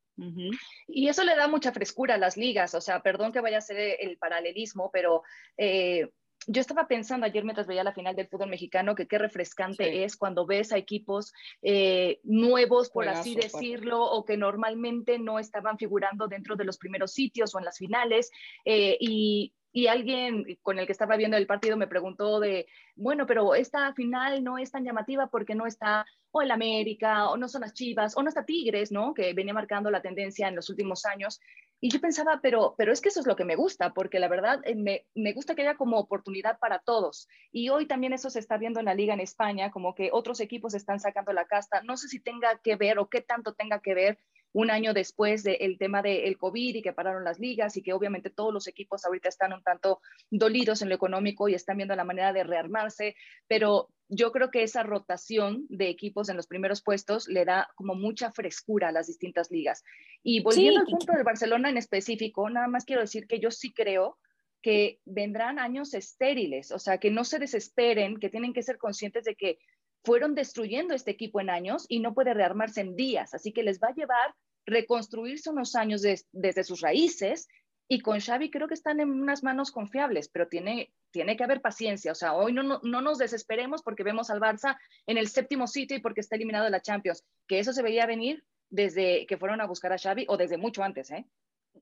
Y 0.88 1.08
eso 1.08 1.24
le 1.24 1.36
da 1.36 1.48
mucha 1.48 1.72
frescura 1.72 2.16
a 2.16 2.18
las 2.18 2.38
ligas, 2.38 2.74
o 2.74 2.82
sea, 2.82 3.02
perdón 3.02 3.32
que 3.32 3.42
vaya 3.42 3.60
a 3.60 3.62
ser 3.62 3.98
el 4.00 4.18
paralelismo, 4.18 4.90
pero 4.92 5.24
eh, 5.58 6.10
yo 6.48 6.62
estaba 6.62 6.88
pensando 6.88 7.26
ayer 7.26 7.44
mientras 7.44 7.68
veía 7.68 7.84
la 7.84 7.94
final 7.94 8.16
del 8.16 8.28
fútbol 8.28 8.50
mexicano 8.50 8.96
que 8.96 9.08
qué 9.08 9.18
refrescante 9.18 10.06
es 10.06 10.16
cuando 10.16 10.46
ves 10.46 10.72
a 10.72 10.78
equipos 10.78 11.34
eh, 11.62 12.20
nuevos, 12.24 12.90
por 12.90 13.08
así 13.08 13.36
decirlo, 13.36 14.02
o 14.02 14.24
que 14.24 14.38
normalmente 14.38 15.20
no 15.20 15.40
estaban 15.40 15.78
figurando 15.78 16.28
dentro 16.28 16.56
de 16.56 16.64
los 16.64 16.78
primeros 16.78 17.12
sitios 17.12 17.54
o 17.54 17.60
en 17.60 17.66
las 17.66 17.78
finales. 17.78 18.32
Eh, 18.64 18.98
y, 19.00 19.54
y 19.74 19.88
alguien 19.88 20.58
con 20.62 20.80
el 20.80 20.86
que 20.86 20.94
estaba 20.94 21.18
viendo 21.18 21.36
el 21.36 21.48
partido 21.48 21.76
me 21.76 21.88
preguntó 21.88 22.40
de, 22.40 22.68
bueno, 22.96 23.26
pero 23.28 23.54
esta 23.54 23.94
final 23.94 24.42
no 24.44 24.58
es 24.58 24.72
tan 24.72 24.86
llamativa 24.86 25.28
porque 25.28 25.54
no 25.54 25.68
está 25.68 26.06
o 26.38 26.42
el 26.42 26.52
América, 26.52 27.30
o 27.30 27.38
no 27.38 27.48
son 27.48 27.62
las 27.62 27.74
Chivas, 27.74 28.16
o 28.16 28.24
no 28.24 28.30
está 28.30 28.46
Tigres, 28.46 28.92
¿no? 28.92 29.14
Que 29.14 29.34
venía 29.34 29.54
marcando 29.54 29.92
la 29.92 30.02
tendencia 30.02 30.48
en 30.48 30.56
los 30.56 30.70
últimos 30.70 31.06
años. 31.06 31.40
Y 31.80 31.90
yo 31.90 32.02
pensaba, 32.02 32.40
pero, 32.42 32.76
pero 32.78 32.92
es 32.92 33.02
que 33.02 33.10
eso 33.10 33.20
es 33.20 33.28
lo 33.28 33.36
que 33.36 33.46
me 33.46 33.56
gusta, 33.56 33.94
porque 33.94 34.20
la 34.20 34.28
verdad 34.28 34.62
eh, 34.64 34.76
me, 34.76 35.06
me, 35.14 35.34
gusta 35.34 35.54
que 35.54 35.62
haya 35.62 35.76
como 35.76 36.00
oportunidad 36.00 36.58
para 36.60 36.80
todos. 36.80 37.28
Y 37.52 37.70
hoy 37.70 37.86
también 37.86 38.14
eso 38.14 38.30
se 38.30 38.40
está 38.40 38.58
viendo 38.58 38.80
en 38.80 38.86
la 38.86 38.96
liga 38.96 39.14
en 39.14 39.20
España, 39.20 39.72
como 39.72 39.94
que 39.94 40.10
otros 40.12 40.40
equipos 40.40 40.74
están 40.74 41.00
sacando 41.00 41.34
la 41.34 41.46
casta. 41.46 41.82
No 41.84 41.98
sé 41.98 42.08
si 42.08 42.20
tenga 42.20 42.60
que 42.64 42.76
ver 42.76 42.98
o 43.00 43.10
qué 43.10 43.22
tanto 43.22 43.54
tenga 43.54 43.80
que 43.80 43.94
ver 43.94 44.20
un 44.58 44.72
año 44.72 44.92
después 44.92 45.44
del 45.44 45.78
tema 45.78 46.02
del 46.02 46.36
COVID 46.36 46.78
y 46.78 46.82
que 46.82 46.92
pararon 46.92 47.24
las 47.24 47.38
ligas 47.38 47.78
y 47.78 47.84
que 47.84 47.94
obviamente 47.94 48.32
todos 48.32 48.52
los 48.52 48.68
equipos 48.68 49.06
ahorita 49.06 49.30
están 49.30 49.54
un 49.54 49.62
tanto 49.62 50.02
dolidos 50.32 50.82
en 50.82 50.90
lo 50.90 50.96
económico 50.96 51.48
y 51.48 51.54
están 51.54 51.78
viendo 51.78 51.96
la 51.96 52.04
manera 52.04 52.34
de 52.34 52.44
rearmarse, 52.44 53.16
pero 53.48 53.90
yo 54.10 54.32
creo 54.32 54.50
que 54.50 54.64
esa 54.64 54.82
rotación 54.82 55.68
de 55.70 55.90
equipos 55.90 56.28
en 56.30 56.38
los 56.38 56.48
primeros 56.48 56.82
puestos 56.82 57.28
le 57.28 57.46
da 57.46 57.70
como 57.76 57.94
mucha 57.94 58.32
frescura 58.32 58.88
a 58.88 58.92
las 58.92 59.06
distintas 59.06 59.52
ligas. 59.52 59.84
Y 60.24 60.42
volviendo 60.42 60.80
al 60.80 60.88
punto 60.88 61.14
del 61.14 61.24
Barcelona 61.24 61.70
en 61.70 61.78
específico, 61.78 62.50
nada 62.50 62.68
más 62.68 62.84
quiero 62.84 63.04
decir 63.04 63.28
que 63.28 63.40
yo 63.40 63.52
sí 63.52 63.72
creo 63.72 64.18
que 64.64 65.00
vendrán 65.06 65.60
años 65.60 65.94
estériles, 65.94 66.72
o 66.72 66.80
sea, 66.80 66.98
que 66.98 67.12
no 67.12 67.26
se 67.26 67.38
desesperen, 67.38 68.18
que 68.18 68.30
tienen 68.30 68.54
que 68.54 68.64
ser 68.64 68.80
conscientes 68.80 69.24
de 69.24 69.36
que 69.36 69.60
fueron 70.04 70.34
destruyendo 70.34 70.96
este 70.96 71.12
equipo 71.12 71.42
en 71.42 71.52
años 71.52 71.86
y 71.90 72.00
no 72.00 72.16
puede 72.16 72.34
rearmarse 72.34 72.82
en 72.82 72.96
días, 72.96 73.36
así 73.36 73.52
que 73.52 73.62
les 73.62 73.80
va 73.80 73.90
a 73.90 73.94
llevar 73.94 74.34
reconstruirse 74.68 75.50
unos 75.50 75.76
años 75.76 76.02
desde 76.04 76.64
sus 76.64 76.82
raíces 76.82 77.48
y 77.88 78.02
con 78.02 78.20
Xavi 78.20 78.52
creo 78.52 78.68
que 78.68 78.74
están 78.74 79.00
en 79.00 79.10
unas 79.10 79.44
manos 79.44 79.72
confiables, 79.72 80.28
pero 80.28 80.50
tiene, 80.50 80.92
tiene 81.10 81.38
que 81.38 81.44
haber 81.46 81.62
paciencia. 81.62 82.12
O 82.12 82.16
sea, 82.16 82.34
hoy 82.34 82.52
no, 82.52 82.62
no, 82.62 82.82
no, 82.84 83.02
nos 83.02 83.18
desesperemos 83.18 83.82
porque 83.82 84.04
vemos 84.04 84.30
al 84.30 84.42
Barça 84.42 84.78
en 85.08 85.18
el 85.18 85.30
séptimo 85.30 85.68
sitio 85.68 85.96
y 85.96 86.02
porque 86.02 86.20
está 86.20 86.36
eliminado 86.36 86.66
de 86.66 86.72
la 86.72 86.82
Champions, 86.82 87.24
que 87.48 87.60
eso 87.60 87.72
se 87.72 87.82
veía 87.82 88.06
venir 88.06 88.44
desde 88.70 89.26
que 89.26 89.38
fueron 89.38 89.62
a 89.62 89.68
buscar 89.68 89.94
a 89.94 89.98
Xavi 89.98 90.26
o 90.28 90.36
desde 90.36 90.58
mucho 90.58 90.84
antes, 90.84 91.10
¿eh? 91.12 91.26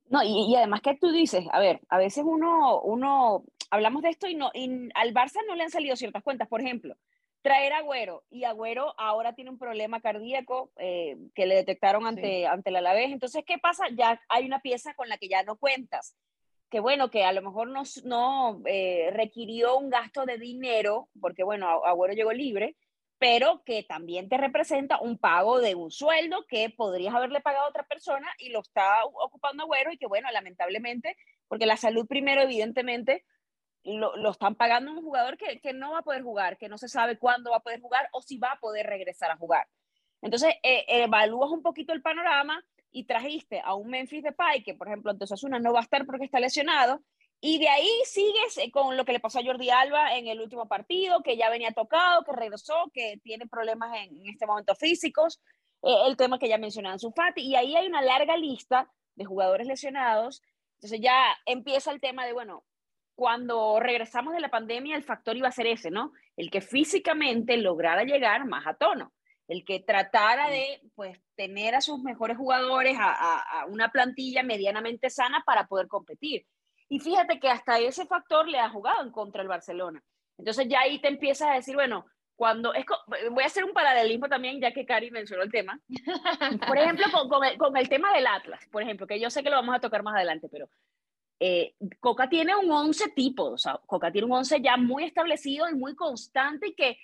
No, 0.09 0.21
y, 0.21 0.55
además 0.55 0.81
que 0.81 0.95
tú 0.95 1.12
dices, 1.12 1.45
a 1.51 1.59
ver, 1.59 1.79
a 1.89 1.97
veces 1.97 2.23
uno, 2.27 2.81
uno, 2.81 3.43
hablamos 3.71 4.03
de 4.03 4.09
esto 4.09 4.27
y, 4.27 4.36
no, 4.36 4.51
y 4.53 4.89
al 4.93 5.13
Barça 5.13 5.39
no 5.47 5.55
le 5.55 5.63
han 5.63 5.71
salido 5.71 5.95
ciertas 5.95 6.21
cuentas. 6.21 6.47
Por 6.47 6.62
ejemplo, 6.62 6.95
traer 7.45 7.73
a 7.73 7.77
Agüero 7.77 8.23
y 8.31 8.43
Agüero 8.43 8.95
ahora 8.97 9.36
tiene 9.36 9.51
un 9.51 9.60
problema 9.60 10.01
cardíaco 10.01 10.71
eh, 10.77 11.15
que 11.36 11.45
le 11.45 11.53
detectaron 11.53 12.08
ante, 12.08 12.39
sí. 12.39 12.43
ante 12.43 12.71
el 12.71 12.77
Alavés. 12.77 13.12
Entonces, 13.12 13.43
¿qué 13.45 13.60
pasa? 13.60 13.86
Ya 13.95 14.19
hay 14.29 14.47
una 14.47 14.62
pieza 14.62 14.95
con 14.95 15.10
la 15.10 15.19
que 15.19 15.27
ya 15.27 15.43
no 15.43 15.55
cuentas. 15.55 16.17
Que 16.71 16.79
bueno, 16.79 17.12
que 17.12 17.23
a 17.23 17.34
lo 17.34 17.43
mejor 17.43 17.67
no, 17.67 17.84
no 18.03 18.63
eh, 18.65 19.12
requirió 19.13 19.77
un 19.77 19.91
gasto 19.91 20.25
de 20.25 20.39
dinero, 20.39 21.08
porque 21.21 21.43
bueno, 21.43 21.67
Agüero 21.86 22.15
llegó 22.15 22.34
libre, 22.34 22.77
pero 23.19 23.62
que 23.63 23.84
también 23.84 24.27
te 24.27 24.38
representa 24.38 24.99
un 24.99 25.19
pago 25.19 25.62
de 25.62 25.75
un 25.75 25.91
sueldo 25.91 26.47
que 26.47 26.71
podrías 26.71 27.13
haberle 27.13 27.41
pagado 27.41 27.67
a 27.67 27.69
otra 27.69 27.84
persona 27.84 28.27
y 28.39 28.49
lo 28.49 28.62
está 28.62 29.05
ocupando 29.05 29.62
Agüero 29.62 29.91
y 29.91 29.99
que 29.99 30.08
bueno, 30.08 30.31
lamentablemente, 30.31 31.15
porque 31.47 31.67
la 31.67 31.77
salud 31.77 32.08
primero, 32.08 32.41
evidentemente, 32.41 33.23
lo, 33.85 34.31
están 34.31 34.55
pagando 34.55 34.91
un 34.91 35.01
jugador 35.01 35.37
que, 35.37 35.59
que, 35.59 35.73
no 35.73 35.91
va 35.91 35.99
a 35.99 36.03
poder 36.03 36.23
jugar, 36.23 36.57
que 36.57 36.69
no 36.69 36.77
se 36.77 36.89
sabe 36.89 37.17
cuándo 37.17 37.51
va 37.51 37.57
a 37.57 37.63
poder 37.63 37.81
jugar 37.81 38.09
o 38.11 38.21
si 38.21 38.37
va 38.37 38.53
a 38.53 38.59
poder 38.59 38.87
regresar 38.87 39.31
a 39.31 39.37
jugar. 39.37 39.67
Entonces, 40.21 40.55
eh, 40.63 40.85
evalúas 40.87 41.51
un 41.51 41.61
poquito 41.61 41.93
el 41.93 42.01
panorama 42.01 42.63
y 42.91 43.05
trajiste 43.05 43.61
a 43.63 43.75
un 43.75 43.89
Memphis 43.89 44.23
Depay, 44.23 44.63
que 44.63 44.73
por 44.73 44.87
ejemplo, 44.87 45.11
entonces 45.11 45.43
una 45.43 45.59
no 45.59 45.73
va 45.73 45.79
a 45.79 45.83
estar 45.83 46.05
porque 46.05 46.25
está 46.25 46.39
lesionado, 46.39 47.01
y 47.41 47.59
de 47.59 47.67
ahí 47.69 47.89
sigues 48.05 48.57
eh, 48.57 48.71
con 48.71 48.97
lo 48.97 49.05
que 49.05 49.13
le 49.13 49.19
pasó 49.19 49.39
a 49.39 49.43
Jordi 49.43 49.69
Alba 49.69 50.17
en 50.17 50.27
el 50.27 50.41
último 50.41 50.67
partido, 50.67 51.21
que 51.21 51.37
ya 51.37 51.49
venía 51.49 51.71
tocado, 51.71 52.23
que 52.23 52.31
regresó, 52.31 52.89
que 52.93 53.19
tiene 53.23 53.47
problemas 53.47 53.95
en, 53.99 54.25
este 54.27 54.47
momento 54.47 54.73
físicos, 54.75 55.41
eh, 55.83 55.95
el 56.07 56.17
tema 56.17 56.39
que 56.39 56.49
ya 56.49 56.57
mencionaba 56.57 56.97
su 56.97 57.11
Fati, 57.11 57.41
y 57.41 57.55
ahí 57.55 57.75
hay 57.75 57.87
una 57.87 58.01
larga 58.01 58.37
lista 58.37 58.89
de 59.15 59.25
jugadores 59.25 59.67
lesionados. 59.67 60.41
Entonces 60.77 61.01
ya 61.01 61.37
empieza 61.45 61.91
el 61.91 62.01
tema 62.01 62.25
de, 62.25 62.33
bueno, 62.33 62.63
cuando 63.15 63.80
regresamos 63.80 64.34
de 64.34 64.41
la 64.41 64.49
pandemia, 64.49 64.95
el 64.95 65.04
factor 65.04 65.38
iba 65.38 65.47
a 65.47 65.54
ser 65.54 65.67
ese, 65.67 65.89
¿no? 65.89 66.12
El 66.36 66.51
que 66.51 66.62
físicamente 66.62 67.58
lograra 67.58 68.04
llegar 68.04 68.45
más 68.45 68.67
a 68.67 68.75
tono, 68.75 69.13
el 69.47 69.63
que 69.63 69.80
tratara 69.80 70.49
de, 70.49 70.82
pues, 70.95 71.19
tener 71.36 71.75
a 71.75 71.82
sus 71.82 71.99
mejores 72.01 72.38
jugadores, 72.38 72.97
a, 72.99 73.12
a, 73.12 73.62
a 73.62 73.65
una 73.67 73.89
plantilla 73.89 74.43
medianamente 74.43 75.10
sana 75.10 75.43
para 75.45 75.67
poder 75.67 75.88
competir. 75.88 76.45
Y 76.89 76.99
fíjate 76.99 77.39
que 77.39 77.49
hasta 77.49 77.80
ese 77.80 78.06
factor 78.06 78.47
le 78.47 78.60
ha 78.60 78.69
jugado 78.69 79.01
en 79.04 79.12
contra 79.12 79.41
el 79.41 79.47
Barcelona. 79.47 80.04
Entonces 80.38 80.67
ya 80.67 80.82
ahí 80.82 80.99
te 80.99 81.08
empiezas 81.08 81.49
a 81.49 81.54
decir, 81.54 81.75
bueno, 81.75 82.06
cuando 82.36 82.73
es, 82.73 82.86
voy 83.32 83.43
a 83.43 83.47
hacer 83.47 83.63
un 83.63 83.73
paralelismo 83.73 84.28
también, 84.28 84.60
ya 84.60 84.73
que 84.73 84.86
Cari 84.86 85.10
mencionó 85.10 85.43
el 85.43 85.51
tema. 85.51 85.80
Por 86.67 86.78
ejemplo, 86.78 87.06
con, 87.12 87.30
con, 87.30 87.43
el, 87.43 87.58
con, 87.58 87.75
el, 87.78 87.88
tema 87.89 88.13
del 88.13 88.28
Atlas, 88.28 88.67
por 88.71 88.84
ejemplo, 88.84 89.08
que 89.08 89.19
yo 89.19 89.30
sé 89.30 89.41
que 89.41 89.49
lo 89.49 89.56
vamos 89.56 89.75
a 89.75 89.80
tocar 89.80 90.04
más 90.04 90.15
adelante, 90.15 90.49
pero 90.51 90.69
eh, 91.39 91.75
Coca 91.99 92.29
tiene 92.29 92.55
un 92.55 92.71
11 92.71 93.09
tipo, 93.09 93.51
o 93.51 93.57
sea, 93.57 93.79
Coca 93.85 94.11
tiene 94.11 94.25
un 94.25 94.33
11 94.33 94.61
ya 94.61 94.77
muy 94.77 95.03
establecido 95.03 95.69
y 95.69 95.75
muy 95.75 95.95
constante 95.95 96.67
y 96.67 96.75
que 96.75 96.97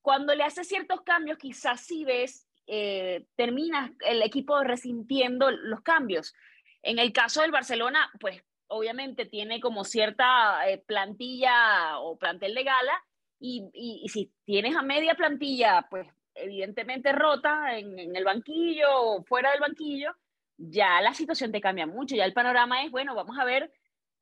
cuando 0.00 0.34
le 0.34 0.44
hace 0.44 0.64
ciertos 0.64 1.02
cambios, 1.02 1.38
quizás 1.38 1.80
si 1.80 2.04
ves, 2.04 2.46
eh, 2.66 3.26
termina 3.36 3.94
el 4.00 4.22
equipo 4.22 4.62
resintiendo 4.62 5.50
los 5.50 5.80
cambios. 5.82 6.34
En 6.82 6.98
el 6.98 7.12
caso 7.12 7.42
del 7.42 7.52
Barcelona, 7.52 8.10
pues 8.20 8.42
obviamente 8.68 9.26
tiene 9.26 9.60
como 9.60 9.84
cierta 9.84 10.68
eh, 10.68 10.78
plantilla 10.78 11.98
o 11.98 12.16
plantel 12.16 12.54
de 12.54 12.64
gala 12.64 13.04
y, 13.38 14.08
si 14.08 14.32
tienes 14.44 14.76
a 14.76 14.82
media 14.82 15.14
plantilla, 15.14 15.86
pues 15.90 16.06
evidentemente 16.34 17.12
rota 17.12 17.76
en 17.76 18.16
el 18.16 18.24
banquillo 18.24 18.86
o 18.90 19.24
fuera 19.24 19.50
del 19.50 19.60
banquillo, 19.60 20.14
ya 20.56 21.00
la 21.00 21.14
situación 21.14 21.52
te 21.52 21.60
cambia 21.60 21.86
mucho, 21.86 22.14
ya 22.14 22.24
el 22.24 22.32
panorama 22.32 22.84
es, 22.84 22.90
bueno, 22.90 23.14
vamos 23.14 23.38
a 23.38 23.44
ver, 23.44 23.72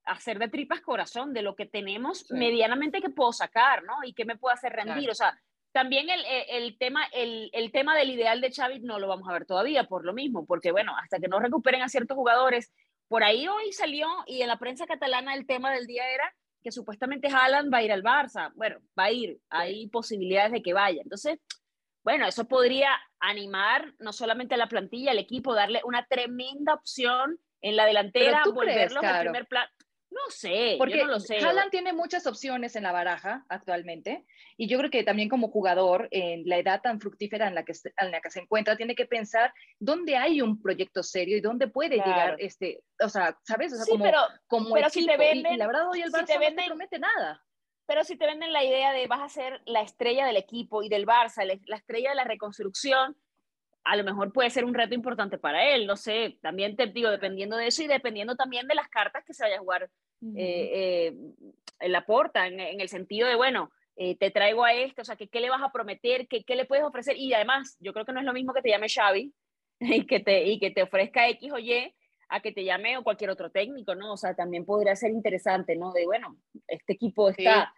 hacer 0.05 0.39
de 0.39 0.49
tripas 0.49 0.81
corazón 0.81 1.33
de 1.33 1.43
lo 1.43 1.55
que 1.55 1.67
tenemos 1.67 2.21
sí. 2.21 2.35
medianamente 2.35 3.01
que 3.01 3.11
puedo 3.11 3.33
sacar, 3.33 3.83
¿no? 3.85 3.95
Y 4.05 4.15
qué 4.15 4.25
me 4.25 4.37
puede 4.37 4.55
hacer 4.55 4.73
rendir, 4.73 4.95
claro. 4.95 5.13
o 5.13 5.15
sea, 5.15 5.41
también 5.73 6.11
el, 6.11 6.21
el, 6.49 6.79
tema, 6.79 7.05
el, 7.13 7.51
el, 7.53 7.71
tema 7.71 7.97
del 7.97 8.11
ideal 8.11 8.41
de 8.41 8.51
Xavi 8.53 8.81
no 8.81 8.99
lo 8.99 9.07
vamos 9.07 9.29
a 9.29 9.33
ver 9.33 9.47
todavía 9.47 9.85
por 9.85 10.05
lo 10.05 10.13
mismo, 10.13 10.47
porque 10.47 10.73
bueno, 10.73 10.97
hasta 10.97 11.19
que 11.19 11.29
no 11.29 11.39
recuperen 11.39 11.83
a 11.83 11.89
ciertos 11.89 12.17
jugadores, 12.17 12.73
por 13.09 13.23
ahí 13.23 13.47
hoy 13.47 13.73
salió 13.73 14.09
y 14.27 14.43
en 14.43 14.49
la 14.49 14.59
prensa 14.59 14.87
catalana 14.87 15.35
el 15.35 15.47
tema 15.47 15.73
del 15.73 15.87
día 15.87 16.09
era 16.13 16.35
que 16.63 16.73
supuestamente 16.73 17.29
Haaland 17.29 17.73
va 17.73 17.79
a 17.79 17.83
ir 17.83 17.93
al 17.93 18.03
Barça, 18.03 18.53
bueno, 18.55 18.81
va 18.99 19.05
a 19.05 19.13
ir, 19.13 19.39
hay 19.49 19.89
posibilidades 19.89 20.53
de 20.53 20.63
que 20.63 20.75
vaya, 20.75 21.03
entonces 21.03 21.39
bueno, 22.03 22.27
eso 22.27 22.47
podría 22.49 22.89
animar 23.21 23.93
no 23.99 24.13
solamente 24.13 24.55
a 24.55 24.59
la 24.59 24.69
plantilla, 24.69 25.11
al 25.11 25.19
equipo, 25.19 25.55
darle 25.55 25.81
una 25.85 26.07
tremenda 26.07 26.75
opción 26.75 27.39
en 27.61 27.77
la 27.77 27.85
delantera, 27.87 28.43
volverlo 28.53 29.01
al 29.03 29.21
primer 29.21 29.47
plan. 29.47 29.67
No, 30.13 30.19
sé, 30.29 30.75
porque 30.77 30.99
yo 30.99 31.05
no 31.05 31.13
lo 31.13 31.21
sé. 31.21 31.39
Haaland 31.39 31.71
tiene 31.71 31.93
muchas 31.93 32.27
opciones 32.27 32.75
en 32.75 32.83
la 32.83 32.91
baraja 32.91 33.45
actualmente 33.49 34.27
y 34.57 34.67
yo 34.67 34.77
creo 34.79 34.91
que 34.91 35.05
también 35.05 35.29
como 35.29 35.51
jugador 35.51 36.09
en 36.11 36.43
la 36.47 36.59
edad 36.59 36.81
tan 36.83 37.01
fructífera 37.01 37.47
en 37.47 37.55
la 37.55 37.65
que, 37.65 37.75
en 37.97 38.11
la 38.11 38.21
que 38.21 38.29
se 38.31 38.41
encuentra 38.41 38.77
tiene 38.77 38.97
que 38.97 39.07
pensar 39.07 39.55
dónde 39.79 40.17
hay 40.17 40.41
un 40.43 40.61
proyecto 40.61 41.05
serio 41.05 41.37
y 41.37 41.41
dónde 41.41 41.69
puede 41.69 41.95
Claro. 41.95 42.11
llegar 42.11 42.37
este, 42.41 42.83
o 42.99 43.09
sea, 43.09 43.39
¿sabes? 43.45 43.73
O 43.73 43.77
sea, 43.77 43.85
Sí, 43.85 43.93
como, 43.93 44.05
pero, 44.05 44.19
como 44.49 44.75
pero 44.75 44.91
si 44.91 45.07
te. 45.07 45.15
Y- 45.15 45.17
venden- 45.17 45.55
y, 45.55 45.57
la 45.57 45.67
verdad 45.69 45.89
hoy 45.89 46.01
el 46.03 46.11
si 46.11 46.13
te 46.13 46.19
Barça 46.19 46.35
no 46.35 46.41
venden- 46.41 46.57
te 46.65 46.67
promete 46.71 46.99
nada. 46.99 47.45
Pero 47.91 48.05
si 48.05 48.15
te 48.15 48.25
venden 48.25 48.53
la 48.53 48.63
idea 48.63 48.93
de 48.93 49.09
vas 49.09 49.21
a 49.21 49.29
ser 49.29 49.63
la 49.65 49.81
estrella 49.81 50.25
del 50.25 50.37
equipo 50.37 50.85
y 50.85 50.89
del 50.89 51.07
Barça, 51.07 51.45
la, 51.45 51.59
la 51.67 51.75
estrella 51.75 52.11
de 52.11 52.15
la 52.15 52.23
reconstrucción, 52.23 53.17
a 53.83 53.97
lo 53.97 54.05
mejor 54.05 54.33
puede 54.33 54.49
ser 54.51 54.65
un 54.65 54.75
reto 54.75 54.95
importante 54.95 55.39
para 55.39 55.69
él, 55.75 55.89
no 55.89 55.97
sé, 55.97 56.39
también 56.41 56.77
te 56.77 56.87
digo, 56.87 57.11
dependiendo 57.11 57.57
de 57.57 57.67
eso 57.67 57.83
y 57.83 57.89
dependiendo 57.89 58.37
también 58.37 58.69
de 58.69 58.77
las 58.77 58.89
cartas 58.89 59.25
que 59.25 59.35
se 59.35 59.43
vaya 59.43 59.57
a 59.57 59.59
jugar 59.59 59.91
eh, 60.37 60.71
eh, 60.73 61.17
en 61.81 61.91
la 61.91 62.07
porta, 62.07 62.47
en, 62.47 62.61
en 62.61 62.81
el 62.81 62.89
sentido 62.89 63.27
de, 63.27 63.35
bueno, 63.35 63.73
eh, 63.97 64.17
te 64.17 64.31
traigo 64.31 64.65
a 64.65 64.73
este, 64.73 65.03
o 65.03 65.05
sea, 65.05 65.17
que, 65.17 65.27
¿qué 65.27 65.41
le 65.41 65.51
vas 65.51 65.61
a 65.61 65.73
prometer? 65.73 66.29
¿Qué, 66.29 66.45
¿Qué 66.45 66.55
le 66.55 66.67
puedes 66.67 66.85
ofrecer? 66.85 67.17
Y 67.17 67.35
además, 67.35 67.77
yo 67.81 67.93
creo 67.93 68.05
que 68.05 68.13
no 68.13 68.21
es 68.21 68.25
lo 68.25 68.33
mismo 68.33 68.53
que 68.53 68.63
te 68.63 68.71
llame 68.71 68.89
Xavi 68.89 69.35
y 69.81 70.07
que 70.07 70.21
te, 70.21 70.45
y 70.45 70.61
que 70.61 70.71
te 70.71 70.85
ofrezca 70.85 71.29
X 71.29 71.51
o 71.53 71.59
Y 71.59 71.93
a 72.29 72.41
que 72.41 72.53
te 72.53 72.63
llame 72.63 72.97
o 72.97 73.03
cualquier 73.03 73.31
otro 73.31 73.51
técnico, 73.51 73.97
¿no? 73.97 74.13
O 74.13 74.17
sea, 74.17 74.37
también 74.37 74.65
podría 74.65 74.95
ser 74.95 75.11
interesante, 75.11 75.75
¿no? 75.75 75.93
De, 75.93 76.07
bueno, 76.07 76.37
este 76.69 76.93
equipo 76.93 77.31
está 77.31 77.75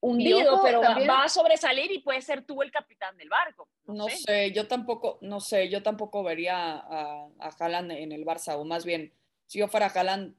hundido, 0.00 0.54
ojo, 0.54 0.62
pero 0.64 0.80
va- 0.80 0.86
también- 0.88 1.10
va, 1.10 1.24
a 1.24 1.28
sobresalir 1.28 1.90
y 1.92 1.98
puede 2.00 2.22
ser 2.22 2.42
tú 2.44 2.62
el 2.62 2.70
capitán 2.70 3.16
del 3.16 3.28
barco. 3.28 3.68
No, 3.86 3.94
No 3.94 4.08
sé. 4.08 4.16
sé, 4.18 4.52
yo 4.52 4.66
tampoco, 4.68 5.18
no 5.22 5.40
sé, 5.40 5.68
yo 5.68 5.82
tampoco 5.82 6.22
vería 6.22 6.56
a, 6.76 7.26
a 7.38 7.48
Haaland 7.58 7.92
en 7.92 8.12
el 8.12 8.24
Barça, 8.24 8.56
o 8.56 8.64
más 8.64 8.84
bien, 8.84 9.12
si 9.46 9.58
yo 9.58 9.68
fuera 9.68 9.86
Haaland, 9.86 10.34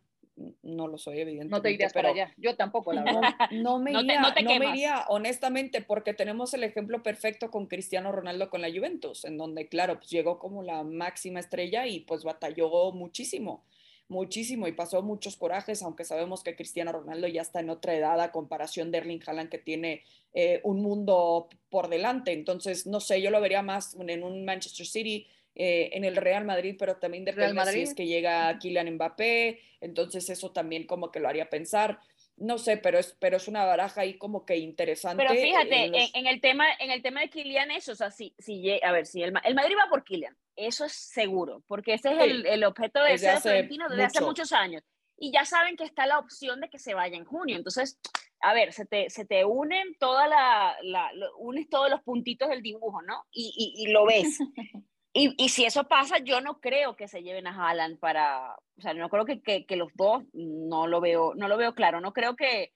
no 0.62 0.88
lo 0.88 0.98
soy, 0.98 1.20
evidentemente. 1.20 1.52
No 1.58 1.62
te 1.62 1.72
irías 1.72 1.92
pero 1.92 2.10
para 2.14 2.24
allá. 2.28 2.34
Yo 2.38 2.56
tampoco, 2.56 2.94
la 2.94 3.04
verdad. 3.04 3.22
No 3.52 3.78
me 3.78 3.92
No 3.92 4.00
te- 4.00 4.06
iría, 4.06 4.22
no 4.22 4.34
te 4.34 4.42
no 4.44 4.52
me 4.52 4.60
quemas. 4.60 4.76
iría, 4.76 5.06
honestamente, 5.10 5.82
porque 5.82 6.14
tenemos 6.14 6.54
el 6.54 6.64
ejemplo 6.64 7.04
perfecto 7.04 7.52
con 7.52 7.66
Cristiano 7.68 8.14
Ronaldo 8.14 8.50
con 8.50 8.62
la 8.62 8.70
Juventus, 8.72 9.26
en 9.26 9.38
donde, 9.38 9.68
claro, 9.68 9.96
pues 9.98 10.10
llegó 10.10 10.40
como 10.40 10.64
la 10.64 10.84
máxima 10.84 11.42
estrella 11.42 11.88
y 11.88 12.00
pues 12.02 12.24
batalló 12.24 12.94
muchísimo, 12.94 13.66
muchísimo 14.10 14.68
y 14.68 14.74
pasó 14.74 15.02
muchos 15.02 15.38
corajes, 15.38 15.82
aunque 15.82 16.04
sabemos 16.04 16.44
que 16.44 16.56
Cristiano 16.56 16.92
Ronaldo 16.92 17.28
ya 17.28 17.42
está 17.42 17.62
en 17.62 17.70
otra 17.70 17.96
edad 17.96 18.20
a 18.20 18.32
comparación 18.32 18.92
de 18.92 18.98
Erling 18.98 19.22
Haaland 19.26 19.50
que 19.50 19.60
tiene 19.60 20.04
eh, 20.34 20.60
un 20.64 20.82
mundo 20.82 21.48
por 21.70 21.88
delante. 21.88 22.34
Entonces, 22.34 22.88
no 22.88 23.00
sé, 23.00 23.22
yo 23.22 23.30
lo 23.30 23.40
vería 23.40 23.62
más 23.62 23.96
en 23.96 24.24
un 24.24 24.44
Manchester 24.44 24.86
City, 24.86 25.28
eh, 25.56 25.92
en 25.94 26.06
el 26.06 26.16
Real 26.16 26.46
Madrid, 26.46 26.76
pero 26.78 26.98
también 26.98 27.26
Real 27.26 27.36
depende 27.36 27.62
si 27.62 27.66
Madrid. 27.66 27.84
es 27.84 27.94
que 27.94 28.08
llega 28.08 28.58
Kylian 28.60 28.96
Mbappé, 28.96 29.60
entonces 29.82 30.30
eso 30.30 30.52
también 30.52 30.86
como 30.86 31.12
que 31.12 31.20
lo 31.20 31.28
haría 31.28 31.50
pensar. 31.50 32.00
No 32.40 32.58
sé, 32.58 32.78
pero 32.78 32.98
es, 33.00 33.16
pero 33.20 33.38
es 33.38 33.48
una 33.48 33.66
baraja 33.66 34.02
ahí 34.02 34.18
como 34.18 34.46
que 34.46 34.58
interesante. 34.58 35.24
Pero 35.28 35.40
fíjate, 35.40 35.76
en 35.86 35.96
en, 35.96 36.02
los- 36.02 36.16
en 36.16 36.28
el 36.28 36.42
tema, 36.42 36.66
en 36.80 36.92
el 36.92 37.02
tema 37.02 37.22
de 37.22 37.30
Kylian, 37.30 37.72
eso, 37.72 37.92
o 37.92 37.96
sea, 37.96 38.12
si, 38.12 38.34
si 38.40 38.82
a 38.82 38.92
ver, 38.92 39.06
si 39.06 39.22
el, 39.22 39.34
el 39.44 39.56
Madrid 39.56 39.76
va 39.78 39.90
por 39.90 40.04
Kylian, 40.04 40.38
eso 40.56 40.86
es 40.86 40.94
seguro, 40.94 41.64
porque 41.68 41.94
ese 41.96 42.12
es 42.12 42.18
Sí, 42.18 42.30
el, 42.30 42.46
el 42.46 42.64
objeto 42.64 43.02
de 43.04 43.14
hace 43.14 43.42
Florentino 43.42 43.90
desde 43.90 44.04
hace 44.04 44.20
mucho. 44.22 44.28
muchos 44.30 44.52
años. 44.54 44.84
Y 45.18 45.32
ya 45.34 45.44
saben 45.44 45.76
que 45.76 45.84
está 45.84 46.06
la 46.06 46.18
opción 46.20 46.62
de 46.62 46.70
que 46.70 46.80
se 46.80 46.94
vaya 46.94 47.18
en 47.18 47.26
junio. 47.26 47.58
Entonces, 47.58 48.00
a 48.40 48.54
ver, 48.54 48.72
se 48.72 48.86
te, 48.86 49.10
se 49.10 49.26
te 49.26 49.44
unen 49.44 49.96
toda 50.00 50.28
la, 50.28 50.78
la- 50.82 51.12
unes 51.40 51.68
todos 51.70 51.90
los 51.90 52.02
puntitos 52.04 52.48
del 52.48 52.62
dibujo, 52.62 53.02
¿no? 53.02 53.26
Y, 53.32 53.52
y, 53.76 53.84
y 53.84 53.92
lo 53.92 54.06
ves. 54.06 54.38
Y, 55.14 55.34
y 55.44 55.50
si 55.50 55.66
eso 55.66 55.88
pasa, 55.88 56.20
yo 56.20 56.40
no 56.40 56.60
creo 56.60 56.96
que 56.96 57.08
se 57.08 57.24
lleven 57.24 57.48
a 57.48 57.56
Haaland 57.56 58.00
para, 58.00 58.56
o 58.56 58.82
sea, 58.82 58.94
no 58.94 59.10
creo 59.10 59.26
que, 59.26 59.42
que, 59.42 59.66
que 59.66 59.76
los 59.76 59.92
dos, 59.96 60.24
no 60.34 60.86
lo 60.86 61.02
veo, 61.02 61.34
no 61.36 61.48
lo 61.48 61.58
veo 61.58 61.74
claro, 61.74 62.00
no 62.00 62.14
creo 62.14 62.36
que 62.36 62.74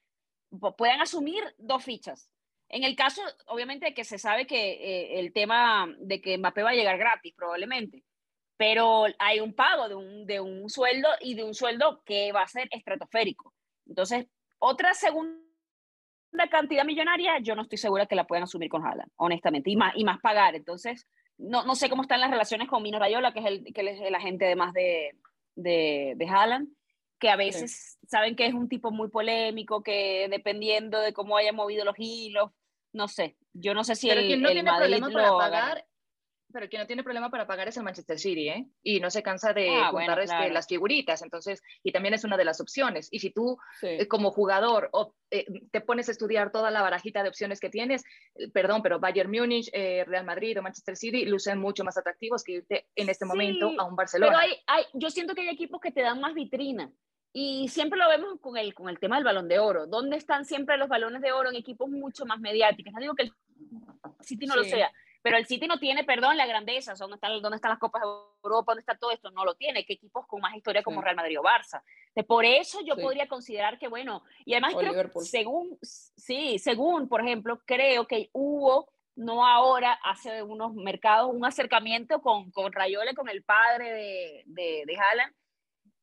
pu- 0.52 0.76
puedan 0.76 1.00
asumir 1.02 1.44
dos 1.58 1.84
fichas. 1.84 2.32
En 2.70 2.84
el 2.84 2.96
caso, 2.96 3.22
obviamente, 3.46 3.88
de 3.88 3.94
que 3.94 4.04
se 4.04 4.18
sabe 4.18 4.48
que 4.48 4.72
eh, 4.74 5.20
el 5.20 5.32
tema 5.32 5.88
de 6.00 6.22
que 6.22 6.38
Mbappé 6.40 6.64
va 6.64 6.72
a 6.72 6.76
llegar 6.76 6.98
gratis, 6.98 7.36
probablemente, 7.36 8.04
pero 8.58 9.06
hay 9.20 9.40
un 9.40 9.54
pago 9.54 9.88
de 9.88 9.96
un, 9.96 10.26
de 10.26 10.40
un 10.40 10.70
sueldo 10.70 11.10
y 11.22 11.36
de 11.36 11.44
un 11.44 11.54
sueldo 11.54 12.02
que 12.04 12.32
va 12.32 12.42
a 12.42 12.48
ser 12.48 12.68
estratosférico. 12.72 13.54
Entonces, 13.86 14.26
otra 14.58 14.96
segunda 14.96 15.38
cantidad 16.50 16.84
millonaria, 16.84 17.38
yo 17.40 17.56
no 17.56 17.62
estoy 17.62 17.78
segura 17.78 18.08
que 18.08 18.16
la 18.16 18.26
puedan 18.26 18.44
asumir 18.44 18.70
con 18.70 18.84
Haaland, 18.84 19.12
honestamente, 19.18 19.70
y 19.70 19.76
más, 19.76 19.94
y 19.96 20.04
más 20.04 20.20
pagar. 20.20 20.56
Entonces, 20.56 21.08
no, 21.44 21.64
no 21.66 21.76
sé 21.76 21.90
cómo 21.90 22.02
están 22.02 22.22
las 22.22 22.32
relaciones 22.32 22.68
con 22.68 22.82
Mino 22.82 23.00
Rayola, 23.00 23.34
que 23.34 23.40
es 23.40 23.46
el, 23.46 23.74
que 23.74 23.82
es 23.82 24.02
el 24.02 24.16
agente 24.16 24.46
de 24.46 24.56
más 24.56 24.74
de, 24.74 25.16
de, 25.56 26.14
de 26.16 26.28
Haaland, 26.28 26.70
que 27.20 27.30
a 27.30 27.36
veces 27.36 28.00
saben 28.08 28.36
que 28.36 28.46
es 28.46 28.54
un 28.54 28.70
tipo 28.70 28.92
muy 28.92 29.10
polémico, 29.10 29.84
que 29.84 30.28
dependiendo 30.30 31.00
de 31.00 31.14
cómo 31.14 31.38
haya 31.38 31.54
movido 31.54 31.86
los 31.86 31.96
hilos, 31.98 32.52
no 32.94 33.08
sé. 33.08 33.38
Yo 33.54 33.74
no 33.74 33.84
sé 33.84 33.96
si 33.96 34.08
pero 34.08 34.22
el, 34.22 34.28
quien 34.28 34.42
no 34.42 34.50
el 34.50 34.56
tiene 34.56 34.72
Madrid 34.72 35.00
problema 35.00 35.12
para 35.12 35.28
lo 35.28 35.42
agarra. 35.42 35.68
pagar, 35.68 35.86
pero 36.54 36.70
quien 36.70 36.82
no 36.82 36.88
tiene 36.88 37.04
problema 37.04 37.30
para 37.32 37.48
pagar 37.48 37.68
es 37.68 37.76
el 37.78 37.84
Manchester 37.84 38.20
City, 38.20 38.48
¿eh? 38.50 38.68
Y 38.84 39.00
no 39.00 39.10
se 39.10 39.24
cansa 39.24 39.52
de 39.54 39.68
Ah, 39.70 39.88
juntar 39.90 39.92
bueno, 40.18 40.22
este, 40.22 40.36
claro. 40.38 40.54
las 40.54 40.68
figuritas, 40.68 41.22
entonces, 41.24 41.62
y 41.84 41.92
también 41.92 42.14
es 42.14 42.24
una 42.24 42.38
de 42.38 42.46
las 42.46 42.62
opciones. 42.62 43.10
Y 43.12 43.20
si 43.20 43.32
tú 43.32 43.58
Sí. 43.80 43.88
eh, 43.88 44.08
como 44.08 44.32
jugador 44.32 44.90
o, 44.94 45.16
eh, 45.32 45.46
te 45.72 45.82
pones 45.82 46.08
a 46.08 46.12
estudiar 46.12 46.52
toda 46.52 46.70
la 46.72 46.82
barajita 46.84 47.24
de 47.24 47.30
opciones 47.30 47.60
que 47.60 47.70
tienes, 47.70 48.04
eh, 48.36 48.50
perdón, 48.52 48.82
pero 48.84 49.00
Bayern 49.00 49.32
Múnich, 49.32 49.70
eh, 49.74 50.04
Real 50.06 50.26
Madrid 50.26 50.58
o 50.60 50.62
Manchester 50.62 50.96
City 50.96 51.26
lucen 51.26 51.58
mucho 51.60 51.84
más 51.84 51.98
atractivos 51.98 52.44
que 52.44 52.54
irte 52.54 52.88
en 52.96 53.10
este 53.10 53.26
momento 53.26 53.70
Sí, 53.72 53.76
a 53.80 53.84
un 53.84 53.96
Barcelona. 53.96 54.32
Pero 54.32 54.40
hay, 54.42 54.58
hay, 54.68 54.84
yo 54.94 55.10
siento 55.10 55.34
que 55.34 55.42
hay 55.42 55.50
equipos 55.50 55.82
que 55.82 55.92
te 55.92 56.02
dan 56.02 56.20
más 56.22 56.34
vitrina. 56.36 56.92
Y 57.36 57.68
siempre 57.70 57.98
lo 57.98 58.08
vemos 58.10 58.40
con 58.40 58.58
el, 58.58 58.76
con 58.76 58.90
el 58.90 59.00
tema 59.00 59.16
del 59.16 59.24
balón 59.26 59.48
de 59.48 59.58
oro. 59.58 59.88
¿Dónde 59.88 60.18
están 60.18 60.46
siempre 60.46 60.78
los 60.78 60.88
balones 60.88 61.20
de 61.24 61.32
oro 61.32 61.50
en 61.50 61.56
equipos 61.56 61.90
mucho 61.90 62.28
más 62.28 62.40
mediáticos? 62.40 62.94
No 62.94 63.00
digo 63.00 63.16
que 63.16 63.24
el 63.24 63.34
City 64.22 64.46
no 64.46 64.56
lo 64.56 64.64
Sí. 64.64 64.70
sea, 64.70 64.92
pero 65.24 65.38
el 65.38 65.48
City 65.48 65.66
no 65.68 65.80
tiene, 65.80 66.04
perdón, 66.04 66.38
la 66.38 66.46
grandeza. 66.46 66.94
¿Dónde 66.94 67.16
están, 67.16 67.42
¿Dónde 67.42 67.56
están 67.56 67.72
las 67.72 67.80
Copas 67.80 68.02
de 68.04 68.08
Europa? 68.44 68.74
¿Dónde 68.74 68.82
está 68.82 68.96
todo 68.98 69.10
esto? 69.12 69.32
No 69.32 69.46
lo 69.46 69.56
tiene. 69.56 69.86
¿Qué 69.86 69.94
equipos 69.94 70.28
con 70.28 70.42
más 70.42 70.56
historia 70.56 70.84
como 70.84 71.00
Sí. 71.00 71.04
Real 71.06 71.16
Madrid 71.16 71.40
o 71.40 71.44
Barça? 71.44 71.82
De 72.14 72.24
por 72.24 72.46
eso 72.46 72.82
yo 72.86 72.96
Sí. 72.96 73.02
podría 73.02 73.28
considerar 73.28 73.80
que, 73.80 73.88
bueno, 73.88 74.22
y 74.46 74.54
además 74.54 74.76
O 74.76 74.80
creo, 74.80 74.92
Liverpool. 74.92 75.26
según, 75.26 75.80
sí, 75.82 76.60
según, 76.60 77.08
por 77.08 77.22
ejemplo, 77.22 77.60
creo 77.66 78.06
que 78.06 78.30
hubo 78.34 78.92
no 79.16 79.46
ahora, 79.46 79.98
hace 80.04 80.44
unos 80.44 80.74
mercados, 80.74 81.32
un 81.34 81.46
acercamiento 81.46 82.20
con, 82.22 82.52
con 82.52 82.74
Rayola, 82.74 83.14
con 83.14 83.30
el 83.30 83.44
padre 83.44 83.92
de, 83.94 84.44
de, 84.48 84.84
de 84.88 84.98
Haaland, 84.98 85.34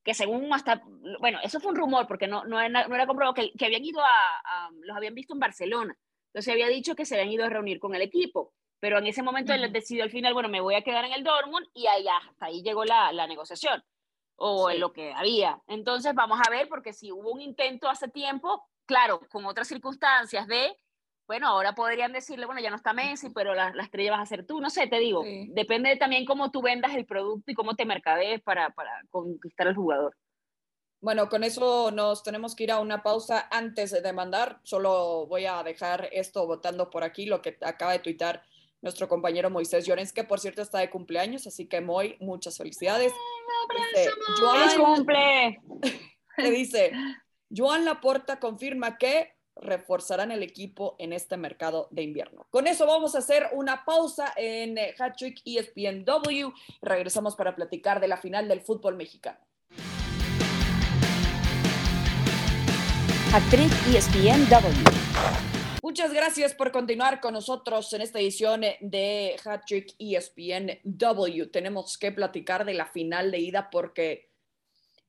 que 0.04 0.14
según 0.14 0.50
hasta, 0.54 0.82
bueno, 1.18 1.40
eso 1.42 1.60
fue 1.60 1.72
un 1.72 1.76
rumor 1.76 2.06
porque 2.06 2.26
no, 2.28 2.44
no, 2.44 2.58
era, 2.60 2.86
no 2.88 2.94
era 2.94 3.06
comprobado, 3.06 3.34
que, 3.34 3.52
que 3.52 3.66
habían 3.66 3.84
ido 3.84 4.00
a, 4.00 4.06
a- 4.44 4.70
los 4.82 4.96
habían 4.96 5.14
visto 5.14 5.34
en 5.34 5.40
Barcelona, 5.40 5.98
entonces 6.28 6.52
había 6.52 6.68
dicho 6.68 6.94
que 6.94 7.04
se 7.04 7.16
habían 7.16 7.32
ido 7.32 7.44
a 7.44 7.48
reunir 7.50 7.80
con 7.80 7.94
el 7.96 8.02
equipo, 8.02 8.54
pero 8.80 8.98
en 8.98 9.06
ese 9.06 9.22
momento 9.22 9.52
él 9.52 9.70
decidió 9.72 10.02
al 10.04 10.10
final, 10.10 10.32
bueno, 10.34 10.48
me 10.48 10.60
voy 10.60 10.74
a 10.74 10.82
quedar 10.82 11.04
en 11.04 11.12
el 11.12 11.22
Dortmund 11.22 11.66
y 11.74 11.86
ahí, 11.86 12.06
hasta 12.08 12.46
ahí 12.46 12.62
llegó 12.62 12.84
la, 12.84 13.12
la 13.12 13.26
negociación, 13.26 13.84
o 14.36 14.68
Sí. 14.68 14.74
en 14.74 14.80
lo 14.80 14.92
que 14.92 15.12
había. 15.12 15.60
Entonces 15.66 16.14
vamos 16.14 16.40
a 16.44 16.50
ver, 16.50 16.68
porque 16.68 16.92
si 16.92 17.12
hubo 17.12 17.30
un 17.30 17.40
intento 17.40 17.88
hace 17.88 18.08
tiempo, 18.08 18.66
claro, 18.86 19.20
con 19.30 19.44
otras 19.46 19.68
circunstancias 19.68 20.46
de, 20.46 20.76
bueno, 21.28 21.46
ahora 21.46 21.74
podrían 21.74 22.12
decirle, 22.12 22.46
bueno, 22.46 22.60
ya 22.60 22.70
no 22.70 22.76
está 22.76 22.92
Messi, 22.92 23.30
pero 23.30 23.54
la, 23.54 23.70
la 23.72 23.84
estrella 23.84 24.10
vas 24.12 24.22
a 24.22 24.26
ser 24.26 24.46
tú, 24.46 24.60
no 24.60 24.68
sé, 24.70 24.86
te 24.88 24.98
digo, 24.98 25.22
Sí. 25.22 25.46
depende 25.52 25.94
también 25.96 26.24
cómo 26.24 26.50
tú 26.50 26.60
vendas 26.62 26.94
el 26.94 27.06
producto 27.06 27.50
y 27.52 27.54
cómo 27.54 27.76
te 27.76 27.84
mercadees 27.84 28.40
para, 28.42 28.70
para 28.70 28.90
conquistar 29.10 29.68
al 29.68 29.76
jugador. 29.76 30.16
Bueno, 31.02 31.28
con 31.30 31.44
eso 31.44 31.90
nos 31.92 32.22
tenemos 32.22 32.54
que 32.54 32.64
ir 32.64 32.72
a 32.72 32.80
una 32.80 33.02
pausa 33.02 33.48
antes 33.50 33.90
de 34.02 34.12
mandar. 34.12 34.60
Solo 34.64 35.26
voy 35.28 35.46
a 35.46 35.62
dejar 35.62 36.10
esto 36.12 36.46
votando 36.46 36.90
por 36.90 37.04
aquí, 37.04 37.24
lo 37.24 37.40
que 37.40 37.56
acaba 37.62 37.92
de 37.92 38.00
tuitar 38.00 38.42
nuestro 38.82 39.08
compañero 39.08 39.50
Moisés 39.50 39.86
Llorens, 39.86 40.12
que 40.12 40.24
por 40.24 40.40
cierto 40.40 40.62
está 40.62 40.78
de 40.78 40.90
cumpleaños, 40.90 41.46
así 41.46 41.66
que 41.66 41.80
Moy, 41.80 42.16
muchas 42.20 42.56
felicidades. 42.56 43.12
Dice, 43.92 44.10
¡Feliz 44.10 44.74
Joan, 44.76 44.96
cumple! 44.96 45.60
le 46.38 46.50
dice, 46.50 46.92
Joan 47.54 47.84
Laporta 47.84 48.40
confirma 48.40 48.96
que 48.98 49.34
reforzarán 49.56 50.32
el 50.32 50.42
equipo 50.42 50.96
en 50.98 51.12
este 51.12 51.36
mercado 51.36 51.88
de 51.90 52.02
invierno. 52.02 52.46
Con 52.50 52.66
eso 52.66 52.86
vamos 52.86 53.14
a 53.14 53.18
hacer 53.18 53.48
una 53.52 53.84
pausa 53.84 54.32
en 54.36 54.78
eh, 54.78 54.94
Hattrick 54.98 55.42
ESPNW 55.44 56.30
y 56.30 56.52
regresamos 56.80 57.36
para 57.36 57.54
platicar 57.54 58.00
de 58.00 58.08
la 58.08 58.16
final 58.16 58.48
del 58.48 58.62
fútbol 58.62 58.96
mexicano. 58.96 59.38
Actriz 63.32 63.70
ESPNW. 63.94 65.49
Muchas 65.82 66.12
gracias 66.12 66.54
por 66.54 66.72
continuar 66.72 67.20
con 67.20 67.32
nosotros 67.32 67.90
en 67.94 68.02
esta 68.02 68.20
edición 68.20 68.60
de 68.80 69.36
Hattrick 69.42 69.94
ESPNW. 69.98 71.46
Tenemos 71.50 71.96
que 71.96 72.12
platicar 72.12 72.66
de 72.66 72.74
la 72.74 72.84
final 72.84 73.30
de 73.30 73.38
ida 73.38 73.70
porque 73.70 74.28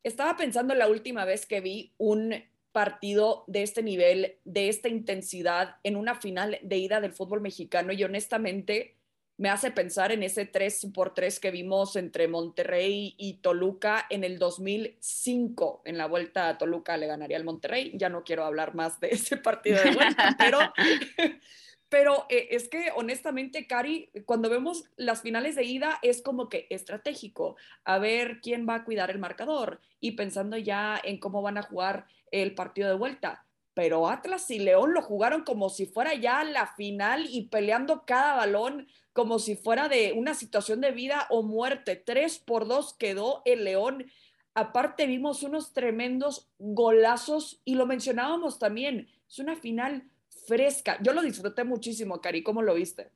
estaba 0.02 0.38
pensando 0.38 0.74
la 0.74 0.88
última 0.88 1.26
vez 1.26 1.46
que 1.46 1.60
vi 1.60 1.94
un 1.98 2.36
partido 2.72 3.44
de 3.48 3.64
este 3.64 3.84
nivel, 3.84 4.38
de 4.46 4.70
esta 4.70 4.88
intensidad 4.88 5.76
en 5.84 5.98
una 5.98 6.16
final 6.16 6.58
de 6.62 6.78
ida 6.78 7.02
del 7.02 7.12
fútbol 7.12 7.42
mexicano 7.42 7.92
y 7.92 8.06
honestamente 8.06 8.96
me 9.42 9.50
hace 9.50 9.72
pensar 9.72 10.12
en 10.12 10.22
ese 10.22 10.46
3 10.46 10.90
por 10.94 11.16
3 11.16 11.40
que 11.40 11.50
vimos 11.50 11.96
entre 11.96 12.28
Monterrey 12.28 13.16
y 13.18 13.38
Toluca 13.42 14.06
en 14.12 14.24
el 14.24 14.38
2005. 14.38 15.82
En 15.84 15.98
la 15.98 16.06
vuelta 16.06 16.48
a 16.48 16.60
Toluca 16.60 16.96
le 16.96 17.08
ganaría 17.08 17.38
al 17.38 17.44
Monterrey. 17.44 17.92
Ya 17.96 18.08
no 18.10 18.24
quiero 18.24 18.46
hablar 18.46 18.76
más 18.76 19.00
de 19.00 19.10
ese 19.10 19.38
partido 19.38 19.82
de 19.82 19.96
vuelta, 19.96 20.36
pero, 20.38 20.60
pero 21.90 22.28
eh, 22.30 22.50
es 22.52 22.70
que 22.70 22.92
honestamente, 22.96 23.66
Cari, 23.66 24.12
cuando 24.28 24.48
vemos 24.48 24.84
las 24.96 25.24
finales 25.24 25.56
de 25.56 25.64
ida 25.64 25.98
es 26.04 26.22
como 26.22 26.48
que 26.48 26.68
estratégico, 26.70 27.56
a 27.84 27.98
ver 27.98 28.42
quién 28.42 28.70
va 28.70 28.76
a 28.76 28.84
cuidar 28.84 29.10
el 29.10 29.18
marcador 29.18 29.82
y 30.00 30.12
pensando 30.12 30.56
ya 30.56 31.02
en 31.04 31.18
cómo 31.18 31.42
van 31.42 31.58
a 31.58 31.64
jugar 31.64 32.06
el 32.30 32.54
partido 32.54 32.90
de 32.90 32.96
vuelta 32.96 33.44
pero 33.74 34.10
Atlas 34.10 34.52
y 34.52 34.60
León 34.60 34.94
lo 34.94 35.02
jugaron 35.02 35.44
como 35.44 35.70
si 35.70 35.86
fuera 35.86 36.14
ya 36.14 36.44
la 36.44 36.68
final 36.68 37.26
y 37.30 37.48
peleando 37.48 38.04
cada 38.06 38.36
balón 38.36 38.88
como 39.14 39.40
si 39.40 39.56
fuera 39.56 39.90
de 39.90 40.14
una 40.14 40.34
situación 40.34 40.82
de 40.82 40.92
vida 40.92 41.28
o 41.30 41.44
muerte. 41.44 41.96
Tres 41.96 42.40
por 42.40 42.68
dos 42.68 42.94
quedó 42.94 43.42
el 43.46 43.64
León. 43.64 44.06
Aparte 44.54 45.08
vimos 45.08 45.44
unos 45.44 45.74
tremendos 45.74 46.50
golazos 46.60 47.62
y 47.66 47.76
lo 47.76 47.86
mencionábamos 47.86 48.60
también. 48.60 49.10
Es 49.30 49.40
una 49.40 49.56
final 49.56 50.10
fresca. 50.48 50.98
Yo 51.02 51.14
lo 51.14 51.22
disfruté 51.22 51.64
muchísimo, 51.64 52.22
Cari. 52.22 52.44
¿Cómo 52.44 52.62
lo 52.62 52.74
viste? 52.74 53.12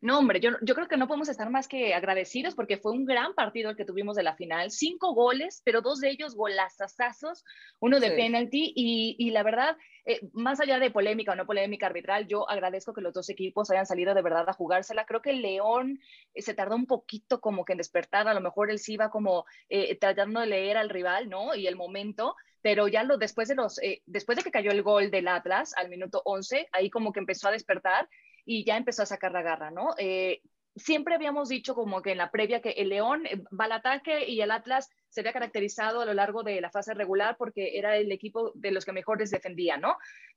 No, 0.00 0.18
hombre, 0.18 0.40
yo, 0.40 0.50
yo 0.62 0.74
creo 0.74 0.88
que 0.88 0.96
no 0.96 1.06
podemos 1.08 1.28
estar 1.28 1.50
más 1.50 1.68
que 1.68 1.94
agradecidos 1.94 2.54
porque 2.54 2.76
fue 2.76 2.92
un 2.92 3.04
gran 3.04 3.34
partido 3.34 3.70
el 3.70 3.76
que 3.76 3.84
tuvimos 3.84 4.16
de 4.16 4.22
la 4.22 4.36
final. 4.36 4.70
Cinco 4.70 5.14
goles, 5.14 5.62
pero 5.64 5.80
dos 5.80 6.00
de 6.00 6.10
ellos 6.10 6.34
golazazazos, 6.34 7.44
uno 7.80 8.00
de 8.00 8.10
penalty 8.12 8.72
y, 8.74 9.16
y, 9.18 9.30
la 9.30 9.42
verdad, 9.42 9.76
eh, 10.04 10.20
más 10.32 10.60
allá 10.60 10.78
de 10.78 10.90
polémica 10.90 11.32
o 11.32 11.34
no 11.34 11.46
polémica 11.46 11.86
arbitral, 11.86 12.26
yo 12.26 12.48
agradezco 12.48 12.92
que 12.92 13.00
los 13.00 13.12
dos 13.12 13.28
equipos 13.28 13.70
hayan 13.70 13.86
salido 13.86 14.14
de 14.14 14.22
verdad 14.22 14.48
a 14.48 14.52
jugársela. 14.52 15.04
Creo 15.04 15.22
que 15.22 15.30
el 15.30 15.42
León 15.42 16.00
eh, 16.34 16.42
se 16.42 16.54
tardó 16.54 16.76
un 16.76 16.86
poquito 16.86 17.40
como 17.40 17.64
que 17.64 17.72
en 17.72 17.78
despertar, 17.78 18.28
a 18.28 18.34
lo 18.34 18.40
mejor 18.40 18.70
él 18.70 18.78
sí 18.78 18.94
iba 18.94 19.10
como 19.10 19.46
eh, 19.68 19.96
tratando 19.96 20.40
de 20.40 20.46
leer 20.46 20.76
al 20.76 20.90
rival, 20.90 21.28
¿no? 21.28 21.54
Y 21.54 21.66
el 21.66 21.76
momento, 21.76 22.36
pero 22.62 22.88
ya 22.88 23.02
lo, 23.02 23.18
después, 23.18 23.48
de 23.48 23.56
los, 23.56 23.80
después 24.06 24.36
de 24.36 24.44
que 24.44 24.50
cayó 24.50 24.70
el 24.70 24.82
gol 24.82 25.10
del 25.10 25.28
Atlas 25.28 25.74
al 25.76 25.88
minuto 25.88 26.22
11, 26.24 26.68
ahí 26.72 26.90
como 26.90 27.12
que 27.12 27.20
empezó 27.20 27.48
a 27.48 27.52
despertar 27.52 28.08
y 28.46 28.64
ya 28.64 28.76
empezó 28.76 29.02
a 29.02 29.06
sacar 29.06 29.32
la 29.32 29.42
garra, 29.42 29.70
¿no? 29.70 29.94
Eh, 29.98 30.40
siempre 30.74 31.14
habíamos 31.14 31.48
dicho 31.48 31.74
como 31.74 32.00
que 32.00 32.12
en 32.12 32.18
la 32.18 32.30
previa 32.30 32.62
que 32.62 32.70
el 32.70 32.90
León 32.90 33.26
eh, 33.26 33.42
va 33.58 33.64
al 33.64 33.72
ataque 33.72 34.26
y 34.28 34.40
el 34.40 34.50
Atlas 34.50 34.88
se 35.08 35.20
había 35.20 35.32
caracterizado 35.32 36.00
a 36.00 36.04
lo 36.04 36.14
largo 36.14 36.42
de 36.42 36.60
la 36.60 36.70
fase 36.70 36.94
regular 36.94 37.36
porque 37.38 37.76
era 37.76 37.96
el 37.96 38.12
equipo 38.12 38.52
de 38.54 38.70
los 38.70 38.84
que 38.84 38.92
mejores 38.92 39.30
defendía, 39.30 39.76
¿no? 39.76 39.96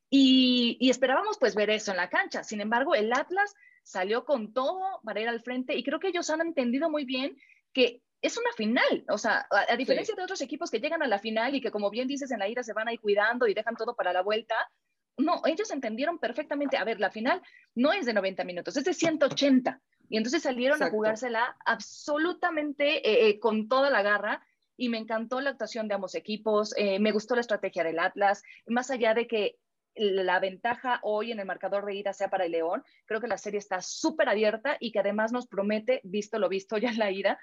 Y, 0.10 0.76
y, 0.80 0.90
esperábamos 0.90 1.38
pues 1.38 1.54
ver 1.54 1.70
eso 1.70 1.92
en 1.92 1.98
la 1.98 2.10
cancha. 2.10 2.44
Sin 2.44 2.62
embargo, 2.62 2.96
el 2.96 3.14
Atlas 3.14 3.54
salió 3.84 4.26
con 4.26 4.54
todo 4.54 4.82
para 5.04 5.22
ir 5.22 5.30
al 5.30 5.42
frente 5.42 5.76
y 5.76 5.84
creo 5.84 6.00
que 6.00 6.08
ellos 6.08 6.30
han 6.32 6.42
entendido 6.42 6.90
muy 6.90 7.06
bien 7.06 7.38
que 7.72 8.02
es 8.22 8.38
una 8.38 8.52
final, 8.56 9.06
o 9.10 9.18
sea, 9.18 9.48
a, 9.50 9.76
diferencia 9.78 10.14
de 10.16 10.24
otros 10.24 10.42
equipos 10.42 10.70
que 10.70 10.80
llegan 10.80 11.02
a 11.02 11.08
la 11.08 11.20
final 11.20 11.56
y 11.56 11.62
que 11.62 11.72
como 11.72 11.90
bien 11.90 12.08
dices 12.08 12.32
en 12.32 12.40
la 12.40 12.50
ida 12.50 12.64
se 12.64 12.74
van 12.74 12.88
ahí 12.88 12.98
cuidando 12.98 13.48
y 13.48 13.54
dejan 13.54 13.76
todo 13.76 13.96
para 13.96 14.12
la 14.12 14.22
vuelta, 14.22 14.56
no, 15.20 15.42
ellos 15.46 15.72
entendieron 15.72 16.18
perfectamente, 16.18 16.78
a 16.78 16.84
ver, 16.84 17.00
la 17.00 17.12
final 17.12 17.42
no 17.76 17.94
es 17.94 18.06
de 18.06 18.14
90 18.14 18.44
minutos, 18.44 18.76
es 18.78 18.86
de 18.86 18.94
180. 18.94 19.82
Y 20.10 20.18
entonces 20.18 20.42
salieron 20.42 20.82
a 20.82 20.90
jugársela 20.90 21.56
absolutamente 21.66 23.08
eh, 23.08 23.30
eh, 23.30 23.40
con 23.40 23.68
toda 23.68 23.90
la 23.90 24.02
garra 24.02 24.44
y 24.76 24.90
me 24.90 24.98
encantó 24.98 25.40
la 25.42 25.52
actuación 25.52 25.88
de 25.88 25.94
ambos 25.94 26.16
equipos, 26.16 26.74
eh, 26.78 27.00
me 27.00 27.12
gustó 27.12 27.36
la 27.36 27.42
estrategia 27.42 27.84
del 27.84 28.00
Atlas, 28.00 28.44
más 28.66 28.90
allá 28.90 29.14
de 29.14 29.28
que 29.28 29.58
la 30.00 30.40
ventaja 30.40 31.00
hoy 31.04 31.32
en 31.32 31.40
el 31.40 31.46
marcador 31.46 31.86
de 31.86 31.96
ida 31.96 32.14
sea 32.14 32.30
para 32.30 32.46
el 32.46 32.54
León. 32.54 32.84
Creo 33.06 33.20
que 33.20 33.28
la 33.28 33.38
serie 33.38 33.60
está 33.60 33.82
súper 33.82 34.30
abierta 34.30 34.78
y 34.80 34.92
que 34.92 35.00
además 35.00 35.32
nos 35.32 35.48
promete, 35.48 36.00
visto 36.04 36.40
lo 36.40 36.48
visto 36.48 36.78
ya 36.78 36.90
en 36.90 37.00
la 37.00 37.12
ida, 37.12 37.38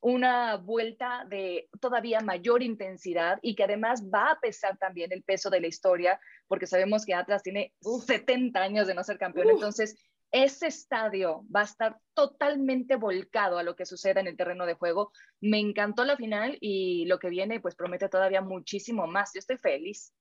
una 0.00 0.56
vuelta 0.56 1.24
de 1.28 1.68
todavía 1.80 2.20
mayor 2.20 2.62
intensidad 2.62 3.38
y 3.42 3.54
que 3.54 3.64
además 3.64 4.04
va 4.12 4.32
a 4.32 4.40
pesar 4.40 4.76
también 4.76 5.12
el 5.12 5.22
peso 5.22 5.50
de 5.50 5.60
la 5.60 5.68
historia, 5.68 6.20
porque 6.48 6.66
sabemos 6.66 7.06
que 7.06 7.14
Atlas 7.14 7.42
tiene 7.42 7.72
70 7.80 8.60
años 8.60 8.86
de 8.86 8.94
no 8.94 9.04
ser 9.04 9.18
campeón. 9.18 9.50
Entonces, 9.50 9.96
ese 10.32 10.68
estadio 10.68 11.44
va 11.54 11.60
a 11.60 11.64
estar 11.64 11.98
totalmente 12.14 12.96
volcado 12.96 13.58
a 13.58 13.62
lo 13.62 13.74
que 13.74 13.86
suceda 13.86 14.20
en 14.20 14.28
el 14.28 14.36
terreno 14.36 14.64
de 14.64 14.74
juego. 14.74 15.12
Me 15.40 15.58
encantó 15.58 16.04
la 16.04 16.16
final 16.16 16.56
y 16.60 17.04
lo 17.06 17.18
que 17.18 17.30
viene 17.30 17.60
pues 17.60 17.74
promete 17.74 18.08
todavía 18.08 18.40
muchísimo 18.40 19.06
más. 19.06 19.32
Yo 19.34 19.40
estoy 19.40 19.58
feliz. 19.58 20.12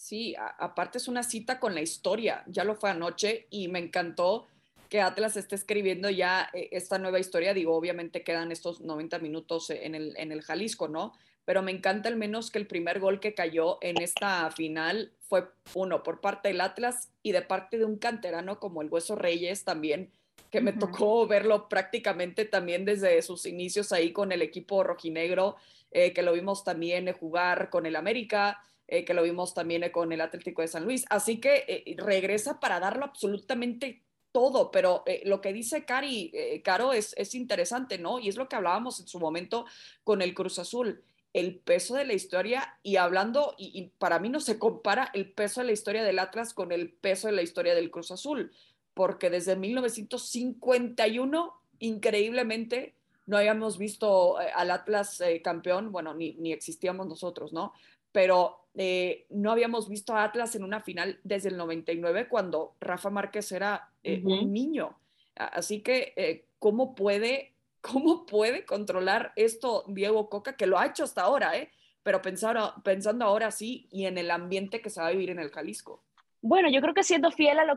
Sí, 0.00 0.34
aparte 0.58 0.96
es 0.96 1.08
una 1.08 1.22
cita 1.22 1.60
con 1.60 1.74
la 1.74 1.82
historia, 1.82 2.42
ya 2.46 2.64
lo 2.64 2.74
fue 2.74 2.88
anoche 2.88 3.46
y 3.50 3.68
me 3.68 3.80
encantó 3.80 4.46
que 4.88 5.02
Atlas 5.02 5.36
esté 5.36 5.56
escribiendo 5.56 6.08
ya 6.08 6.48
eh, 6.54 6.70
esta 6.72 6.98
nueva 6.98 7.20
historia. 7.20 7.52
Digo, 7.52 7.76
obviamente 7.76 8.24
quedan 8.24 8.50
estos 8.50 8.80
90 8.80 9.18
minutos 9.18 9.68
en 9.68 9.94
el, 9.94 10.14
en 10.16 10.32
el 10.32 10.40
Jalisco, 10.40 10.88
¿no? 10.88 11.12
Pero 11.44 11.60
me 11.60 11.70
encanta 11.70 12.08
al 12.08 12.16
menos 12.16 12.50
que 12.50 12.58
el 12.58 12.66
primer 12.66 12.98
gol 12.98 13.20
que 13.20 13.34
cayó 13.34 13.76
en 13.82 14.00
esta 14.00 14.50
final 14.52 15.12
fue 15.20 15.50
uno 15.74 16.02
por 16.02 16.22
parte 16.22 16.48
del 16.48 16.62
Atlas 16.62 17.10
y 17.22 17.32
de 17.32 17.42
parte 17.42 17.76
de 17.76 17.84
un 17.84 17.98
canterano 17.98 18.58
como 18.58 18.80
el 18.80 18.88
Hueso 18.88 19.16
Reyes 19.16 19.64
también, 19.64 20.10
que 20.50 20.62
me 20.62 20.72
tocó 20.72 21.26
verlo 21.26 21.68
prácticamente 21.68 22.46
también 22.46 22.86
desde 22.86 23.20
sus 23.20 23.44
inicios 23.44 23.92
ahí 23.92 24.12
con 24.12 24.32
el 24.32 24.40
equipo 24.40 24.82
rojinegro, 24.82 25.56
eh, 25.90 26.14
que 26.14 26.22
lo 26.22 26.32
vimos 26.32 26.64
también 26.64 27.12
jugar 27.12 27.68
con 27.68 27.84
el 27.84 27.96
América. 27.96 28.62
Eh, 28.92 29.04
que 29.04 29.14
lo 29.14 29.22
vimos 29.22 29.54
también 29.54 29.84
eh, 29.84 29.92
con 29.92 30.10
el 30.10 30.20
Atlético 30.20 30.62
de 30.62 30.68
San 30.68 30.84
Luis. 30.84 31.04
Así 31.10 31.38
que 31.38 31.64
eh, 31.68 31.94
regresa 31.96 32.58
para 32.58 32.80
darlo 32.80 33.04
absolutamente 33.04 34.02
todo, 34.32 34.72
pero 34.72 35.04
lo 35.24 35.40
que 35.40 35.52
dice 35.52 35.84
Cari, 35.84 36.62
Caro 36.62 36.92
es, 36.92 37.14
es 37.16 37.34
interesante, 37.34 37.98
¿no? 37.98 38.20
Y 38.20 38.28
es 38.28 38.36
lo 38.36 38.48
que 38.48 38.54
hablábamos 38.54 39.00
en 39.00 39.08
su 39.08 39.18
momento 39.18 39.66
con 40.04 40.22
el 40.22 40.34
Cruz 40.34 40.60
Azul 40.60 41.02
el 41.32 41.58
peso 41.58 41.94
de 41.94 42.04
la 42.04 42.12
historia 42.12 42.78
y 42.84 42.94
hablando, 42.96 43.54
y, 43.58 43.72
y, 43.74 43.88
para 43.98 44.20
mí 44.20 44.28
no 44.28 44.38
se 44.40 44.58
compara 44.58 45.10
el 45.14 45.32
peso 45.32 45.60
de 45.60 45.66
la 45.66 45.72
historia 45.72 46.04
del 46.04 46.18
Atlas 46.20 46.54
con 46.54 46.70
el 46.70 46.92
peso 46.92 47.28
de 47.28 47.34
la 47.34 47.42
historia 47.42 47.74
del 47.74 47.90
Cruz 47.90 48.10
Azul, 48.10 48.52
porque 48.94 49.30
desde 49.30 49.56
1951, 49.56 51.54
increíblemente, 51.78 52.94
no 53.26 53.36
habíamos 53.36 53.78
visto 53.78 54.38
al 54.38 54.70
Atlas 54.72 55.22
campeón, 55.42 55.92
bueno, 55.92 56.14
ni, 56.14 56.34
ni, 56.34 56.52
existíamos 56.52 57.06
nosotros, 57.06 57.52
¿no? 57.52 57.72
Pero 58.12 58.60
eh, 58.74 59.26
no 59.30 59.50
habíamos 59.50 59.88
visto 59.88 60.14
a 60.14 60.24
Atlas 60.24 60.54
en 60.54 60.64
una 60.64 60.80
final 60.80 61.18
desde 61.24 61.48
el 61.48 61.56
99 61.56 62.28
cuando 62.28 62.76
Rafa 62.80 63.10
Márquez 63.10 63.50
era 63.52 63.90
eh, 64.02 64.22
un 64.24 64.52
niño. 64.52 64.96
Así 65.34 65.82
que, 65.82 66.12
eh, 66.16 66.46
¿cómo, 66.58 66.94
puede, 66.94 67.54
¿cómo 67.80 68.26
puede 68.26 68.64
controlar 68.64 69.32
esto 69.36 69.84
Diego 69.88 70.28
Coca, 70.28 70.56
que 70.56 70.66
lo 70.66 70.78
ha 70.78 70.86
hecho 70.86 71.04
hasta 71.04 71.22
ahora, 71.22 71.56
eh? 71.56 71.70
pero 72.02 72.22
pensar, 72.22 72.56
pensando 72.82 73.24
ahora 73.24 73.50
sí 73.50 73.88
y 73.90 74.06
en 74.06 74.18
el 74.18 74.30
ambiente 74.30 74.80
que 74.80 74.90
se 74.90 75.00
va 75.00 75.08
a 75.08 75.12
vivir 75.12 75.30
en 75.30 75.40
el 75.40 75.50
Jalisco? 75.50 76.02
Bueno, 76.40 76.70
yo 76.70 76.80
creo 76.80 76.94
que 76.94 77.02
siendo 77.02 77.30
fiel 77.30 77.58
a 77.58 77.64
lo 77.64 77.76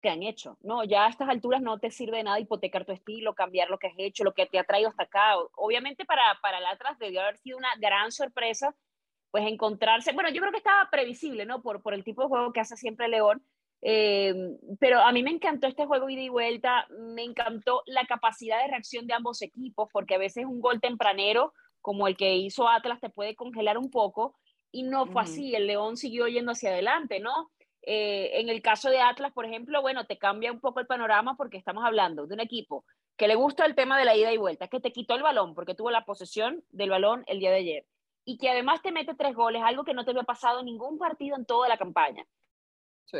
que 0.00 0.08
han 0.08 0.22
hecho, 0.22 0.56
¿no? 0.62 0.82
Ya 0.82 1.06
a 1.06 1.10
estas 1.10 1.28
alturas 1.28 1.60
no 1.60 1.78
te 1.78 1.90
sirve 1.90 2.16
de 2.16 2.24
nada 2.24 2.40
hipotecar 2.40 2.84
tu 2.84 2.92
estilo, 2.92 3.34
cambiar 3.34 3.68
lo 3.68 3.78
que 3.78 3.88
has 3.88 3.94
hecho, 3.98 4.24
lo 4.24 4.34
que 4.34 4.46
te 4.46 4.58
ha 4.58 4.64
traído 4.64 4.88
hasta 4.88 5.04
acá. 5.04 5.36
Obviamente 5.54 6.04
para, 6.04 6.22
para 6.42 6.58
el 6.58 6.66
Atlas 6.66 6.98
debió 6.98 7.20
haber 7.20 7.36
sido 7.36 7.58
una 7.58 7.68
gran 7.78 8.10
sorpresa 8.10 8.74
pues 9.30 9.46
encontrarse, 9.46 10.12
bueno, 10.12 10.30
yo 10.30 10.40
creo 10.40 10.52
que 10.52 10.58
estaba 10.58 10.88
previsible, 10.90 11.46
¿no? 11.46 11.62
Por, 11.62 11.82
por 11.82 11.94
el 11.94 12.04
tipo 12.04 12.22
de 12.22 12.28
juego 12.28 12.52
que 12.52 12.60
hace 12.60 12.76
siempre 12.76 13.08
León, 13.08 13.42
eh, 13.82 14.34
pero 14.78 15.00
a 15.00 15.12
mí 15.12 15.22
me 15.22 15.30
encantó 15.30 15.66
este 15.66 15.86
juego 15.86 16.10
ida 16.10 16.20
y 16.20 16.28
vuelta, 16.28 16.86
me 16.90 17.22
encantó 17.22 17.82
la 17.86 18.06
capacidad 18.06 18.60
de 18.60 18.68
reacción 18.68 19.06
de 19.06 19.14
ambos 19.14 19.40
equipos, 19.42 19.88
porque 19.92 20.16
a 20.16 20.18
veces 20.18 20.44
un 20.44 20.60
gol 20.60 20.80
tempranero, 20.80 21.52
como 21.80 22.08
el 22.08 22.16
que 22.16 22.36
hizo 22.36 22.68
Atlas, 22.68 23.00
te 23.00 23.08
puede 23.08 23.34
congelar 23.36 23.78
un 23.78 23.90
poco, 23.90 24.36
y 24.72 24.82
no 24.82 25.06
fue 25.06 25.22
así, 25.22 25.54
el 25.54 25.66
León 25.66 25.96
siguió 25.96 26.28
yendo 26.28 26.52
hacia 26.52 26.70
adelante, 26.70 27.20
¿no? 27.20 27.50
Eh, 27.82 28.40
en 28.40 28.50
el 28.50 28.60
caso 28.62 28.90
de 28.90 29.00
Atlas, 29.00 29.32
por 29.32 29.46
ejemplo, 29.46 29.80
bueno, 29.80 30.06
te 30.06 30.18
cambia 30.18 30.52
un 30.52 30.60
poco 30.60 30.80
el 30.80 30.86
panorama 30.86 31.36
porque 31.36 31.56
estamos 31.56 31.84
hablando 31.84 32.26
de 32.26 32.34
un 32.34 32.40
equipo 32.40 32.84
que 33.16 33.26
le 33.26 33.34
gusta 33.34 33.64
el 33.64 33.74
tema 33.74 33.98
de 33.98 34.04
la 34.04 34.14
ida 34.14 34.32
y 34.32 34.36
vuelta, 34.36 34.68
que 34.68 34.80
te 34.80 34.92
quitó 34.92 35.14
el 35.14 35.22
balón 35.22 35.54
porque 35.54 35.74
tuvo 35.74 35.90
la 35.90 36.04
posesión 36.04 36.62
del 36.70 36.90
balón 36.90 37.24
el 37.26 37.40
día 37.40 37.50
de 37.50 37.56
ayer 37.56 37.86
y 38.24 38.38
que 38.38 38.48
además 38.48 38.82
te 38.82 38.92
mete 38.92 39.14
tres 39.14 39.34
goles, 39.34 39.62
algo 39.64 39.84
que 39.84 39.94
no 39.94 40.04
te 40.04 40.10
había 40.10 40.22
pasado 40.22 40.60
en 40.60 40.66
ningún 40.66 40.98
partido 40.98 41.36
en 41.36 41.46
toda 41.46 41.68
la 41.68 41.78
campaña. 41.78 42.24
Sí. 43.06 43.18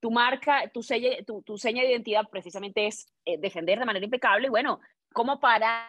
Tu 0.00 0.10
marca, 0.10 0.70
tu, 0.70 0.80
tu, 1.26 1.42
tu 1.42 1.58
seña 1.58 1.82
de 1.82 1.90
identidad 1.90 2.28
precisamente 2.30 2.86
es 2.86 3.06
eh, 3.24 3.38
defender 3.38 3.78
de 3.78 3.86
manera 3.86 4.04
impecable. 4.04 4.48
Y 4.48 4.50
bueno, 4.50 4.80
¿cómo 5.12 5.40
parar 5.40 5.88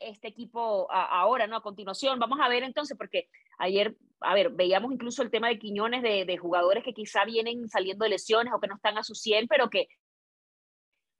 este 0.00 0.28
equipo 0.28 0.90
ahora, 0.90 1.46
no? 1.46 1.56
A 1.56 1.62
continuación, 1.62 2.18
vamos 2.18 2.38
a 2.40 2.48
ver 2.48 2.62
entonces, 2.62 2.96
porque 2.96 3.28
ayer, 3.58 3.96
a 4.20 4.34
ver, 4.34 4.50
veíamos 4.50 4.92
incluso 4.92 5.22
el 5.22 5.30
tema 5.30 5.48
de 5.48 5.58
Quiñones, 5.58 6.02
de, 6.02 6.24
de 6.24 6.36
jugadores 6.36 6.84
que 6.84 6.94
quizá 6.94 7.24
vienen 7.24 7.68
saliendo 7.68 8.04
de 8.04 8.10
lesiones 8.10 8.52
o 8.52 8.60
que 8.60 8.68
no 8.68 8.76
están 8.76 8.98
a 8.98 9.02
su 9.02 9.14
100, 9.14 9.48
pero 9.48 9.70
que 9.70 9.88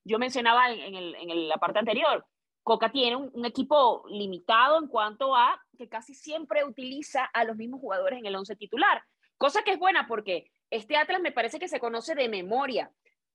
yo 0.05 0.19
mencionaba 0.19 0.71
en, 0.71 0.95
el, 0.95 1.15
en 1.17 1.49
la 1.49 1.57
parte 1.57 1.81
anterior, 1.81 2.25
Coca 2.67 2.91
tiene 2.91 3.15
un, 3.15 3.45
equipo 3.45 4.03
limitado 4.09 4.81
en 4.81 4.89
cuanto 4.89 5.37
a 5.37 5.57
que 5.79 5.89
casi 5.89 6.15
siempre 6.15 6.65
utiliza 6.65 7.25
a 7.27 7.45
los 7.45 7.57
mismos 7.57 7.81
jugadores 7.81 8.19
en 8.19 8.27
el 8.27 8.35
once 8.35 8.57
titular, 8.57 9.05
cosa 9.39 9.63
que 9.63 9.71
es 9.71 9.79
buena 9.79 10.09
porque 10.09 10.51
este 10.69 10.97
Atlas 10.97 11.21
me 11.21 11.31
parece 11.31 11.61
que 11.61 11.69
se 11.69 11.79
conoce 11.79 12.17
de 12.17 12.29
memoria, 12.29 12.91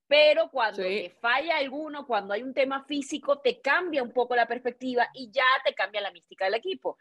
pero 0.05 0.49
cuando 0.49 0.83
Sí. 0.83 1.03
te 1.03 1.09
falla 1.21 1.55
alguno, 1.55 2.05
cuando 2.05 2.33
hay 2.33 2.43
un 2.43 2.53
tema 2.53 2.83
físico, 2.83 3.39
te 3.39 3.61
cambia 3.61 4.03
un 4.03 4.11
poco 4.11 4.35
la 4.35 4.49
perspectiva 4.49 5.07
y 5.13 5.31
ya 5.31 5.45
te 5.63 5.73
cambia 5.73 6.01
la 6.01 6.11
mística 6.11 6.43
del 6.43 6.55
equipo. 6.55 6.97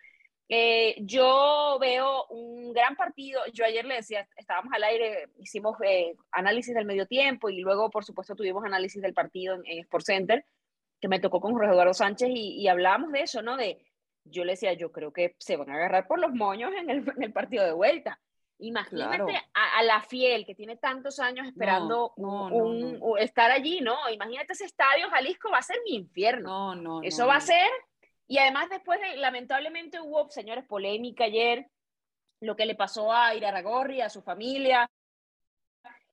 Eh, 0.48 0.98
yo 1.00 1.78
veo 1.80 2.26
un 2.26 2.72
gran 2.72 2.94
partido. 2.94 3.40
Yo 3.52 3.64
ayer 3.64 3.84
le 3.84 3.96
decía, 3.96 4.28
estábamos 4.36 4.72
al 4.72 4.84
aire, 4.84 5.30
hicimos 5.38 5.76
eh, 5.84 6.14
análisis 6.30 6.76
del 6.76 6.86
medio 6.86 7.06
tiempo 7.06 7.50
y 7.50 7.58
luego, 7.58 7.90
por 7.90 8.04
supuesto, 8.04 8.36
tuvimos 8.36 8.64
análisis 8.64 9.02
del 9.02 9.14
partido 9.14 9.56
en, 9.56 9.66
en 9.66 9.78
Sport 9.80 10.04
Center, 10.04 10.44
que 11.00 11.08
me 11.08 11.20
tocó 11.20 11.40
con 11.40 11.52
Jorge 11.52 11.70
Eduardo 11.72 11.94
Sánchez 11.94 12.28
y, 12.30 12.60
y 12.60 12.68
hablábamos 12.68 13.12
de 13.12 13.22
eso, 13.22 13.42
¿no? 13.42 13.56
De, 13.56 13.84
yo 14.24 14.44
le 14.44 14.52
decía, 14.52 14.72
yo 14.74 14.92
creo 14.92 15.12
que 15.12 15.34
se 15.38 15.56
van 15.56 15.70
a 15.70 15.74
agarrar 15.74 16.06
por 16.06 16.18
los 16.20 16.32
moños 16.32 16.72
en 16.76 16.90
el, 16.90 16.98
en 17.16 17.22
el 17.22 17.32
partido 17.32 17.64
de 17.64 17.72
vuelta. 17.72 18.20
Imagínate 18.58 19.16
Claro. 19.16 19.26
a, 19.54 19.78
a 19.78 19.82
la 19.82 20.02
fiel 20.02 20.44
que 20.44 20.54
tiene 20.54 20.76
tantos 20.76 21.18
años 21.18 21.46
esperando 21.46 22.12
no, 22.18 22.50
no, 22.50 22.54
un- 22.56 22.98
no. 22.98 23.04
un- 23.06 23.18
estar 23.18 23.50
allí, 23.50 23.80
¿no? 23.80 23.96
Imagínate 24.12 24.52
ese 24.52 24.66
estadio 24.66 25.08
Jalisco, 25.08 25.50
va 25.50 25.58
a 25.58 25.62
ser 25.62 25.78
mi 25.86 25.94
infierno. 25.96 26.74
No, 26.74 26.74
no, 26.74 27.02
Eso 27.02 27.22
no, 27.22 27.28
va 27.28 27.36
a 27.36 27.40
ser, 27.40 27.70
y 28.26 28.36
además 28.36 28.68
después, 28.68 29.00
de, 29.00 29.16
lamentablemente 29.16 29.98
hubo, 30.00 30.28
señores, 30.30 30.66
polémica 30.66 31.24
ayer, 31.24 31.66
lo 32.40 32.54
que 32.54 32.66
le 32.66 32.74
pasó 32.74 33.10
a 33.12 33.34
Iraragorri, 33.34 34.02
a 34.02 34.10
su 34.10 34.20
familia, 34.20 34.90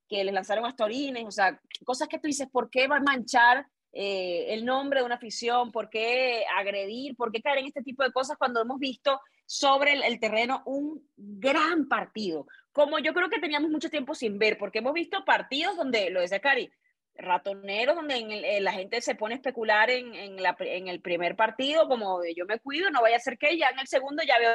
que 0.07 0.23
le 0.23 0.31
lanzaron 0.31 0.65
a 0.65 0.75
Torines, 0.75 1.25
o 1.25 1.31
sea, 1.31 1.59
cosas 1.85 2.07
que 2.07 2.17
tú 2.17 2.27
dices, 2.27 2.47
¿por 2.49 2.69
qué 2.69 2.87
va 2.87 2.95
a 2.97 3.01
manchar 3.01 3.67
eh, 3.93 4.53
el 4.53 4.65
nombre 4.65 4.99
de 4.99 5.05
una 5.05 5.15
afición? 5.15 5.71
¿Por 5.71 5.89
qué 5.89 6.43
agredir? 6.55 7.15
¿Por 7.15 7.31
qué 7.31 7.41
caer 7.41 7.59
en 7.59 7.67
este 7.67 7.83
tipo 7.83 8.03
de 8.03 8.11
cosas 8.11 8.37
cuando 8.37 8.61
hemos 8.61 8.79
visto 8.79 9.19
sobre 9.45 9.93
el, 9.93 10.19
terreno 10.19 10.61
un 10.65 11.09
gran 11.15 11.87
partido? 11.87 12.45
Como 12.71 12.99
yo 12.99 13.13
creo 13.13 13.29
que 13.29 13.39
teníamos 13.39 13.71
mucho 13.71 13.89
tiempo 13.89 14.13
sin 14.13 14.37
ver, 14.37 14.57
porque 14.57 14.79
hemos 14.79 14.93
visto 14.93 15.23
partidos 15.25 15.77
donde, 15.77 16.09
lo 16.09 16.21
decía 16.21 16.39
Cari, 16.39 16.69
ratoneros 17.15 17.95
donde 17.95 18.17
eh, 18.17 18.61
la 18.61 18.71
gente 18.71 19.01
se 19.01 19.15
pone 19.15 19.33
a 19.33 19.37
especular 19.37 19.89
en, 19.89 20.13
el 20.37 21.01
primer 21.01 21.35
partido, 21.35 21.87
como 21.87 22.21
yo 22.35 22.45
me 22.45 22.59
cuido, 22.59 22.91
no 22.91 23.01
vaya 23.01 23.15
a 23.15 23.19
ser 23.19 23.37
que 23.37 23.57
ya 23.57 23.69
en 23.69 23.79
el 23.79 23.87
segundo 23.87 24.21
ya 24.23 24.37
veo 24.37 24.51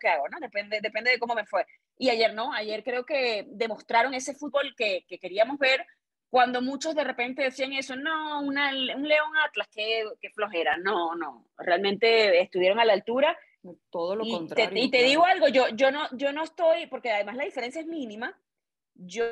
que 0.00 0.08
hago, 0.08 0.28
¿no? 0.28 0.38
Depende, 0.40 0.80
depende 0.80 1.10
de 1.10 1.18
cómo 1.18 1.34
me 1.34 1.46
fue. 1.46 1.66
Y 1.98 2.10
ayer 2.10 2.32
no, 2.32 2.52
ayer 2.52 2.82
creo 2.82 3.04
que 3.04 3.44
demostraron 3.48 4.14
ese 4.14 4.34
fútbol 4.34 4.74
que 4.76 5.04
queríamos 5.20 5.58
ver 5.58 5.84
cuando 6.30 6.62
muchos 6.62 6.94
de 6.94 7.04
repente 7.04 7.42
decían 7.42 7.72
eso, 7.72 7.96
no, 7.96 8.40
una, 8.40 8.70
un 8.70 9.08
León 9.08 9.36
Atlas, 9.44 9.68
que, 9.68 10.04
que 10.20 10.30
flojera, 10.30 10.76
no, 10.76 11.14
no, 11.16 11.48
realmente 11.58 12.40
estuvieron 12.40 12.78
a 12.78 12.84
la 12.84 12.92
altura 12.92 13.36
Todo 13.90 14.14
lo 14.14 14.24
y 14.24 14.30
contrario. 14.30 14.70
Te, 14.70 14.80
y 14.80 14.90
te 14.90 14.98
claro. 14.98 15.08
digo 15.08 15.24
algo, 15.26 15.48
yo, 15.48 15.68
yo, 15.70 15.90
no, 15.90 16.06
yo 16.12 16.32
no 16.32 16.44
estoy, 16.44 16.86
porque 16.86 17.10
además 17.10 17.36
la 17.36 17.44
diferencia 17.44 17.80
es 17.80 17.86
mínima, 17.88 18.38
yo, 18.94 19.24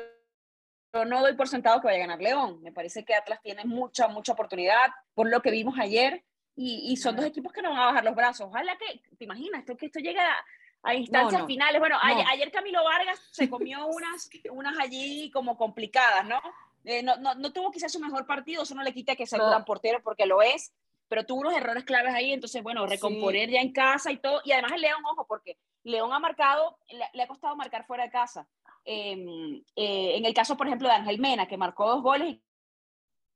yo 0.93 1.05
no 1.05 1.21
doy 1.21 1.33
por 1.35 1.47
sentado 1.47 1.79
que 1.79 1.87
vaya 1.87 1.99
a 1.99 2.07
ganar 2.07 2.21
León. 2.21 2.61
Me 2.61 2.71
parece 2.73 3.05
que 3.05 3.15
Atlas 3.15 3.41
tiene 3.41 3.63
mucha, 3.63 4.07
mucha 4.07 4.33
oportunidad 4.33 4.91
por 5.13 5.29
lo 5.29 5.41
que 5.41 5.51
vimos 5.51 5.79
ayer 5.79 6.23
y, 6.55 6.91
y 6.91 6.97
son 6.97 7.15
dos 7.15 7.25
equipos 7.25 7.53
que 7.53 7.61
no 7.61 7.69
van 7.69 7.79
a 7.79 7.85
bajar 7.85 8.03
los 8.03 8.15
brazos. 8.15 8.47
Ojalá 8.47 8.77
que, 8.77 8.99
te 9.15 9.23
imaginas, 9.23 9.61
esto, 9.61 9.77
que 9.77 9.85
esto 9.85 9.99
llegue 9.99 10.19
a, 10.19 10.43
a 10.83 10.93
instancias 10.95 11.41
no. 11.41 11.47
finales. 11.47 11.79
Bueno, 11.79 11.97
No. 12.03 12.23
ayer 12.29 12.51
Camilo 12.51 12.83
Vargas 12.83 13.21
se 13.31 13.49
comió 13.49 13.87
unas, 13.87 14.29
unas 14.51 14.77
allí 14.79 15.31
como 15.31 15.55
complicadas, 15.55 16.25
¿no? 16.25 16.41
Eh, 16.85 17.03
no, 17.03 17.17
no, 17.17 17.35
no 17.35 17.51
tuvo 17.51 17.71
quizás 17.71 17.91
su 17.91 17.99
mejor 17.99 18.25
partido, 18.25 18.63
eso 18.63 18.75
no 18.75 18.83
le 18.83 18.93
quita 18.93 19.15
que 19.15 19.27
sea 19.27 19.43
un 19.43 19.49
gran 19.49 19.65
portero 19.65 20.01
porque 20.01 20.25
lo 20.25 20.41
es, 20.41 20.73
pero 21.07 21.25
tuvo 21.25 21.41
unos 21.41 21.53
errores 21.53 21.83
claves 21.83 22.13
ahí, 22.13 22.31
entonces, 22.31 22.63
bueno, 22.63 22.85
recomponer 22.85 23.49
ya 23.49 23.61
en 23.61 23.73
casa 23.73 24.11
y 24.11 24.17
todo. 24.17 24.41
Y 24.45 24.51
además 24.51 24.73
el 24.73 24.81
León, 24.81 25.03
ojo, 25.11 25.25
porque 25.27 25.57
León 25.83 26.13
ha 26.13 26.19
marcado, 26.19 26.77
le, 26.89 27.05
le 27.13 27.23
ha 27.23 27.27
costado 27.27 27.55
marcar 27.55 27.85
fuera 27.85 28.03
de 28.03 28.11
casa. 28.11 28.47
Eh, 28.85 29.61
eh, 29.75 30.17
en 30.17 30.25
el 30.25 30.33
caso, 30.33 30.57
por 30.57 30.67
ejemplo, 30.67 30.87
de 30.87 30.95
Ángel 30.95 31.19
Mena, 31.19 31.47
que 31.47 31.57
marcó 31.57 31.87
dos 31.87 32.01
goles 32.01 32.37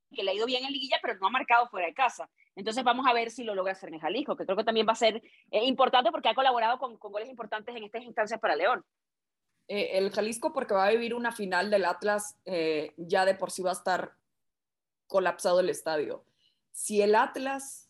y 0.10 0.16
que 0.16 0.24
le 0.24 0.32
ha 0.32 0.34
ido 0.34 0.46
bien 0.46 0.66
en 0.66 0.72
liguilla, 0.72 0.98
pero 1.02 1.16
no 1.20 1.28
ha 1.28 1.32
marcado 1.32 1.68
fuera 1.68 1.88
de 1.88 1.94
casa. 1.94 2.30
Entonces 2.56 2.84
vamos 2.84 3.06
a 3.08 3.14
ver 3.14 3.32
si 3.32 3.44
lo 3.44 3.56
logra 3.56 3.74
hacer 3.74 3.94
en 3.94 4.00
Jalisco, 4.00 4.36
que 4.36 4.46
creo 4.46 4.58
que 4.58 4.64
también 4.64 4.88
va 4.88 4.94
a 4.94 4.96
ser 4.96 5.22
eh, 5.52 5.66
importante 5.66 6.12
porque 6.12 6.30
ha 6.30 6.36
colaborado 6.36 6.78
con, 6.78 6.98
con 6.98 7.12
goles 7.12 7.30
importantes 7.30 7.76
en 7.76 7.84
estas 7.84 8.04
instancias 8.04 8.40
para 8.40 8.56
León. 8.56 8.86
Eh, 9.68 9.98
el 9.98 10.12
Jalisco 10.12 10.54
porque 10.54 10.74
va 10.74 10.86
a 10.86 10.92
vivir 10.92 11.14
una 11.14 11.32
final 11.32 11.70
del 11.70 11.86
Atlas, 11.86 12.38
eh, 12.46 12.94
ya 12.98 13.26
de 13.26 13.36
por 13.36 13.52
sí 13.52 13.62
va 13.62 13.72
a 13.72 13.74
estar 13.74 14.16
colapsado 15.08 15.60
el 15.60 15.70
estadio. 15.70 16.26
Si 16.72 17.02
el 17.02 17.16
Atlas, 17.16 17.90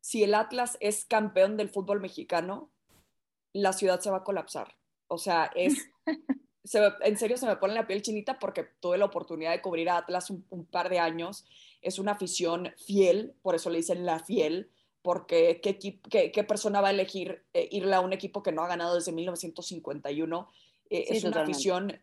si 0.00 0.22
el 0.22 0.34
Atlas 0.34 0.76
es 0.80 1.04
campeón 1.04 1.56
del 1.56 1.70
fútbol 1.70 2.00
mexicano, 2.00 2.70
la 3.52 3.72
ciudad 3.72 4.00
se 4.00 4.10
va 4.10 4.18
a 4.18 4.24
colapsar. 4.24 4.76
O 5.08 5.18
sea, 5.18 5.50
es, 5.54 5.88
se 6.64 6.92
en 7.00 7.16
serio 7.16 7.36
se 7.36 7.46
me 7.46 7.56
pone 7.56 7.74
la 7.74 7.86
piel 7.86 8.02
chinita 8.02 8.38
porque 8.38 8.64
tuve 8.80 8.98
la 8.98 9.04
oportunidad 9.06 9.52
de 9.52 9.62
cubrir 9.62 9.88
a 9.88 9.98
Atlas 9.98 10.30
un, 10.30 10.44
un 10.50 10.66
par 10.66 10.90
de 10.90 10.98
años. 10.98 11.46
Es 11.80 11.98
una 11.98 12.12
afición 12.12 12.74
fiel, 12.84 13.34
por 13.42 13.54
eso 13.54 13.70
le 13.70 13.78
dicen 13.78 14.04
la 14.04 14.18
fiel, 14.18 14.70
porque 15.04 15.60
qué, 15.62 15.78
qué 16.32 16.44
persona 16.44 16.80
va 16.80 16.88
a 16.88 16.92
elegir 16.92 17.44
eh, 17.52 17.68
irle 17.70 17.94
a 17.94 18.00
un 18.00 18.14
equipo 18.14 18.42
que 18.42 18.52
no 18.52 18.62
ha 18.62 18.68
ganado 18.68 18.94
desde 18.94 19.12
1951. 19.12 20.50
Eh, 20.90 21.04
Sí, 21.08 21.16
es 21.16 21.24
una 21.24 21.32
totalmente. 21.32 21.52
afición 21.52 22.00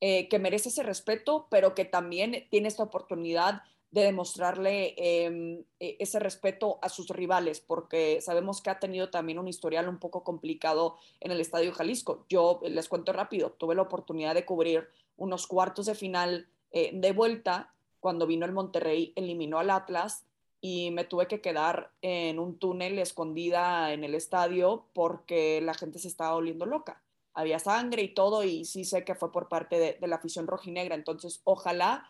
eh, 0.00 0.28
que 0.28 0.38
merece 0.38 0.68
ese 0.68 0.82
respeto, 0.82 1.46
pero 1.50 1.74
que 1.74 1.84
también 1.84 2.46
tiene 2.50 2.68
esta 2.68 2.82
oportunidad 2.82 3.62
de 3.90 4.02
demostrarle 4.02 4.94
eh, 4.98 5.64
eh, 5.78 5.96
ese 6.00 6.18
respeto 6.18 6.80
a 6.82 6.88
sus 6.88 7.08
rivales, 7.10 7.60
porque 7.60 8.20
sabemos 8.20 8.60
que 8.60 8.70
ha 8.70 8.80
tenido 8.80 9.08
también 9.10 9.38
un 9.38 9.46
historial 9.46 9.88
un 9.88 9.98
poco 10.00 10.24
complicado 10.24 10.96
en 11.20 11.30
el 11.30 11.40
Estadio 11.40 11.72
Jalisco. 11.72 12.26
Yo 12.28 12.60
les 12.64 12.88
cuento 12.88 13.12
rápido, 13.12 13.52
tuve 13.52 13.76
la 13.76 13.82
oportunidad 13.82 14.34
de 14.34 14.44
cubrir 14.44 14.88
unos 15.16 15.46
cuartos 15.46 15.86
de 15.86 15.94
final 15.94 16.48
eh, 16.72 16.90
de 16.92 17.12
vuelta 17.12 17.72
cuando 18.00 18.26
vino 18.26 18.44
el 18.46 18.52
Monterrey, 18.52 19.12
eliminó 19.14 19.60
al 19.60 19.70
Atlas 19.70 20.26
y 20.60 20.90
me 20.90 21.04
tuve 21.04 21.28
que 21.28 21.40
quedar 21.40 21.92
en 22.02 22.40
un 22.40 22.58
túnel 22.58 22.98
escondida 22.98 23.92
en 23.92 24.02
el 24.02 24.16
estadio 24.16 24.86
porque 24.92 25.60
la 25.62 25.74
gente 25.74 26.00
se 26.00 26.08
estaba 26.08 26.34
volviendo 26.34 26.66
loca. 26.66 27.03
Había 27.34 27.58
sangre 27.58 28.02
y 28.02 28.14
todo 28.14 28.44
y 28.44 28.64
sí 28.64 28.84
sé 28.84 29.04
que 29.04 29.16
fue 29.16 29.32
por 29.32 29.48
parte 29.48 29.78
de, 29.78 30.06
la 30.06 30.16
afición 30.16 30.46
rojinegra. 30.46 30.94
Entonces, 30.94 31.40
ojalá 31.44 32.08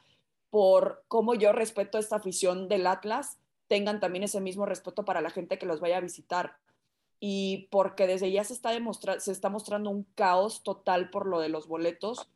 por 0.50 1.02
cómo 1.08 1.34
yo 1.34 1.52
respeto 1.52 1.98
esta 1.98 2.16
afición 2.16 2.68
del 2.68 2.86
Atlas, 2.86 3.38
tengan 3.66 4.00
también 4.00 4.22
ese 4.22 4.40
mismo 4.40 4.66
respeto 4.66 5.04
para 5.04 5.22
la 5.22 5.30
gente 5.30 5.58
que 5.58 5.66
los 5.66 5.80
vaya 5.80 5.96
a 5.96 6.02
visitar. 6.02 6.58
Y 7.18 7.68
porque 7.70 8.06
desde 8.06 8.30
ya 8.30 8.44
se 8.44 8.52
está, 8.52 8.70
demostra 8.70 9.18
se 9.18 9.32
está 9.32 9.48
mostrando 9.48 9.88
un 9.90 10.04
caos 10.14 10.62
total 10.62 11.10
por 11.10 11.26
lo 11.26 11.40
de 11.40 11.48
los 11.48 11.66
boletos. 11.66 12.28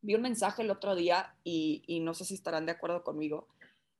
Vi 0.00 0.14
un 0.14 0.22
mensaje 0.22 0.62
el 0.62 0.70
otro 0.70 0.94
día 0.94 1.34
y, 1.42 2.00
no 2.02 2.14
sé 2.14 2.24
si 2.24 2.34
estarán 2.34 2.66
de 2.66 2.72
acuerdo 2.72 3.02
conmigo, 3.02 3.48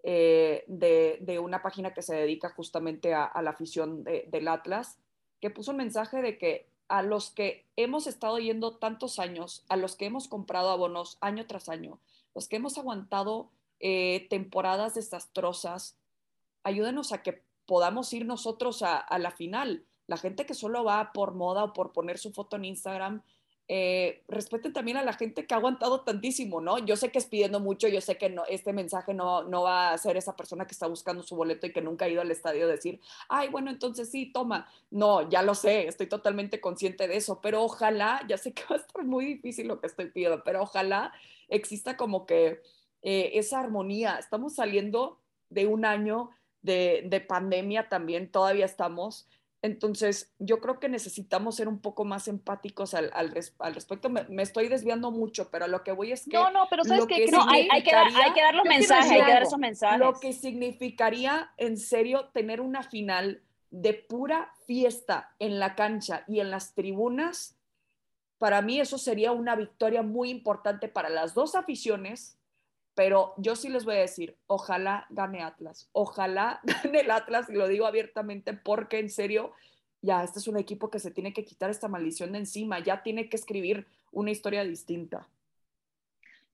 eh, 0.04 0.64
de, 0.68 1.38
una 1.38 1.62
página 1.62 1.92
que 1.92 2.02
se 2.02 2.14
dedica 2.14 2.50
justamente 2.50 3.12
a, 3.12 3.32
la 3.42 3.50
afición 3.50 4.04
de, 4.04 4.28
del 4.30 4.46
Atlas, 4.48 4.98
que 5.40 5.50
puso 5.50 5.72
un 5.72 5.78
mensaje 5.78 6.22
de 6.22 6.38
que 6.38 6.68
a 6.88 7.02
los 7.02 7.30
que 7.30 7.64
hemos 7.76 8.06
estado 8.06 8.38
yendo 8.38 8.76
tantos 8.76 9.18
años, 9.18 9.64
a 9.68 9.76
los 9.76 9.96
que 9.96 10.06
hemos 10.06 10.28
comprado 10.28 10.70
abonos 10.70 11.18
año 11.20 11.46
tras 11.46 11.68
año, 11.68 11.98
los 12.34 12.48
que 12.48 12.56
hemos 12.56 12.78
aguantado 12.78 13.50
eh, 13.80 14.26
temporadas 14.30 14.94
desastrosas, 14.94 15.96
ayúdenos 16.62 17.12
a 17.12 17.22
que 17.22 17.42
podamos 17.66 18.12
ir 18.12 18.26
nosotros 18.26 18.82
a, 18.82 18.96
a, 18.96 19.18
la 19.18 19.30
final. 19.30 19.84
La 20.06 20.16
gente 20.16 20.46
que 20.46 20.54
solo 20.54 20.84
va 20.84 21.12
por 21.12 21.34
moda 21.34 21.64
o 21.64 21.72
por 21.72 21.92
poner 21.92 22.18
su 22.18 22.32
foto 22.32 22.56
en 22.56 22.66
Instagram, 22.66 23.22
eh, 23.66 24.22
respeten 24.28 24.74
también 24.74 24.98
a 24.98 25.02
la 25.02 25.14
gente 25.14 25.46
que 25.46 25.54
ha 25.54 25.56
aguantado 25.56 26.02
tantísimo, 26.02 26.60
¿no? 26.60 26.78
Yo 26.78 26.96
sé 26.96 27.10
que 27.10 27.18
es 27.18 27.24
pidiendo 27.24 27.60
mucho, 27.60 27.88
yo 27.88 28.02
sé 28.02 28.18
que 28.18 28.28
no, 28.28 28.44
este 28.44 28.74
mensaje 28.74 29.14
no, 29.14 29.44
no 29.44 29.62
va 29.62 29.92
a 29.92 29.98
ser 29.98 30.18
esa 30.18 30.36
persona 30.36 30.66
que 30.66 30.72
está 30.72 30.86
buscando 30.86 31.22
su 31.22 31.34
boleto 31.34 31.66
y 31.66 31.72
que 31.72 31.80
nunca 31.80 32.04
ha 32.04 32.08
ido 32.08 32.20
al 32.20 32.30
estadio 32.30 32.68
decir, 32.68 33.00
ay, 33.28 33.48
bueno, 33.48 33.70
entonces 33.70 34.10
sí, 34.10 34.26
toma. 34.26 34.68
No, 34.90 35.28
ya 35.30 35.42
lo 35.42 35.54
sé, 35.54 35.88
estoy 35.88 36.08
totalmente 36.08 36.60
consciente 36.60 37.08
de 37.08 37.16
eso, 37.16 37.40
pero 37.40 37.62
ojalá, 37.62 38.20
ya 38.28 38.36
sé 38.36 38.52
que 38.52 38.64
va 38.68 38.76
a 38.76 38.80
estar 38.80 39.02
muy 39.02 39.24
difícil 39.24 39.66
lo 39.68 39.80
que 39.80 39.86
estoy 39.86 40.10
pidiendo, 40.10 40.42
pero 40.44 40.62
ojalá 40.62 41.12
exista 41.48 41.96
como 41.96 42.26
que 42.26 42.60
eh, 43.00 43.30
esa 43.34 43.60
armonía. 43.60 44.16
Estamos 44.18 44.56
saliendo 44.56 45.20
de 45.48 45.66
un 45.66 45.86
año 45.86 46.30
de, 46.60 47.04
de 47.06 47.20
pandemia 47.20 47.88
también, 47.88 48.30
todavía 48.30 48.66
estamos. 48.66 49.26
Entonces, 49.64 50.30
yo 50.38 50.60
creo 50.60 50.78
que 50.78 50.90
necesitamos 50.90 51.56
ser 51.56 51.68
un 51.68 51.78
poco 51.78 52.04
más 52.04 52.28
empáticos 52.28 52.92
al, 52.92 53.10
al, 53.14 53.30
res, 53.30 53.54
al 53.58 53.74
respecto. 53.74 54.10
Me, 54.10 54.24
me, 54.24 54.42
estoy 54.42 54.68
desviando 54.68 55.10
mucho, 55.10 55.48
pero 55.50 55.64
a 55.64 55.68
lo 55.68 55.82
que 55.82 55.92
voy 55.92 56.12
es 56.12 56.24
que. 56.28 56.36
No, 56.36 56.50
no, 56.50 56.66
pero 56.68 56.84
¿sabes 56.84 57.06
que 57.06 57.24
qué? 57.24 57.30
No, 57.30 57.48
hay, 57.48 57.66
hay, 57.72 57.82
que 57.82 57.90
dar, 57.90 58.08
hay 58.08 58.32
que 58.34 58.42
dar 58.42 58.54
los 58.54 58.66
mensajes, 58.66 59.10
hay 59.10 59.24
que 59.24 59.32
dar 59.32 59.42
esos 59.42 59.58
mensajes. 59.58 59.98
Lo 59.98 60.20
que 60.20 60.34
significaría, 60.34 61.50
en 61.56 61.78
serio, 61.78 62.28
tener 62.34 62.60
una 62.60 62.82
final 62.82 63.42
de 63.70 63.94
pura 63.94 64.52
fiesta 64.66 65.34
en 65.38 65.58
la 65.58 65.74
cancha 65.74 66.24
y 66.28 66.40
en 66.40 66.50
las 66.50 66.74
tribunas, 66.74 67.56
para 68.36 68.60
mí 68.60 68.80
eso 68.80 68.98
sería 68.98 69.32
una 69.32 69.56
victoria 69.56 70.02
muy 70.02 70.28
importante 70.28 70.88
para 70.88 71.08
las 71.08 71.32
dos 71.32 71.54
aficiones, 71.54 72.38
pero 72.94 73.34
yo 73.36 73.56
sí 73.56 73.68
les 73.68 73.84
voy 73.84 73.96
a 73.96 74.00
decir, 74.00 74.36
ojalá 74.46 75.06
gane 75.10 75.42
Atlas, 75.42 75.88
ojalá 75.92 76.60
gane 76.82 77.00
el 77.00 77.10
Atlas, 77.10 77.48
y 77.48 77.54
lo 77.54 77.68
digo 77.68 77.86
abiertamente 77.86 78.54
porque 78.54 78.98
en 78.98 79.10
serio, 79.10 79.52
ya, 80.02 80.22
este 80.22 80.38
es 80.38 80.48
un 80.48 80.56
equipo 80.56 80.90
que 80.90 80.98
se 81.00 81.10
tiene 81.10 81.32
que 81.32 81.44
quitar 81.44 81.70
esta 81.70 81.88
maldición 81.88 82.32
de 82.32 82.38
encima, 82.38 82.78
ya 82.78 83.02
tiene 83.02 83.28
que 83.28 83.36
escribir 83.36 83.86
una 84.12 84.30
historia 84.30 84.64
distinta. 84.64 85.28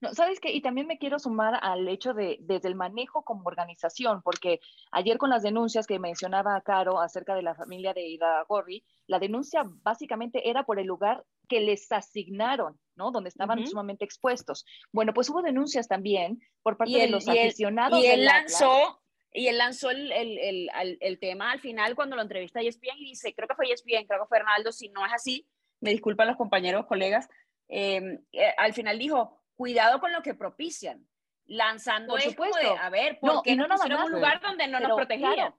No, 0.01 0.15
¿sabes 0.15 0.39
qué? 0.39 0.51
Y 0.51 0.61
también 0.61 0.87
me 0.87 0.97
quiero 0.97 1.19
sumar 1.19 1.59
al 1.61 1.87
hecho 1.87 2.15
de 2.15 2.37
desde 2.41 2.67
el 2.67 2.73
manejo 2.73 3.21
como 3.21 3.43
organización, 3.45 4.23
porque 4.23 4.59
ayer 4.91 5.19
con 5.19 5.29
las 5.29 5.43
denuncias 5.43 5.85
que 5.85 5.99
mencionaba 5.99 6.59
Caro 6.61 6.99
acerca 6.99 7.35
de 7.35 7.43
la 7.43 7.53
familia 7.53 7.93
de 7.93 8.07
Ida 8.07 8.43
Gorri, 8.47 8.83
la 9.05 9.19
denuncia 9.19 9.63
básicamente 9.83 10.49
era 10.49 10.63
por 10.63 10.79
el 10.79 10.87
lugar 10.87 11.23
que 11.47 11.59
les 11.61 11.91
asignaron, 11.91 12.79
¿no? 12.95 13.11
Donde 13.11 13.29
estaban 13.29 13.65
sumamente 13.67 14.05
expuestos. 14.05 14.65
Bueno, 14.91 15.13
pues 15.13 15.29
hubo 15.29 15.41
denuncias 15.41 15.87
también 15.87 16.41
por 16.61 16.77
parte 16.77 16.97
de 16.97 17.09
los 17.09 17.27
aficionados. 17.27 18.03
Y 18.03 18.07
él 18.07 18.25
lanzó, 18.25 19.01
y 19.33 19.47
él 19.47 19.57
lanzó 19.57 19.89
el, 19.89 20.11
el, 20.11 20.37
el, 20.39 20.97
el, 20.99 21.19
tema 21.19 21.51
al 21.51 21.59
final 21.59 21.95
cuando 21.95 22.15
lo 22.15 22.21
entrevista 22.21 22.59
a 22.59 22.63
ESPN 22.63 22.97
y 22.97 23.09
dice, 23.09 23.33
creo 23.33 23.47
que 23.47 23.55
fue 23.55 23.71
ESPN, 23.71 24.05
creo 24.07 24.21
que 24.21 24.27
fue 24.27 24.37
Fernaldo, 24.39 24.71
si 24.71 24.89
no 24.89 25.05
es 25.05 25.13
así, 25.13 25.47
me 25.79 25.91
disculpan 25.91 26.27
los 26.27 26.37
compañeros, 26.37 26.85
colegas, 26.85 27.27
em, 27.67 28.19
eh, 28.31 28.53
al 28.57 28.73
final 28.73 28.99
dijo, 28.99 29.41
cuidado 29.55 29.99
con 29.99 30.11
lo 30.11 30.21
que 30.21 30.33
propician, 30.33 31.07
lanzando 31.45 32.13
Por 32.13 32.21
supuesto. 32.21 32.59
de, 32.59 32.77
a 32.77 32.89
ver, 32.89 33.19
¿por 33.19 33.41
qué 33.41 33.55
no, 33.55 33.67
no 33.67 33.75
nos 33.75 33.85
un 33.85 34.11
lugar 34.11 34.41
donde 34.41 34.67
no 34.67 34.79
nos 34.79 34.95
protegían? 34.95 35.53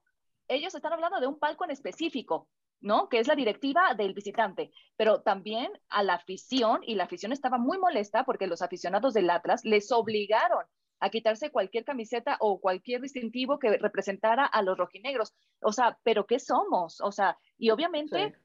ellos 0.47 0.75
están 0.75 0.93
hablando 0.93 1.19
de 1.19 1.27
un 1.27 1.39
palco 1.39 1.63
en 1.63 1.71
específico, 1.71 2.47
¿no? 2.83 3.07
Que 3.09 3.19
es 3.19 3.27
la 3.27 3.35
directiva 3.35 3.95
del 3.95 4.13
visitante, 4.13 4.71
pero 4.97 5.21
también 5.21 5.71
a 5.89 6.03
la 6.03 6.15
afición, 6.15 6.81
y 6.83 6.95
la 6.95 7.05
afición 7.05 7.31
estaba 7.31 7.57
muy 7.57 7.79
molesta 7.79 8.25
porque 8.25 8.45
los 8.45 8.61
aficionados 8.61 9.13
del 9.13 9.29
Atlas 9.29 9.63
les 9.63 9.91
obligaron 9.91 10.65
a 10.99 11.09
quitarse 11.09 11.49
cualquier 11.49 11.85
camiseta 11.85 12.37
o 12.39 12.59
cualquier 12.59 13.01
distintivo 13.01 13.57
que 13.57 13.77
representara 13.77 14.45
a 14.45 14.61
los 14.61 14.77
rojinegros. 14.77 15.33
O 15.61 15.71
sea, 15.71 15.97
¿pero 16.03 16.27
qué 16.27 16.39
somos? 16.39 17.01
O 17.01 17.11
sea, 17.11 17.37
y 17.57 17.71
obviamente 17.71 18.35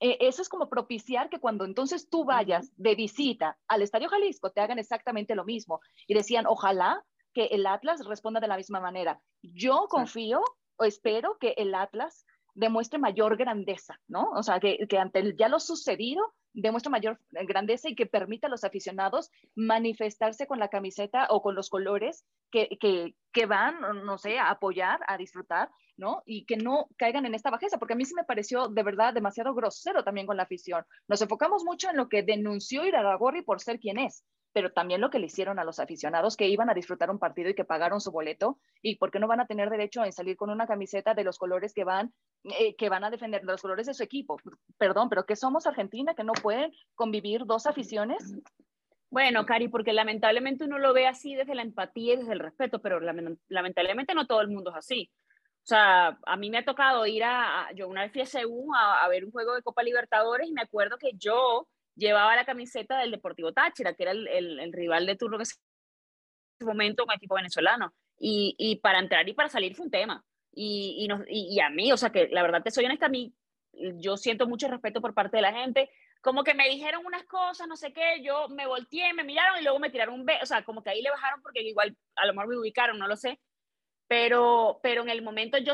eh, 0.00 0.16
eso 0.20 0.42
es 0.42 0.48
como 0.48 0.68
propiciar 0.68 1.28
que 1.30 1.40
cuando 1.40 1.64
entonces 1.64 2.08
tú 2.08 2.24
vayas 2.24 2.72
de 2.76 2.94
visita 2.94 3.58
al 3.66 3.82
Estadio 3.82 4.08
Jalisco 4.08 4.50
te 4.50 4.60
hagan 4.60 4.78
exactamente 4.78 5.34
lo 5.34 5.44
mismo. 5.44 5.80
Y 6.06 6.14
decían, 6.14 6.46
ojalá 6.46 7.04
que 7.32 7.46
el 7.46 7.66
Atlas 7.66 8.04
responda 8.06 8.40
de 8.40 8.48
la 8.48 8.56
misma 8.56 8.80
manera. 8.80 9.20
Yo 9.42 9.86
confío 9.88 10.42
o 10.76 10.84
espero 10.84 11.38
que 11.38 11.54
el 11.58 11.74
Atlas 11.74 12.26
demuestre 12.60 12.98
mayor 12.98 13.36
grandeza, 13.36 13.98
¿no? 14.06 14.30
O 14.32 14.42
sea, 14.42 14.60
que, 14.60 14.86
ante 14.98 15.34
ya 15.36 15.48
lo 15.48 15.58
sucedido 15.58 16.22
demuestre 16.52 16.90
mayor 16.90 17.20
grandeza 17.30 17.88
y 17.88 17.94
que 17.94 18.06
permita 18.06 18.48
a 18.48 18.50
los 18.50 18.64
aficionados 18.64 19.30
manifestarse 19.54 20.46
con 20.46 20.58
la 20.58 20.68
camiseta 20.68 21.28
o 21.30 21.42
con 21.42 21.54
los 21.54 21.70
colores 21.70 22.24
que, 22.50 22.68
que, 22.80 23.14
que 23.32 23.46
van, 23.46 23.80
no 24.04 24.18
sé, 24.18 24.38
a 24.38 24.50
apoyar, 24.50 25.00
a 25.06 25.16
disfrutar 25.16 25.70
¿no? 26.00 26.22
Y 26.24 26.46
que 26.46 26.56
no 26.56 26.88
caigan 26.96 27.26
en 27.26 27.34
esta 27.34 27.50
bajeza, 27.50 27.78
porque 27.78 27.92
a 27.92 27.96
mí 27.96 28.04
sí 28.06 28.14
me 28.14 28.24
pareció 28.24 28.68
de 28.68 28.82
verdad 28.82 29.12
demasiado 29.12 29.54
grosero 29.54 30.02
también 30.02 30.26
con 30.26 30.36
la 30.38 30.44
afición. 30.44 30.84
Nos 31.06 31.20
enfocamos 31.20 31.62
mucho 31.62 31.90
en 31.90 31.96
lo 31.96 32.08
que 32.08 32.22
denunció 32.22 32.86
Iraragorri 32.86 33.42
por 33.42 33.60
ser 33.60 33.78
quien 33.78 33.98
es, 33.98 34.24
pero 34.52 34.72
también 34.72 35.00
lo 35.00 35.10
que 35.10 35.18
le 35.18 35.26
hicieron 35.26 35.58
a 35.58 35.64
los 35.64 35.78
aficionados 35.78 36.36
que 36.36 36.48
iban 36.48 36.70
a 36.70 36.74
disfrutar 36.74 37.10
un 37.10 37.18
partido 37.18 37.50
y 37.50 37.54
que 37.54 37.64
pagaron 37.64 38.00
su 38.00 38.10
boleto 38.10 38.58
y 38.82 38.96
porque 38.96 39.18
no 39.18 39.28
van 39.28 39.40
a 39.40 39.46
tener 39.46 39.70
derecho 39.70 40.02
a 40.02 40.10
salir 40.12 40.36
con 40.36 40.50
una 40.50 40.66
camiseta 40.66 41.14
de 41.14 41.24
los 41.24 41.38
colores 41.38 41.72
que 41.72 41.84
van 41.84 42.12
eh, 42.44 42.74
que 42.76 42.88
van 42.88 43.04
a 43.04 43.10
defender 43.10 43.44
los 43.44 43.60
colores 43.60 43.86
de 43.86 43.94
su 43.94 44.02
equipo. 44.02 44.38
Perdón, 44.78 45.08
pero 45.08 45.26
que 45.26 45.36
somos 45.36 45.66
Argentina 45.66 46.14
que 46.14 46.24
no 46.24 46.32
pueden 46.32 46.72
convivir 46.94 47.44
dos 47.44 47.66
aficiones. 47.66 48.34
Bueno, 49.10 49.44
Cari, 49.44 49.68
porque 49.68 49.92
lamentablemente 49.92 50.64
uno 50.64 50.78
lo 50.78 50.92
ve 50.94 51.06
así 51.06 51.34
desde 51.34 51.54
la 51.54 51.62
empatía 51.62 52.14
y 52.14 52.16
desde 52.18 52.32
el 52.32 52.38
respeto, 52.38 52.80
pero 52.80 53.00
lamentablemente 53.00 54.14
no 54.14 54.26
todo 54.26 54.40
el 54.40 54.48
mundo 54.48 54.70
es 54.70 54.76
así. 54.76 55.10
O 55.62 55.66
sea, 55.66 56.18
a 56.24 56.36
mí 56.36 56.48
me 56.48 56.58
ha 56.58 56.64
tocado 56.64 57.06
ir 57.06 57.22
a, 57.24 57.68
yo 57.74 57.88
una 57.88 58.02
vez 58.02 58.12
fui 58.12 58.22
a 58.22 58.26
Seúl 58.26 58.70
a, 58.74 59.06
ver 59.08 59.24
un 59.24 59.30
juego 59.30 59.54
de 59.54 59.62
Copa 59.62 59.82
Libertadores 59.82 60.48
y 60.48 60.52
me 60.52 60.62
acuerdo 60.62 60.96
que 60.96 61.10
yo 61.14 61.68
llevaba 62.00 62.34
la 62.34 62.44
camiseta 62.44 62.98
del 62.98 63.12
Deportivo 63.12 63.52
Táchira, 63.52 63.94
que 63.94 64.02
era 64.02 64.12
el, 64.12 64.26
el, 64.26 64.72
rival 64.72 65.06
de 65.06 65.16
turno 65.16 65.36
en 65.36 65.42
ese 65.42 65.54
momento, 66.60 67.04
un 67.04 67.12
equipo 67.12 67.36
venezolano. 67.36 67.94
Y, 68.18 68.54
y, 68.58 68.76
para 68.76 68.98
entrar 68.98 69.28
y 69.28 69.32
para 69.34 69.48
salir 69.48 69.74
fue 69.76 69.86
un 69.86 69.90
tema. 69.92 70.24
Y, 70.52 70.96
y, 70.98 71.08
nos, 71.08 71.20
y, 71.28 71.60
a 71.60 71.70
mí, 71.70 71.92
o 71.92 71.96
sea, 71.96 72.10
que 72.10 72.28
la 72.28 72.42
verdad 72.42 72.62
te 72.62 72.70
soy 72.72 72.84
honesta, 72.86 73.06
a 73.06 73.10
mí, 73.10 73.32
yo 73.72 74.16
siento 74.16 74.48
mucho 74.48 74.68
respeto 74.68 75.00
por 75.00 75.14
parte 75.14 75.36
de 75.36 75.42
la 75.42 75.52
gente. 75.52 75.90
Como 76.20 76.42
que 76.42 76.54
me 76.54 76.68
dijeron 76.68 77.06
unas 77.06 77.24
cosas, 77.24 77.68
no 77.68 77.76
sé 77.76 77.92
qué, 77.92 78.22
yo 78.22 78.48
me 78.48 78.66
volteé, 78.66 79.14
me 79.14 79.24
miraron 79.24 79.60
y 79.60 79.62
luego 79.62 79.78
me 79.78 79.90
tiraron 79.90 80.14
un 80.14 80.26
beso, 80.26 80.42
o 80.42 80.46
sea, 80.46 80.64
como 80.64 80.82
que 80.82 80.90
ahí 80.90 81.02
le 81.02 81.10
bajaron 81.10 81.40
porque 81.40 81.62
igual 81.62 81.96
a 82.16 82.26
lo 82.26 82.34
mejor 82.34 82.48
me 82.48 82.58
ubicaron, 82.58 82.98
no 82.98 83.06
lo 83.06 83.16
sé 83.16 83.38
pero, 84.10 84.80
pero 84.82 85.02
en 85.02 85.08
el 85.08 85.22
momento 85.22 85.56
yo 85.58 85.72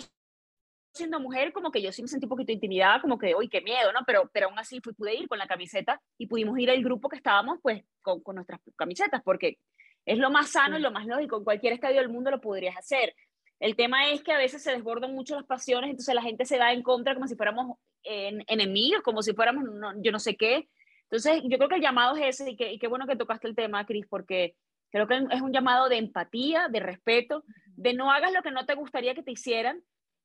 siendo 0.96 1.20
mujer, 1.20 1.52
como 1.52 1.70
que 1.70 1.82
yo 1.82 1.92
sí 1.92 2.02
me 2.02 2.08
sentí 2.08 2.26
un 2.26 2.30
poquito 2.30 2.52
intimidada, 2.52 3.00
como 3.00 3.18
que, 3.18 3.34
uy, 3.34 3.48
qué 3.48 3.60
miedo, 3.60 3.92
¿no? 3.92 4.00
Pero, 4.06 4.30
pero 4.32 4.48
aún 4.48 4.58
así 4.58 4.80
fui, 4.80 4.92
pude 4.94 5.14
ir 5.14 5.28
con 5.28 5.38
la 5.38 5.46
camiseta 5.46 6.00
y 6.18 6.26
pudimos 6.26 6.58
ir 6.58 6.70
al 6.70 6.82
grupo 6.82 7.08
que 7.08 7.16
estábamos, 7.16 7.58
pues, 7.62 7.84
con, 8.02 8.20
con 8.22 8.36
nuestras 8.36 8.60
camisetas, 8.76 9.22
porque 9.22 9.58
es 10.04 10.18
lo 10.18 10.30
más 10.30 10.50
sano 10.50 10.78
y 10.78 10.80
lo 10.80 10.90
más 10.90 11.06
lógico. 11.06 11.36
En 11.36 11.44
cualquier 11.44 11.72
estadio 11.72 12.00
del 12.00 12.08
mundo 12.08 12.30
lo 12.30 12.40
podrías 12.40 12.76
hacer. 12.76 13.14
El 13.58 13.74
tema 13.74 14.10
es 14.10 14.22
que 14.22 14.32
a 14.32 14.38
veces 14.38 14.62
se 14.62 14.72
desbordan 14.72 15.14
mucho 15.14 15.34
las 15.34 15.46
pasiones, 15.46 15.90
entonces 15.90 16.14
la 16.14 16.22
gente 16.22 16.44
se 16.44 16.58
da 16.58 16.72
en 16.72 16.82
contra 16.82 17.14
como 17.14 17.26
si 17.26 17.36
fuéramos 17.36 17.78
en, 18.02 18.44
enemigos, 18.46 19.02
como 19.02 19.22
si 19.22 19.32
fuéramos 19.32 19.64
yo 20.02 20.12
no 20.12 20.18
sé 20.18 20.36
qué. 20.36 20.68
Entonces, 21.04 21.42
yo 21.44 21.56
creo 21.56 21.68
que 21.68 21.76
el 21.76 21.82
llamado 21.82 22.16
es 22.16 22.40
ese, 22.40 22.50
y, 22.50 22.56
que, 22.56 22.72
y 22.72 22.78
qué 22.78 22.88
bueno 22.88 23.06
que 23.06 23.16
tocaste 23.16 23.46
el 23.46 23.54
tema, 23.54 23.86
Cris, 23.86 24.06
porque 24.08 24.56
creo 24.90 25.06
que 25.06 25.24
es 25.30 25.40
un 25.40 25.52
llamado 25.52 25.88
de 25.88 25.98
empatía, 25.98 26.68
de 26.68 26.80
respeto, 26.80 27.44
de 27.76 27.94
no 27.94 28.10
hagas 28.10 28.32
lo 28.32 28.42
que 28.42 28.50
no 28.50 28.66
te 28.66 28.74
gustaría 28.74 29.14
que 29.14 29.22
te 29.22 29.32
hicieran. 29.32 29.80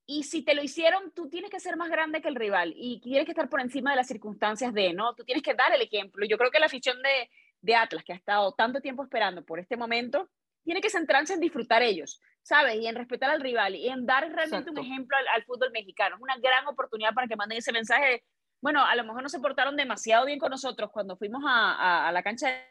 Y 0.05 0.23
si 0.23 0.43
te 0.43 0.55
lo 0.55 0.63
hicieron, 0.63 1.11
tú 1.11 1.29
tienes 1.29 1.49
que 1.49 1.59
ser 1.59 1.77
más 1.77 1.89
grande 1.89 2.21
que 2.21 2.27
el 2.27 2.35
rival 2.35 2.73
y 2.75 2.99
tienes 2.99 3.25
que 3.25 3.31
estar 3.31 3.49
por 3.49 3.61
encima 3.61 3.91
de 3.91 3.97
las 3.97 4.07
circunstancias 4.07 4.73
de, 4.73 4.93
¿no? 4.93 5.15
Tú 5.15 5.23
tienes 5.23 5.43
que 5.43 5.53
dar 5.53 5.73
el 5.73 5.81
ejemplo. 5.81 6.25
Yo 6.25 6.37
creo 6.37 6.51
que 6.51 6.59
la 6.59 6.65
afición 6.65 7.01
de, 7.01 7.29
de 7.61 7.75
Atlas, 7.75 8.03
que 8.03 8.13
ha 8.13 8.15
estado 8.15 8.53
tanto 8.53 8.81
tiempo 8.81 9.03
esperando 9.03 9.45
por 9.45 9.59
este 9.59 9.77
momento, 9.77 10.29
tiene 10.63 10.81
que 10.81 10.89
centrarse 10.89 11.33
en 11.33 11.39
disfrutar 11.39 11.81
ellos, 11.81 12.19
¿sabes? 12.41 12.75
Y 12.75 12.87
en 12.87 12.95
respetar 12.95 13.29
al 13.29 13.41
rival 13.41 13.75
y 13.75 13.87
en 13.89 14.05
dar 14.05 14.29
realmente 14.31 14.69
un 14.69 14.77
ejemplo 14.79 15.17
al, 15.33 15.43
fútbol 15.43 15.71
mexicano. 15.71 16.15
Es 16.15 16.21
una 16.21 16.37
gran 16.37 16.67
oportunidad 16.67 17.13
para 17.13 17.27
que 17.27 17.35
manden 17.35 17.59
ese 17.59 17.71
mensaje. 17.71 18.23
bueno, 18.61 18.83
a 18.85 18.95
lo 18.95 19.03
mejor 19.03 19.23
no 19.23 19.29
se 19.29 19.39
portaron 19.39 19.75
demasiado 19.75 20.25
bien 20.25 20.39
con 20.39 20.51
nosotros 20.51 20.91
cuando 20.91 21.17
fuimos 21.17 21.43
a, 21.47 22.07
a, 22.07 22.11
la 22.11 22.23
cancha 22.23 22.47
de 22.47 22.67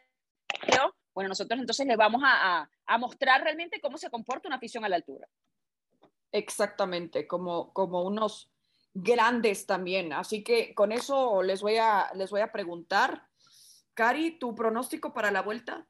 bueno, 1.13 1.29
nosotros 1.29 1.59
entonces 1.59 1.85
le 1.85 1.95
vamos 1.95 2.21
a, 2.23 2.69
a, 2.85 2.97
mostrar 2.97 3.43
realmente 3.43 3.81
cómo 3.81 3.97
se 3.97 4.09
comporta 4.09 4.47
una 4.47 4.57
afición 4.57 4.85
a 4.85 4.89
la 4.89 4.95
altura. 4.95 5.27
Exactamente, 6.31 7.27
como, 7.27 7.73
como 7.73 8.03
unos 8.03 8.51
grandes 8.93 9.65
también. 9.65 10.13
Así 10.13 10.43
que 10.43 10.73
con 10.73 10.91
eso 10.91 11.43
les 11.43 11.61
voy 11.61 11.77
a, 11.77 12.11
les 12.15 12.29
voy 12.29 12.41
a 12.41 12.51
preguntar. 12.51 13.27
Cari, 13.93 14.39
¿tu 14.39 14.55
pronóstico 14.55 15.13
para 15.13 15.31
la 15.31 15.41
vuelta? 15.41 15.85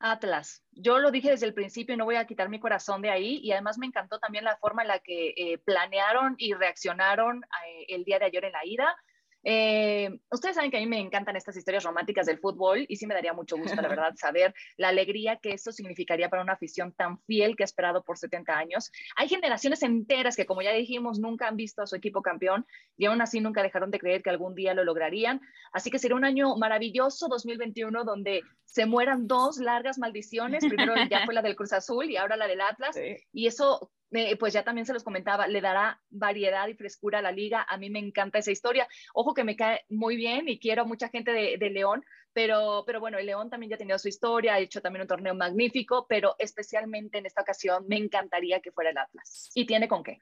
Atlas. 0.00 0.62
Yo 0.72 0.98
lo 0.98 1.10
dije 1.10 1.30
desde 1.30 1.46
el 1.46 1.54
principio 1.54 1.96
no 1.96 2.04
voy 2.04 2.16
a 2.16 2.26
quitar 2.26 2.48
mi 2.48 2.60
corazón 2.60 3.00
de 3.00 3.10
ahí. 3.10 3.40
Y 3.42 3.52
además 3.52 3.78
me 3.78 3.86
encantó 3.86 4.18
también 4.18 4.44
la 4.44 4.56
forma 4.56 4.82
en 4.82 4.88
la 4.88 4.98
que 4.98 5.34
eh, 5.36 5.58
planearon 5.58 6.34
y 6.38 6.52
reaccionaron 6.52 7.44
eh, 7.66 7.86
el 7.88 8.04
día 8.04 8.18
de 8.18 8.26
ayer 8.26 8.44
en 8.44 8.52
la 8.52 8.66
ida. 8.66 8.96
Eh, 9.44 10.08
ustedes 10.30 10.56
saben 10.56 10.70
que 10.70 10.78
a 10.78 10.80
mí 10.80 10.86
me 10.86 10.98
encantan 10.98 11.36
estas 11.36 11.56
historias 11.56 11.84
románticas 11.84 12.26
del 12.26 12.38
fútbol 12.38 12.86
y 12.88 12.96
sí 12.96 13.06
me 13.06 13.14
daría 13.14 13.34
mucho 13.34 13.56
gusto, 13.56 13.80
la 13.80 13.88
verdad, 13.88 14.14
saber 14.16 14.54
la 14.76 14.88
alegría 14.88 15.36
que 15.36 15.52
eso 15.52 15.70
significaría 15.70 16.30
para 16.30 16.42
una 16.42 16.54
afición 16.54 16.92
tan 16.92 17.18
fiel 17.20 17.54
que 17.56 17.62
ha 17.62 17.66
esperado 17.66 18.02
por 18.02 18.16
70 18.16 18.56
años. 18.56 18.90
Hay 19.16 19.28
generaciones 19.28 19.82
enteras 19.82 20.36
que, 20.36 20.46
como 20.46 20.62
ya 20.62 20.72
dijimos, 20.72 21.18
nunca 21.18 21.48
han 21.48 21.56
visto 21.56 21.82
a 21.82 21.86
su 21.86 21.96
equipo 21.96 22.22
campeón 22.22 22.66
y 22.96 23.06
aún 23.06 23.20
así 23.20 23.40
nunca 23.40 23.62
dejaron 23.62 23.90
de 23.90 23.98
creer 23.98 24.22
que 24.22 24.30
algún 24.30 24.54
día 24.54 24.74
lo 24.74 24.84
lograrían. 24.84 25.40
Así 25.72 25.90
que 25.90 25.98
será 25.98 26.14
un 26.14 26.24
año 26.24 26.56
maravilloso 26.56 27.28
2021 27.28 28.04
donde 28.04 28.42
se 28.64 28.86
mueran 28.86 29.26
dos 29.26 29.58
largas 29.58 29.98
maldiciones. 29.98 30.64
Primero 30.66 30.94
ya 31.10 31.24
fue 31.24 31.34
la 31.34 31.42
del 31.42 31.54
Cruz 31.54 31.72
Azul 31.72 32.10
y 32.10 32.16
ahora 32.16 32.36
la 32.36 32.46
del 32.46 32.60
Atlas. 32.60 32.96
Y 33.32 33.46
eso 33.46 33.92
pues 34.38 34.52
ya 34.52 34.62
también 34.62 34.86
se 34.86 34.92
los 34.92 35.02
comentaba, 35.02 35.46
le 35.46 35.60
dará 35.60 36.00
variedad 36.10 36.66
y 36.68 36.74
frescura 36.74 37.18
a 37.18 37.22
la 37.22 37.32
liga. 37.32 37.66
A 37.68 37.76
mí 37.76 37.90
me 37.90 37.98
encanta 37.98 38.38
esa 38.38 38.50
historia. 38.50 38.86
Ojo 39.12 39.34
que 39.34 39.44
me 39.44 39.56
cae 39.56 39.84
muy 39.88 40.16
bien 40.16 40.48
y 40.48 40.58
quiero 40.58 40.86
mucha 40.86 41.08
gente 41.08 41.32
de, 41.32 41.70
León, 41.70 42.04
pero, 42.32 42.84
pero 42.86 43.00
bueno, 43.00 43.18
el 43.18 43.26
León 43.26 43.50
también 43.50 43.70
ya 43.70 43.76
ha 43.76 43.78
tenido 43.78 43.98
su 43.98 44.08
historia, 44.08 44.54
ha 44.54 44.60
hecho 44.60 44.80
también 44.80 45.02
un 45.02 45.08
torneo 45.08 45.34
magnífico, 45.34 46.06
pero 46.08 46.36
especialmente 46.38 47.18
en 47.18 47.26
esta 47.26 47.42
ocasión 47.42 47.86
me 47.88 47.96
encantaría 47.96 48.60
que 48.60 48.72
fuera 48.72 48.90
el 48.90 48.98
Atlas. 48.98 49.50
¿Y 49.54 49.66
tiene 49.66 49.88
con 49.88 50.04
qué? 50.04 50.18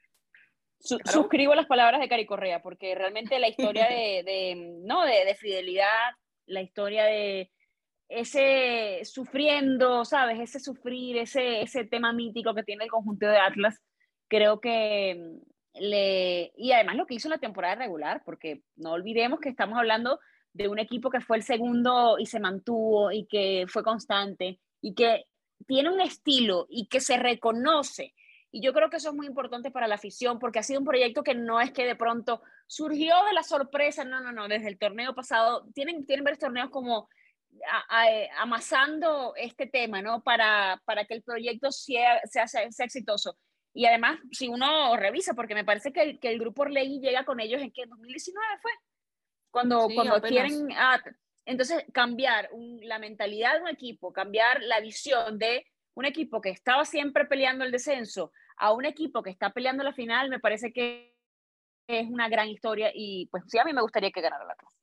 Suscribo 0.79 1.55
las 1.55 1.67
palabras 1.67 2.01
de 2.01 2.09
Cari 2.09 2.27
Correa, 2.27 2.61
porque 2.61 2.95
realmente 2.95 3.39
la 3.39 3.49
historia 3.49 3.87
de, 3.89 4.81
¿no? 4.85 5.05
De, 5.05 5.25
de 5.25 5.35
fidelidad, 5.35 6.13
la 6.47 6.63
historia 6.63 7.05
de 7.05 7.51
ese 8.21 9.05
sufriendo, 9.05 10.05
¿sabes? 10.05 10.41
Ese 10.41 10.61
sufrir, 10.61 11.17
ese, 11.17 11.63
ese 11.63 11.85
tema 11.85 12.13
mítico 12.13 12.55
que 12.55 12.63
tiene 12.63 12.85
el 12.85 12.91
conjunto 12.91 13.27
de 13.27 13.39
Atlas, 13.39 13.81
creo 14.29 14.61
que 14.61 15.39
le... 15.75 16.53
Y 16.57 16.73
además 16.73 16.97
lo 16.97 17.07
que 17.07 17.15
hizo 17.15 17.29
en 17.29 17.33
la 17.33 17.39
temporada 17.39 17.75
regular, 17.75 18.23
porque 18.25 18.63
no 18.77 18.93
olvidemos 18.93 19.41
que 19.41 19.49
estamos 19.49 19.79
hablando 19.79 20.21
de 20.53 20.69
un 20.69 20.79
equipo 20.79 21.11
que 21.11 21.21
fue 21.21 21.39
el 21.39 21.43
segundo 21.43 22.19
y 22.19 22.27
se 22.27 22.41
mantuvo 22.41 23.11
y 23.11 23.27
que 23.27 23.65
fue 23.69 23.83
constante 23.83 24.61
y 24.81 24.95
que 24.95 25.25
tiene 25.67 25.91
un 25.91 26.01
estilo 26.01 26.67
y 26.69 26.89
que 26.89 27.01
se 27.01 27.17
reconoce. 27.17 28.15
Y 28.51 28.61
yo 28.63 28.75
creo 28.75 28.91
que 28.91 28.99
eso 28.99 29.09
es 29.09 29.15
muy 29.15 29.27
importante 29.27 29.71
para 29.71 29.89
la 29.89 29.95
afición 29.95 30.39
porque 30.39 30.59
ha 30.59 30.63
sido 30.63 30.81
un 30.81 30.87
proyecto 30.87 31.23
que 31.23 31.35
no 31.35 31.61
es 31.61 31.73
que 31.73 31.87
de 31.87 31.97
pronto 31.97 32.43
surgió 32.67 33.15
de 33.25 33.33
la 33.33 33.43
sorpresa, 33.43 34.05
no, 34.05 34.21
no, 34.21 34.33
no, 34.33 34.47
desde 34.49 34.69
el 34.69 34.79
torneo 34.79 35.15
pasado, 35.15 35.67
tienen, 35.75 36.05
tienen 36.05 36.25
varios 36.25 36.41
torneos 36.41 36.69
como 36.69 37.09
amasando 38.39 39.35
este 39.37 39.67
tema, 39.67 40.03
¿no? 40.03 40.23
Para, 40.23 40.81
para 40.85 41.05
que 41.05 41.15
el 41.15 41.23
proyecto 41.23 41.71
sea, 41.71 42.21
sea, 42.25 42.47
sea, 42.47 42.65
exitoso. 42.85 43.37
Y 43.75 43.87
además, 43.87 44.19
si 44.31 44.49
uno 44.49 44.97
revisa, 44.97 45.35
porque 45.35 45.55
me 45.55 45.65
parece 45.65 45.93
que 45.93 46.03
el, 46.03 46.21
que 46.21 46.29
el 46.29 46.39
grupo 46.39 46.63
Orlegui 46.63 47.01
llega 47.01 47.25
con 47.25 47.41
ellos 47.41 47.63
en 47.63 47.73
que 47.73 47.87
2019 47.87 48.47
fue, 48.61 48.73
cuando, 49.51 49.89
cuando 49.95 50.21
quieren, 50.23 50.69
entonces 51.45 51.85
cambiar 51.93 52.51
la 52.83 52.99
mentalidad 52.99 53.57
de 53.57 53.63
un 53.63 53.69
equipo, 53.69 54.13
cambiar 54.13 54.63
la 54.63 54.81
visión 54.81 55.39
de 55.39 55.67
un 55.95 56.05
equipo 56.05 56.41
que 56.41 56.51
estaba 56.51 56.85
siempre 56.85 57.27
peleando 57.27 57.65
el 57.65 57.73
descenso 57.73 58.33
a 58.57 58.73
un 58.73 58.85
equipo 58.85 59.23
que 59.23 59.31
está 59.31 59.51
peleando 59.51 59.83
la 59.83 59.93
final, 59.93 60.29
me 60.29 60.41
parece 60.41 60.73
que 60.73 61.15
es 61.89 62.09
una 62.09 62.29
gran 62.29 62.49
historia 62.49 62.91
y 62.95 63.27
pues 63.27 63.45
sí, 63.49 63.59
a 63.59 63.65
mí 63.65 63.73
me 63.73 63.83
gustaría 63.83 64.11
que 64.11 64.21
ganara 64.21 64.45
la 64.45 64.53
Atlas. 64.53 64.82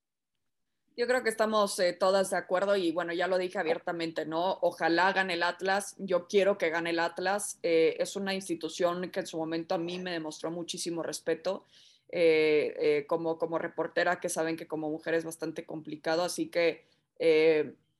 Yo 0.99 1.07
creo 1.07 1.23
que 1.23 1.29
estamos 1.29 1.79
eh, 1.79 1.93
todas 1.93 2.29
de 2.29 2.35
acuerdo 2.35 2.75
y 2.75 2.91
bueno, 2.91 3.13
ya 3.13 3.27
lo 3.27 3.37
dije 3.37 3.57
abiertamente, 3.57 4.25
¿no? 4.25 4.59
Ojalá 4.61 5.13
gane 5.13 5.35
el 5.35 5.43
Atlas, 5.43 5.95
yo 5.97 6.27
quiero 6.27 6.57
que 6.57 6.69
gane 6.69 6.89
el 6.89 6.99
Atlas, 6.99 7.57
eh, 7.63 7.95
es 7.99 8.17
una 8.17 8.33
institución 8.33 9.09
que 9.09 9.21
en 9.21 9.25
su 9.25 9.37
momento 9.37 9.75
a 9.75 9.77
mí 9.77 9.97
me 9.97 10.11
demostró 10.11 10.51
muchísimo 10.51 11.01
respeto. 11.01 11.63
Eh, 12.09 13.05
como, 13.07 13.37
como 13.37 13.57
reportera, 13.57 14.19
que 14.19 14.27
saben 14.27 14.57
que 14.57 14.67
como 14.67 14.89
mujer 14.89 15.13
es 15.13 15.23
bastante 15.23 15.65
complicado, 15.65 16.23
así 16.23 16.49
que 16.49 16.85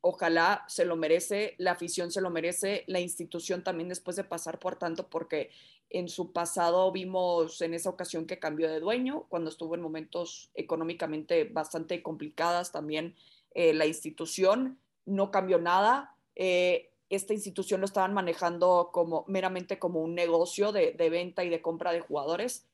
ojalá 0.01 0.65
se 0.67 0.83
lo 0.83 0.97
merece, 0.97 1.55
la 1.57 1.71
afición 1.71 2.11
se 2.11 2.19
lo 2.19 2.29
merece, 2.29 2.83
la 2.87 2.99
institución 2.99 3.63
también 3.63 3.87
después 3.87 4.17
de 4.17 4.25
pasar 4.25 4.59
por 4.59 4.75
tanto, 4.75 5.09
porque 5.09 5.51
en 5.89 6.07
su 6.09 6.31
pasado 6.31 6.91
vimos 6.91 7.61
en 7.61 7.73
esa 7.73 7.89
ocasión 7.89 8.25
que 8.25 8.39
cambió 8.39 8.69
de 8.69 8.79
dueño, 8.79 9.25
cuando 9.29 9.49
estuvo 9.49 9.75
en 9.75 9.81
momentos 9.81 10.51
económicamente 10.53 11.45
bastante 11.45 12.03
complicadas 12.03 12.71
también 12.71 13.15
eh, 13.55 13.73
la 13.73 13.85
institución, 13.85 14.79
no 15.05 15.31
cambió 15.31 15.59
nada. 15.59 16.15
Eh, 16.35 16.91
esta 17.09 17.33
institución 17.33 17.81
lo 17.81 17.85
estaban 17.85 18.13
manejando 18.13 18.91
como 18.93 19.25
meramente 19.27 19.79
como 19.79 20.01
un 20.01 20.13
negocio 20.13 20.71
de, 20.71 20.91
de 20.91 21.09
venta 21.09 21.43
y 21.43 21.49
de 21.49 21.61
compra 21.61 21.91
de 21.91 22.01
jugadores. 22.01 22.67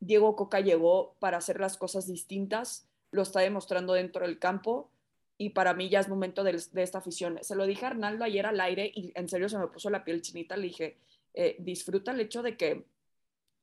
Diego 0.00 0.34
Coca 0.36 0.60
llegó 0.60 1.14
para 1.20 1.38
hacer 1.38 1.60
las 1.60 1.76
cosas 1.76 2.06
distintas, 2.06 2.88
lo 3.10 3.22
está 3.22 3.40
demostrando 3.40 3.92
dentro 3.92 4.26
del 4.26 4.38
campo 4.38 4.90
y 5.38 5.50
para 5.50 5.72
mí 5.72 5.88
ya 5.88 6.00
es 6.00 6.08
momento 6.08 6.42
de, 6.42 6.60
esta 6.74 6.98
afición. 6.98 7.38
Se 7.42 7.54
lo 7.54 7.64
dije 7.64 7.86
a 7.86 7.90
Arnaldo 7.90 8.24
ayer 8.24 8.44
al 8.44 8.60
aire 8.60 8.90
y 8.92 9.12
en 9.14 9.28
serio 9.28 9.48
se 9.48 9.56
me 9.56 9.68
puso 9.68 9.88
la 9.88 10.04
piel 10.04 10.20
chinita. 10.20 10.56
Le 10.56 10.64
dije, 10.64 10.98
eh, 11.40 11.54
disfruta 11.60 12.10
el 12.10 12.20
hecho 12.20 12.42
de 12.42 12.56
que 12.56 12.84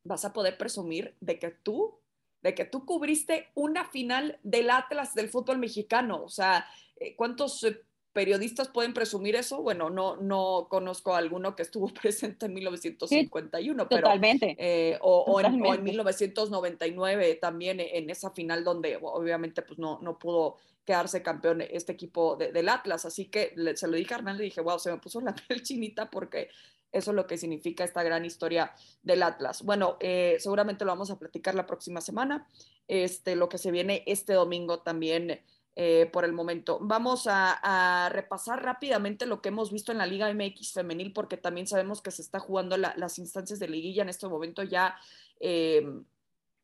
vas 0.06 0.24
a 0.24 0.32
poder 0.32 0.58
presumir 0.58 1.14
de 1.20 1.38
que 1.38 1.50
tú, 1.50 2.00
de 2.42 2.56
que 2.56 2.64
tú 2.64 2.86
cubriste 2.86 3.50
una 3.54 3.84
final 3.84 4.40
del 4.44 4.70
Atlas 4.70 5.14
del 5.14 5.28
fútbol 5.28 5.58
mexicano. 5.58 6.24
O 6.24 6.30
sea, 6.30 6.66
eh, 6.96 7.18
¿cuántos 7.18 7.62
eh, 7.66 7.82
periodistas 8.14 8.70
pueden 8.70 8.94
presumir 8.94 9.36
eso? 9.36 9.62
Bueno, 9.62 9.90
no, 9.90 10.16
no 10.16 10.68
conozco 10.70 11.14
a 11.14 11.18
alguno 11.18 11.54
que 11.54 11.64
estuvo 11.64 11.88
presente 12.02 12.46
en 12.46 12.54
1951, 12.54 13.90
pero... 13.90 14.04
Totalmente. 14.04 14.98
o, 15.02 15.26
o, 15.28 15.42
En, 15.42 15.62
o, 15.62 15.74
En, 15.74 15.84
1999 15.84 17.36
también 17.42 17.82
en 17.82 18.10
esa 18.10 18.32
final 18.32 18.64
donde 18.64 18.98
obviamente 19.02 19.64
pues 19.64 19.78
no, 19.80 20.00
no 20.02 20.18
pudo 20.18 20.56
quedarse 20.86 21.22
campeón 21.22 21.62
este 21.62 21.92
equipo 21.92 22.38
del 22.38 22.70
Atlas. 22.70 23.04
Así 23.04 23.26
que 23.26 23.54
se 23.76 23.88
lo 23.90 23.98
dije 23.98 24.14
a 24.14 24.18
Hernán, 24.20 24.38
le 24.38 24.46
dije, 24.46 24.62
wow, 24.62 24.80
se 24.80 24.92
me 24.92 24.98
puso 24.98 25.20
la 25.20 25.36
piel 25.48 25.62
chinita 25.62 26.10
porque 26.10 26.48
eso 26.96 27.12
es 27.12 27.16
lo 27.16 27.28
que 27.28 27.38
significa 27.38 27.84
esta 27.84 28.04
gran 28.04 28.26
historia 28.26 28.74
del 29.04 29.24
Atlas. 29.24 29.64
Bueno, 29.64 29.98
eh, 30.00 30.38
seguramente 30.40 30.86
lo 30.86 30.92
vamos 30.92 31.12
a 31.12 31.20
platicar 31.20 31.56
la 31.56 31.66
próxima 31.66 32.02
semana, 32.02 32.48
este, 32.88 33.36
lo 33.36 33.50
que 33.50 33.58
se 33.58 33.72
viene 33.72 34.04
este 34.08 34.34
domingo 34.34 34.80
también 34.80 35.42
eh, 35.76 36.10
por 36.12 36.26
el 36.26 36.34
momento. 36.34 36.80
Vamos 36.82 37.28
a, 37.28 38.10
repasar 38.12 38.64
rápidamente 38.64 39.26
lo 39.26 39.42
que 39.42 39.50
hemos 39.50 39.72
visto 39.72 39.92
en 39.92 39.98
la 39.98 40.06
Liga 40.06 40.34
MX 40.34 40.74
femenil, 40.74 41.12
porque 41.12 41.38
también 41.38 41.68
sabemos 41.68 42.02
que 42.02 42.12
se 42.12 42.22
está 42.22 42.40
jugando 42.40 42.78
las 42.78 43.20
instancias 43.20 43.60
de 43.60 43.68
liguilla 43.68 44.04
en 44.04 44.10
este 44.10 44.28
momento 44.28 44.64
ya 44.64 44.96
eh, 45.40 45.86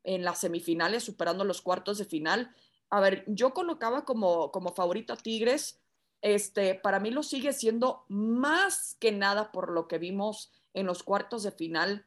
en 0.04 0.24
las 0.24 0.40
semifinales, 0.40 1.04
superando 1.04 1.44
los 1.44 1.60
cuartos 1.60 1.98
de 1.98 2.04
final 2.04 2.54
a 2.92 3.00
ver, 3.00 3.24
yo 3.26 3.54
colocaba 3.54 4.04
como, 4.04 4.52
como 4.52 4.74
favorito 4.74 5.14
a 5.14 5.16
Tigres, 5.16 5.80
este, 6.22 6.76
para 6.76 7.00
mí 7.00 7.10
lo 7.10 7.24
sigue 7.24 7.52
siendo 7.52 8.04
más 8.08 8.96
que 9.00 9.10
nada 9.10 9.50
por 9.50 9.70
lo 9.70 9.88
que 9.88 9.98
vimos 9.98 10.52
en 10.72 10.86
los 10.86 11.02
cuartos 11.02 11.42
de 11.42 11.50
final. 11.50 12.06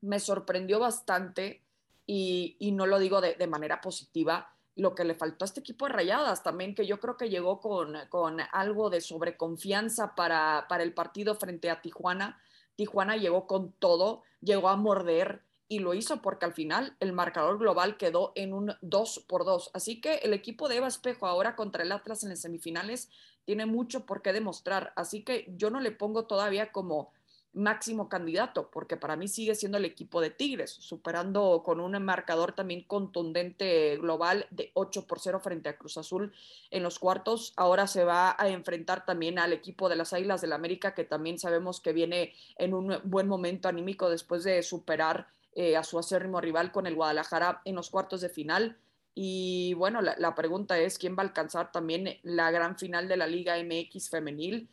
Me 0.00 0.18
sorprendió 0.18 0.80
bastante 0.80 1.64
y, 2.04 2.56
no 2.72 2.86
lo 2.86 2.98
digo 2.98 3.20
de, 3.20 3.46
manera 3.46 3.80
positiva, 3.80 4.54
lo 4.74 4.94
que 4.94 5.04
le 5.04 5.14
faltó 5.14 5.44
a 5.44 5.46
este 5.46 5.60
equipo 5.60 5.86
de 5.86 5.92
Rayadas 5.92 6.42
también, 6.42 6.74
que 6.74 6.86
yo 6.86 7.00
creo 7.00 7.16
que 7.16 7.30
llegó 7.30 7.60
con, 7.60 7.96
con 8.08 8.38
algo 8.52 8.90
de 8.90 9.00
sobreconfianza 9.00 10.14
para, 10.14 10.66
para 10.68 10.82
el 10.82 10.92
partido 10.92 11.34
frente 11.34 11.70
a 11.70 11.80
Tijuana. 11.80 12.40
Tijuana 12.76 13.16
llegó 13.16 13.46
con 13.46 13.72
todo, 13.72 14.22
llegó 14.40 14.68
a 14.68 14.76
morder, 14.76 15.42
y 15.68 15.80
lo 15.80 15.92
hizo 15.92 16.22
porque 16.22 16.46
al 16.46 16.54
final 16.54 16.96
el 16.98 17.12
marcador 17.12 17.58
global 17.58 17.98
quedó 17.98 18.32
en 18.34 18.54
un 18.54 18.74
2 18.80 19.26
por 19.28 19.44
2. 19.44 19.70
Así 19.74 20.00
que 20.00 20.14
el 20.16 20.32
equipo 20.32 20.68
de 20.68 20.76
Eva 20.76 20.88
Espejo 20.88 21.26
ahora 21.26 21.56
contra 21.56 21.82
el 21.82 21.92
Atlas 21.92 22.22
en 22.22 22.30
las 22.30 22.40
semifinales 22.40 23.10
tiene 23.48 23.64
mucho 23.64 24.04
por 24.04 24.20
qué 24.20 24.34
demostrar. 24.34 24.92
Así 24.94 25.22
que 25.22 25.50
yo 25.56 25.70
no 25.70 25.80
le 25.80 25.90
pongo 25.90 26.26
todavía 26.26 26.70
como 26.70 27.12
máximo 27.54 28.10
candidato, 28.10 28.70
porque 28.70 28.98
para 28.98 29.16
mí 29.16 29.26
sigue 29.26 29.54
siendo 29.54 29.78
el 29.78 29.86
equipo 29.86 30.20
de 30.20 30.28
Tigres, 30.28 30.70
superando 30.70 31.62
con 31.64 31.80
un 31.80 31.92
marcador 32.04 32.52
también 32.52 32.82
contundente 32.82 33.96
global 33.96 34.46
de 34.50 34.70
8 34.74 35.06
por 35.06 35.18
0 35.18 35.40
frente 35.40 35.70
a 35.70 35.78
Cruz 35.78 35.96
Azul 35.96 36.34
en 36.70 36.82
los 36.82 36.98
cuartos. 36.98 37.54
Ahora 37.56 37.86
se 37.86 38.04
va 38.04 38.36
a 38.38 38.50
enfrentar 38.50 39.06
también 39.06 39.38
al 39.38 39.54
equipo 39.54 39.88
de 39.88 39.96
las 39.96 40.12
Águilas 40.12 40.42
del 40.42 40.50
la 40.50 40.56
América, 40.56 40.92
que 40.92 41.04
también 41.04 41.38
sabemos 41.38 41.80
que 41.80 41.94
viene 41.94 42.34
en 42.58 42.74
un 42.74 42.98
buen 43.04 43.28
momento 43.28 43.66
anímico 43.66 44.10
después 44.10 44.44
de 44.44 44.62
superar 44.62 45.28
eh, 45.54 45.74
a 45.74 45.84
su 45.84 45.98
acérrimo 45.98 46.42
rival 46.42 46.70
con 46.70 46.86
el 46.86 46.96
Guadalajara 46.96 47.62
en 47.64 47.76
los 47.76 47.88
cuartos 47.88 48.20
de 48.20 48.28
final. 48.28 48.76
Y 49.20 49.74
bueno, 49.74 50.00
la, 50.00 50.34
pregunta 50.36 50.78
es 50.78 50.96
quién 50.96 51.16
va 51.16 51.24
a 51.24 51.26
alcanzar 51.26 51.72
también 51.72 52.20
la 52.22 52.52
gran 52.52 52.78
final 52.78 53.08
de 53.08 53.16
la 53.16 53.26
Liga 53.26 53.56
MX 53.58 54.10
femenil. 54.10 54.70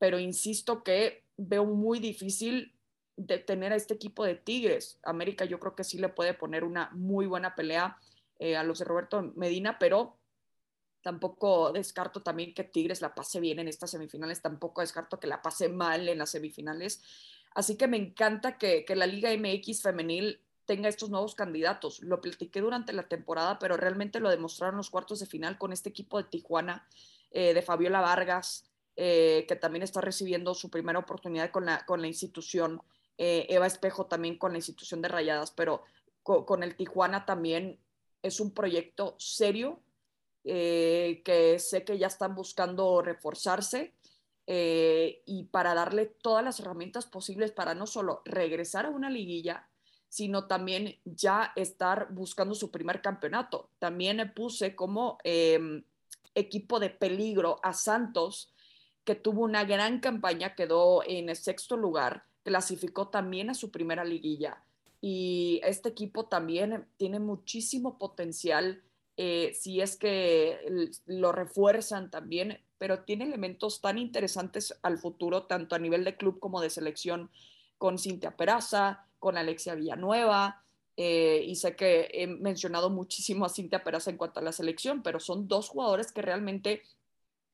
Pero 0.00 0.18
insisto 0.18 0.82
que 0.82 1.22
veo 1.36 1.64
muy 1.64 2.00
difícil 2.00 2.74
detener 3.14 3.72
a 3.72 3.76
este 3.76 3.94
equipo 3.94 4.24
de 4.24 4.34
Tigres. 4.34 4.98
América 5.04 5.44
yo 5.44 5.60
creo 5.60 5.76
que 5.76 5.84
sí 5.84 5.96
le 5.96 6.08
puede 6.08 6.34
poner 6.34 6.64
una 6.64 6.90
muy 6.90 7.26
buena 7.26 7.54
pelea 7.54 7.96
eh, 8.40 8.56
a 8.56 8.64
los 8.64 8.80
de 8.80 8.84
Roberto 8.84 9.22
Medina, 9.36 9.78
pero 9.78 10.18
tampoco 11.00 11.70
descarto 11.70 12.20
también 12.20 12.54
que 12.54 12.64
Tigres 12.64 13.00
la 13.00 13.14
pase 13.14 13.38
bien 13.38 13.60
en 13.60 13.68
estas 13.68 13.92
semifinales, 13.92 14.42
tampoco 14.42 14.80
descarto 14.80 15.20
que 15.20 15.28
la 15.28 15.40
pase 15.40 15.68
mal 15.68 16.08
en 16.08 16.18
las 16.18 16.30
semifinales. 16.30 17.00
Así 17.54 17.76
que 17.76 17.86
me 17.86 17.96
encanta 17.96 18.58
que, 18.58 18.84
la 18.96 19.06
Liga 19.06 19.30
MX 19.30 19.82
femenil 19.82 20.40
tenga 20.68 20.90
estos 20.90 21.08
nuevos 21.08 21.34
candidatos. 21.34 22.00
Lo 22.02 22.20
platiqué 22.20 22.60
durante 22.60 22.92
la 22.92 23.08
temporada, 23.08 23.58
pero 23.58 23.78
realmente 23.78 24.20
lo 24.20 24.28
demostraron 24.28 24.76
los 24.76 24.90
cuartos 24.90 25.18
de 25.18 25.26
final 25.26 25.56
con 25.56 25.72
este 25.72 25.88
equipo 25.88 26.18
de 26.18 26.28
Tijuana, 26.28 26.86
eh, 27.30 27.54
de 27.54 27.62
Fabiola 27.62 28.02
Vargas, 28.02 28.70
eh, 28.94 29.46
que 29.48 29.56
también 29.56 29.82
está 29.82 30.02
recibiendo 30.02 30.54
su 30.54 30.70
primera 30.70 30.98
oportunidad 30.98 31.50
con 31.50 31.64
la, 31.64 31.86
con 31.86 32.02
la 32.02 32.06
institución. 32.06 32.82
Eh, 33.16 33.46
Eva 33.48 33.66
Espejo 33.66 34.06
también 34.06 34.36
con 34.36 34.52
la 34.52 34.58
institución 34.58 35.00
de 35.00 35.08
Rayadas, 35.08 35.52
pero 35.52 35.82
con, 36.22 36.62
el 36.62 36.76
Tijuana 36.76 37.24
también 37.24 37.80
es 38.22 38.38
un 38.38 38.52
proyecto 38.52 39.16
serio 39.18 39.80
que 40.44 41.56
sé 41.58 41.84
que 41.84 41.98
ya 41.98 42.06
están 42.06 42.34
buscando 42.34 43.02
reforzarse 43.02 43.94
eh, 44.50 45.22
y 45.26 45.44
para 45.44 45.74
darle 45.74 46.06
todas 46.06 46.42
las 46.42 46.58
herramientas 46.58 47.04
posibles 47.04 47.52
para 47.52 47.74
no 47.74 47.86
solo 47.86 48.22
regresar 48.24 48.86
a 48.86 48.88
una 48.88 49.10
liguilla, 49.10 49.67
sino 50.08 50.46
también 50.46 50.96
ya 51.04 51.52
estar 51.56 52.08
buscando 52.12 52.54
su 52.54 52.70
primer 52.70 53.02
campeonato. 53.02 53.70
También 53.78 54.32
puse 54.34 54.74
como 54.74 55.18
em, 55.24 55.84
equipo 56.34 56.80
de 56.80 56.90
peligro 56.90 57.60
a 57.62 57.72
Santos, 57.72 58.52
que 59.04 59.14
tuvo 59.14 59.42
una 59.42 59.64
gran 59.64 60.00
campaña, 60.00 60.54
quedó 60.54 61.02
en 61.06 61.28
el 61.28 61.36
sexto 61.36 61.76
lugar, 61.76 62.24
clasificó 62.42 63.08
también 63.08 63.50
a 63.50 63.54
su 63.54 63.70
primera 63.70 64.04
liguilla. 64.04 64.62
Y 65.00 65.60
este 65.62 65.90
equipo 65.90 66.26
también 66.26 66.86
tiene 66.96 67.20
muchísimo 67.20 67.98
potencial 67.98 68.82
eh, 69.16 69.52
si 69.54 69.80
es 69.80 69.96
que 69.96 70.90
lo 71.06 71.32
refuerzan 71.32 72.10
también 72.10 72.60
pero 72.78 73.00
tiene 73.00 73.24
elementos 73.24 73.80
tan 73.80 73.98
interesantes 73.98 74.78
al 74.82 74.98
futuro, 74.98 75.44
tanto 75.44 75.74
a 75.74 75.78
nivel 75.78 76.04
de 76.04 76.16
club 76.16 76.38
como 76.38 76.60
de 76.60 76.70
selección, 76.70 77.30
con 77.76 77.98
Cintia 77.98 78.36
Peraza, 78.36 79.06
con 79.18 79.36
Alexia 79.36 79.74
Villanueva, 79.74 80.64
eh, 80.96 81.44
y 81.46 81.54
sé 81.56 81.76
que 81.76 82.10
he 82.12 82.26
mencionado 82.26 82.90
muchísimo 82.90 83.44
a 83.44 83.48
Cintia 83.48 83.84
Peraza 83.84 84.10
en 84.10 84.16
cuanto 84.16 84.40
a 84.40 84.42
la 84.42 84.52
selección, 84.52 85.02
pero 85.02 85.20
son 85.20 85.46
dos 85.46 85.68
jugadores 85.68 86.10
que 86.12 86.22
realmente 86.22 86.82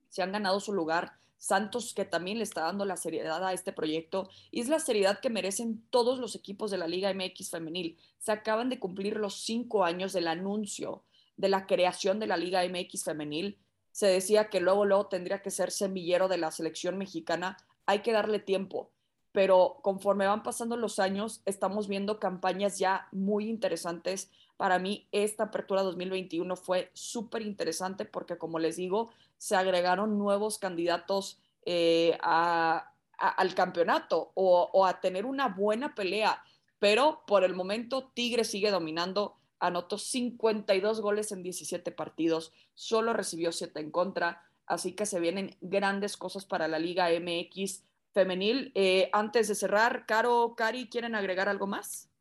se 0.08 0.22
han 0.22 0.32
ganado 0.32 0.60
su 0.60 0.72
lugar. 0.72 1.18
Santos, 1.36 1.92
que 1.92 2.06
también 2.06 2.38
le 2.38 2.44
está 2.44 2.62
dando 2.62 2.86
la 2.86 2.96
seriedad 2.96 3.44
a 3.44 3.52
este 3.52 3.72
proyecto, 3.72 4.30
y 4.50 4.60
es 4.60 4.68
la 4.68 4.78
seriedad 4.78 5.20
que 5.20 5.28
merecen 5.28 5.84
todos 5.90 6.18
los 6.18 6.34
equipos 6.34 6.70
de 6.70 6.78
la 6.78 6.86
Liga 6.86 7.12
MX 7.12 7.50
femenil. 7.50 7.98
Se 8.18 8.32
acaban 8.32 8.70
de 8.70 8.78
cumplir 8.78 9.16
los 9.16 9.34
cinco 9.42 9.84
años 9.84 10.14
del 10.14 10.28
anuncio 10.28 11.04
de 11.36 11.48
la 11.48 11.66
creación 11.66 12.18
de 12.18 12.28
la 12.28 12.38
Liga 12.38 12.62
MX 12.66 13.04
femenil 13.04 13.58
se 13.94 14.08
decía 14.08 14.50
que 14.50 14.58
luego, 14.58 14.84
luego 14.84 15.06
tendría 15.06 15.40
que 15.40 15.52
ser 15.52 15.70
semillero 15.70 16.26
de 16.26 16.36
la 16.36 16.50
selección 16.50 16.98
mexicana. 16.98 17.56
Hay 17.86 18.00
que 18.00 18.10
darle 18.10 18.40
tiempo, 18.40 18.90
pero 19.34 19.80
conforme 19.82 20.28
van 20.28 20.44
pasando 20.44 20.76
los 20.76 21.00
años, 21.00 21.42
estamos 21.44 21.88
viendo 21.88 22.20
campañas 22.20 22.78
ya 22.78 23.08
muy 23.10 23.48
interesantes. 23.48 24.30
Para 24.56 24.78
mí, 24.78 25.08
esta 25.10 25.42
apertura 25.42 25.82
2021 25.82 26.54
fue 26.54 26.92
súper 26.92 27.42
interesante 27.42 28.04
porque, 28.04 28.38
como 28.38 28.60
les 28.60 28.76
digo, 28.76 29.10
se 29.36 29.56
agregaron 29.56 30.18
nuevos 30.18 30.58
candidatos 30.58 31.40
eh, 31.66 32.16
al 32.22 33.54
campeonato 33.56 34.30
o, 34.34 34.70
o 34.72 34.86
a 34.86 35.00
tener 35.00 35.26
una 35.26 35.48
buena 35.48 35.96
pelea. 35.96 36.44
Pero 36.78 37.24
por 37.26 37.42
el 37.42 37.56
momento, 37.56 38.12
Tigre 38.14 38.44
sigue 38.44 38.70
dominando 38.70 39.34
anotó 39.58 39.98
52 39.98 41.00
goles 41.00 41.32
en 41.32 41.42
17 41.42 41.90
partidos, 41.90 42.52
solo 42.74 43.14
recibió 43.14 43.50
7 43.50 43.80
en 43.80 43.90
contra, 43.90 44.42
así 44.66 44.92
que 44.92 45.06
se 45.06 45.18
vienen 45.18 45.56
grandes 45.60 46.16
cosas 46.16 46.44
para 46.44 46.68
la 46.68 46.78
Liga 46.78 47.08
MX 47.08 47.82
femenil. 48.14 48.72
Eh, 48.74 49.10
antes 49.12 49.48
de 49.48 49.54
cerrar, 49.54 50.06
Caro, 50.06 50.54
Cari, 50.56 50.88
¿quieren 50.88 51.14
agregar 51.14 51.48
algo 51.48 51.66
más? 51.66 52.13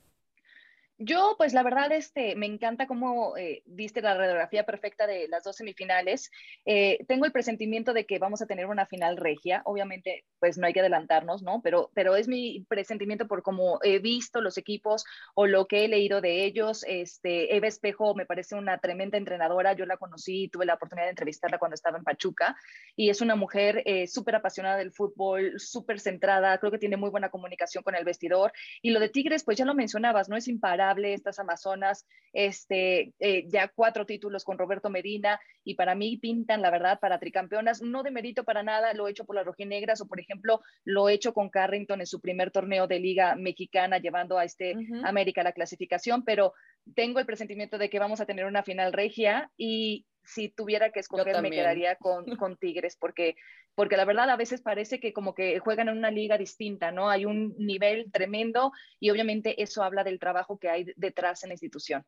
Yo, 0.99 1.33
pues 1.39 1.53
la 1.53 1.63
verdad, 1.63 1.91
este, 1.91 2.35
me 2.35 2.45
encanta 2.45 2.85
cómo 2.85 3.35
eh, 3.35 3.63
viste 3.65 4.01
la 4.01 4.13
radiografía 4.13 4.63
perfecta 4.63 5.07
de 5.07 5.27
las 5.27 5.43
dos 5.43 5.55
semifinales. 5.55 6.29
Eh, 6.65 6.99
tengo 7.07 7.25
el 7.25 7.31
presentimiento 7.31 7.93
de 7.93 8.05
que 8.05 8.19
vamos 8.19 8.43
a 8.43 8.45
tener 8.45 8.67
una 8.67 8.85
final 8.85 9.17
regia. 9.17 9.63
Obviamente, 9.65 10.23
pues 10.39 10.59
no 10.59 10.67
hay 10.67 10.73
que 10.73 10.81
adelantarnos, 10.81 11.41
¿no? 11.41 11.61
Pero, 11.63 11.89
pero 11.95 12.15
es 12.15 12.27
mi 12.27 12.63
presentimiento 12.69 13.27
por 13.27 13.41
cómo 13.41 13.79
he 13.81 13.97
visto 13.97 14.39
los 14.39 14.59
equipos 14.59 15.03
o 15.33 15.47
lo 15.47 15.65
que 15.65 15.83
he 15.83 15.87
leído 15.87 16.21
de 16.21 16.45
ellos. 16.45 16.85
Este, 16.87 17.55
Eva 17.55 17.67
Espejo 17.67 18.13
me 18.13 18.27
parece 18.27 18.53
una 18.53 18.77
tremenda 18.77 19.17
entrenadora. 19.17 19.73
Yo 19.73 19.87
la 19.87 19.97
conocí, 19.97 20.47
tuve 20.49 20.67
la 20.67 20.75
oportunidad 20.75 21.07
de 21.07 21.11
entrevistarla 21.11 21.57
cuando 21.57 21.73
estaba 21.73 21.97
en 21.97 22.03
Pachuca 22.03 22.55
y 22.95 23.09
es 23.09 23.19
una 23.19 23.35
mujer 23.35 23.81
eh, 23.85 24.05
súper 24.05 24.35
apasionada 24.35 24.77
del 24.77 24.91
fútbol, 24.91 25.59
súper 25.59 25.99
centrada. 25.99 26.55
Creo 26.59 26.71
que 26.71 26.77
tiene 26.77 26.97
muy 26.97 27.09
buena 27.09 27.31
comunicación 27.31 27.83
con 27.83 27.95
el 27.95 28.05
vestidor. 28.05 28.53
Y 28.83 28.91
lo 28.91 28.99
de 28.99 29.09
Tigres, 29.09 29.43
pues 29.43 29.57
ya 29.57 29.65
lo 29.65 29.73
mencionabas, 29.73 30.29
¿no? 30.29 30.37
Es 30.37 30.47
imparable 30.47 30.92
estas 31.01 31.39
Amazonas, 31.39 32.05
este, 32.33 33.13
eh, 33.19 33.45
ya 33.47 33.67
cuatro 33.73 34.05
títulos 34.05 34.43
con 34.43 34.57
Roberto 34.57 34.89
Medina 34.89 35.39
y 35.63 35.75
para 35.75 35.95
mí 35.95 36.17
pintan, 36.17 36.61
la 36.61 36.71
verdad, 36.71 36.99
para 36.99 37.19
tricampeonas, 37.19 37.81
no 37.81 38.03
de 38.03 38.11
mérito 38.11 38.43
para 38.43 38.63
nada, 38.63 38.93
lo 38.93 39.07
he 39.07 39.11
hecho 39.11 39.25
por 39.25 39.35
las 39.35 39.45
rojinegras 39.45 40.01
o 40.01 40.07
por 40.07 40.19
ejemplo 40.19 40.61
lo 40.83 41.09
he 41.09 41.13
hecho 41.13 41.33
con 41.33 41.49
Carrington 41.49 41.99
en 41.99 42.07
su 42.07 42.19
primer 42.19 42.51
torneo 42.51 42.87
de 42.87 42.99
liga 42.99 43.35
mexicana 43.35 43.99
llevando 43.99 44.37
a 44.37 44.45
este 44.45 44.75
América 45.03 45.43
la 45.43 45.51
clasificación, 45.53 46.23
pero 46.23 46.53
tengo 46.95 47.19
el 47.19 47.25
presentimiento 47.25 47.77
de 47.77 47.89
que 47.89 47.99
vamos 47.99 48.19
a 48.21 48.25
tener 48.25 48.45
una 48.45 48.63
final 48.63 48.93
regia 48.93 49.51
y 49.57 50.05
si 50.23 50.49
tuviera 50.49 50.91
que 50.91 50.99
escoger 50.99 51.41
me 51.41 51.51
quedaría 51.51 51.95
con, 51.95 52.25
con, 52.37 52.57
Tigres, 52.57 52.97
porque, 52.97 53.35
porque 53.75 53.97
la 53.97 54.05
verdad 54.05 54.29
a 54.29 54.37
veces 54.37 54.61
parece 54.61 54.99
que 54.99 55.13
como 55.13 55.33
que 55.33 55.59
juegan 55.59 55.89
en 55.89 55.97
una 55.97 56.11
liga 56.11 56.37
distinta, 56.37 56.91
¿no? 56.91 57.09
Hay 57.09 57.25
un 57.25 57.55
nivel 57.57 58.11
tremendo 58.11 58.71
y 58.99 59.09
obviamente 59.09 59.61
eso 59.61 59.83
habla 59.83 60.03
del 60.03 60.19
trabajo 60.19 60.57
que 60.57 60.69
hay 60.69 60.85
detrás 60.95 61.43
en 61.43 61.49
la 61.49 61.55
institución. 61.55 62.03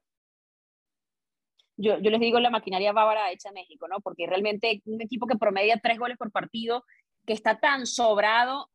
Yo, 1.77 1.97
yo 1.99 2.09
les 2.09 2.21
digo 2.21 2.39
la 2.39 2.49
maquinaria 2.49 2.93
bávara 2.93 3.31
hecha 3.31 3.49
en 3.49 3.55
México, 3.55 3.87
¿no? 3.87 3.99
Porque 3.99 4.27
realmente 4.27 4.81
un 4.85 5.01
equipo 5.01 5.27
que 5.27 5.37
promedia 5.37 5.79
tres 5.83 5.99
goles 5.99 6.17
por 6.17 6.31
partido, 6.31 6.85
que 7.25 7.33
está 7.33 7.59
tan 7.59 7.85
sobrado, 7.85 8.69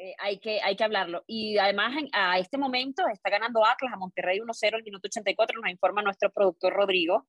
eh, 0.00 0.14
hay, 0.20 0.38
que, 0.38 0.60
hay 0.62 0.76
que 0.76 0.84
hablarlo. 0.84 1.24
Y 1.26 1.58
además, 1.58 1.92
a 2.12 2.38
este 2.38 2.56
momento 2.56 3.02
está 3.08 3.30
ganando 3.30 3.66
Atlas 3.66 3.92
a 3.92 3.96
Monterrey 3.96 4.38
1-0 4.38 4.76
el 4.76 4.84
minuto 4.84 5.08
84, 5.08 5.60
nos 5.60 5.70
informa 5.72 6.02
nuestro 6.02 6.30
productor 6.30 6.72
Rodrigo. 6.72 7.26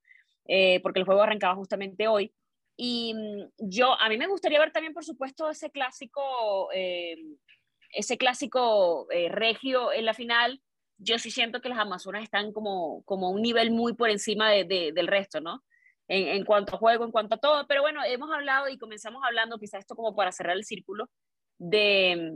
Eh, 0.52 0.80
porque 0.82 0.98
el 0.98 1.04
juego 1.04 1.22
arrancaba 1.22 1.54
justamente 1.54 2.08
hoy. 2.08 2.34
Y 2.76 3.14
mm, 3.14 3.68
yo, 3.70 3.94
a 4.00 4.08
mí 4.08 4.18
me 4.18 4.26
gustaría 4.26 4.58
ver 4.58 4.72
también, 4.72 4.92
por 4.92 5.04
supuesto, 5.04 5.48
ese 5.48 5.70
clásico, 5.70 6.68
eh, 6.74 7.16
ese 7.92 8.18
clásico 8.18 9.06
eh, 9.12 9.28
regio 9.28 9.92
en 9.92 10.04
la 10.04 10.12
final. 10.12 10.60
Yo 10.98 11.20
sí 11.20 11.30
siento 11.30 11.60
que 11.60 11.68
las 11.68 11.78
Amazonas 11.78 12.24
están 12.24 12.52
como, 12.52 13.04
como 13.04 13.30
un 13.30 13.42
nivel 13.42 13.70
muy 13.70 13.94
por 13.94 14.10
encima 14.10 14.50
de, 14.50 14.64
del 14.92 15.06
resto, 15.06 15.40
¿no? 15.40 15.62
En, 16.08 16.26
en, 16.26 16.44
cuanto 16.44 16.74
a 16.74 16.78
juego, 16.78 17.04
en 17.04 17.12
cuanto 17.12 17.36
a 17.36 17.38
todo. 17.38 17.68
Pero 17.68 17.82
bueno, 17.82 18.00
hemos 18.04 18.28
hablado 18.32 18.68
y 18.68 18.76
comenzamos 18.76 19.22
hablando, 19.24 19.56
quizás 19.56 19.80
esto 19.80 19.94
como 19.94 20.16
para 20.16 20.32
cerrar 20.32 20.56
el 20.56 20.64
círculo, 20.64 21.08
de, 21.58 22.32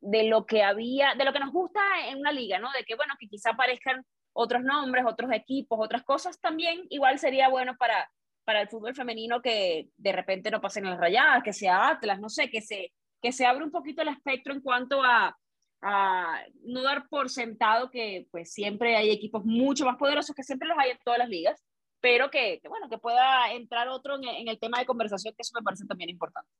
de 0.00 0.24
lo 0.24 0.46
que 0.46 0.64
había, 0.64 1.14
de 1.14 1.24
lo 1.24 1.32
que 1.32 1.38
nos 1.38 1.52
gusta 1.52 1.80
en 2.08 2.18
una 2.18 2.32
liga, 2.32 2.58
¿no? 2.58 2.72
De 2.76 2.82
que, 2.82 2.96
bueno, 2.96 3.14
que 3.20 3.28
quizá 3.28 3.50
aparezcan 3.50 4.04
otros 4.32 4.62
nombres, 4.62 5.04
otros 5.06 5.30
equipos, 5.32 5.78
otras 5.80 6.02
cosas 6.04 6.40
también, 6.40 6.86
igual 6.90 7.18
sería 7.18 7.48
bueno 7.48 7.76
para, 7.76 8.10
para 8.44 8.60
el 8.60 8.68
fútbol 8.68 8.94
femenino 8.94 9.42
que 9.42 9.88
de 9.96 10.12
repente 10.12 10.50
no 10.50 10.60
pasen 10.60 10.84
las 10.84 10.98
rayadas, 10.98 11.42
que 11.42 11.52
sea 11.52 11.88
Atlas, 11.88 12.20
no 12.20 12.28
sé, 12.28 12.50
que 12.50 12.60
se, 12.60 12.92
que 13.20 13.32
se 13.32 13.46
abra 13.46 13.64
un 13.64 13.70
poquito 13.70 14.02
el 14.02 14.08
espectro 14.08 14.52
en 14.52 14.60
cuanto 14.60 15.02
a, 15.02 15.36
a 15.82 16.42
no 16.64 16.82
dar 16.82 17.08
por 17.08 17.28
sentado 17.28 17.90
que 17.90 18.26
pues 18.30 18.52
siempre 18.52 18.96
hay 18.96 19.10
equipos 19.10 19.44
mucho 19.44 19.84
más 19.84 19.96
poderosos, 19.96 20.34
que 20.34 20.42
siempre 20.42 20.68
los 20.68 20.78
hay 20.78 20.90
en 20.90 20.98
todas 21.04 21.18
las 21.18 21.28
ligas, 21.28 21.62
pero 22.00 22.30
que, 22.30 22.60
bueno, 22.68 22.88
que 22.88 22.98
pueda 22.98 23.52
entrar 23.52 23.88
otro 23.88 24.16
en, 24.16 24.24
en 24.24 24.48
el 24.48 24.58
tema 24.58 24.78
de 24.78 24.86
conversación, 24.86 25.34
que 25.34 25.42
eso 25.42 25.52
me 25.54 25.62
parece 25.62 25.86
también 25.86 26.10
importante. 26.10 26.50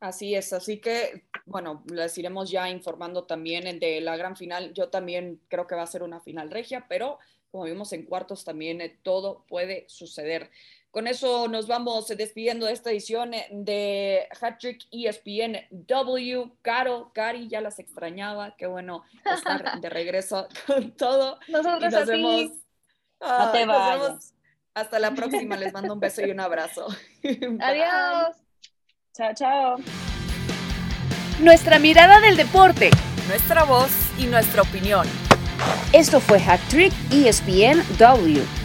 Así 0.00 0.34
es, 0.34 0.52
así 0.52 0.80
que, 0.80 1.24
bueno, 1.46 1.82
les 1.90 2.16
iremos 2.18 2.50
ya 2.50 2.68
informando 2.68 3.24
también 3.24 3.78
de 3.78 4.00
la 4.00 4.16
gran 4.16 4.36
final. 4.36 4.74
Yo 4.74 4.90
también 4.90 5.40
creo 5.48 5.66
que 5.66 5.74
va 5.74 5.82
a 5.82 5.86
ser 5.86 6.02
una 6.02 6.20
final 6.20 6.50
regia, 6.50 6.86
pero 6.88 7.18
como 7.54 7.64
vimos 7.66 7.92
en 7.92 8.04
cuartos 8.04 8.44
también 8.44 8.80
eh, 8.80 8.98
todo 9.02 9.44
puede 9.46 9.84
suceder. 9.88 10.50
Con 10.90 11.06
eso 11.06 11.46
nos 11.46 11.68
vamos 11.68 12.08
despidiendo 12.08 12.66
de 12.66 12.72
esta 12.72 12.90
edición 12.90 13.32
eh, 13.32 13.46
de 13.50 14.26
Hattrick 14.40 14.86
ESPN 14.90 15.66
W. 15.70 16.52
Caro, 16.62 17.12
Cari, 17.14 17.46
ya 17.46 17.60
las 17.60 17.78
extrañaba. 17.78 18.56
Qué 18.56 18.66
bueno 18.66 19.04
estar 19.24 19.80
de 19.80 19.88
regreso 19.88 20.48
con 20.66 20.96
todo. 20.96 21.38
Nosotros 21.46 21.92
nos 21.92 22.06
vemos. 22.06 22.50
no 23.20 23.52
te 23.52 23.66
vayas. 23.66 24.34
Hasta 24.74 24.98
la 24.98 25.14
próxima. 25.14 25.56
Les 25.56 25.72
mando 25.72 25.94
un 25.94 26.00
beso 26.00 26.22
y 26.26 26.32
un 26.32 26.40
abrazo. 26.40 26.88
Adiós. 27.60 28.43
Chao, 29.16 29.32
chao. 29.32 29.76
Nuestra 31.38 31.78
mirada 31.78 32.18
del 32.18 32.36
deporte. 32.36 32.90
Nuestra 33.28 33.62
voz 33.62 33.88
y 34.18 34.26
nuestra 34.26 34.62
opinión. 34.62 35.06
Esto 35.92 36.18
fue 36.18 36.40
Hack 36.40 36.60
Trick 36.68 36.92
ESPN 37.12 37.80
W. 37.96 38.63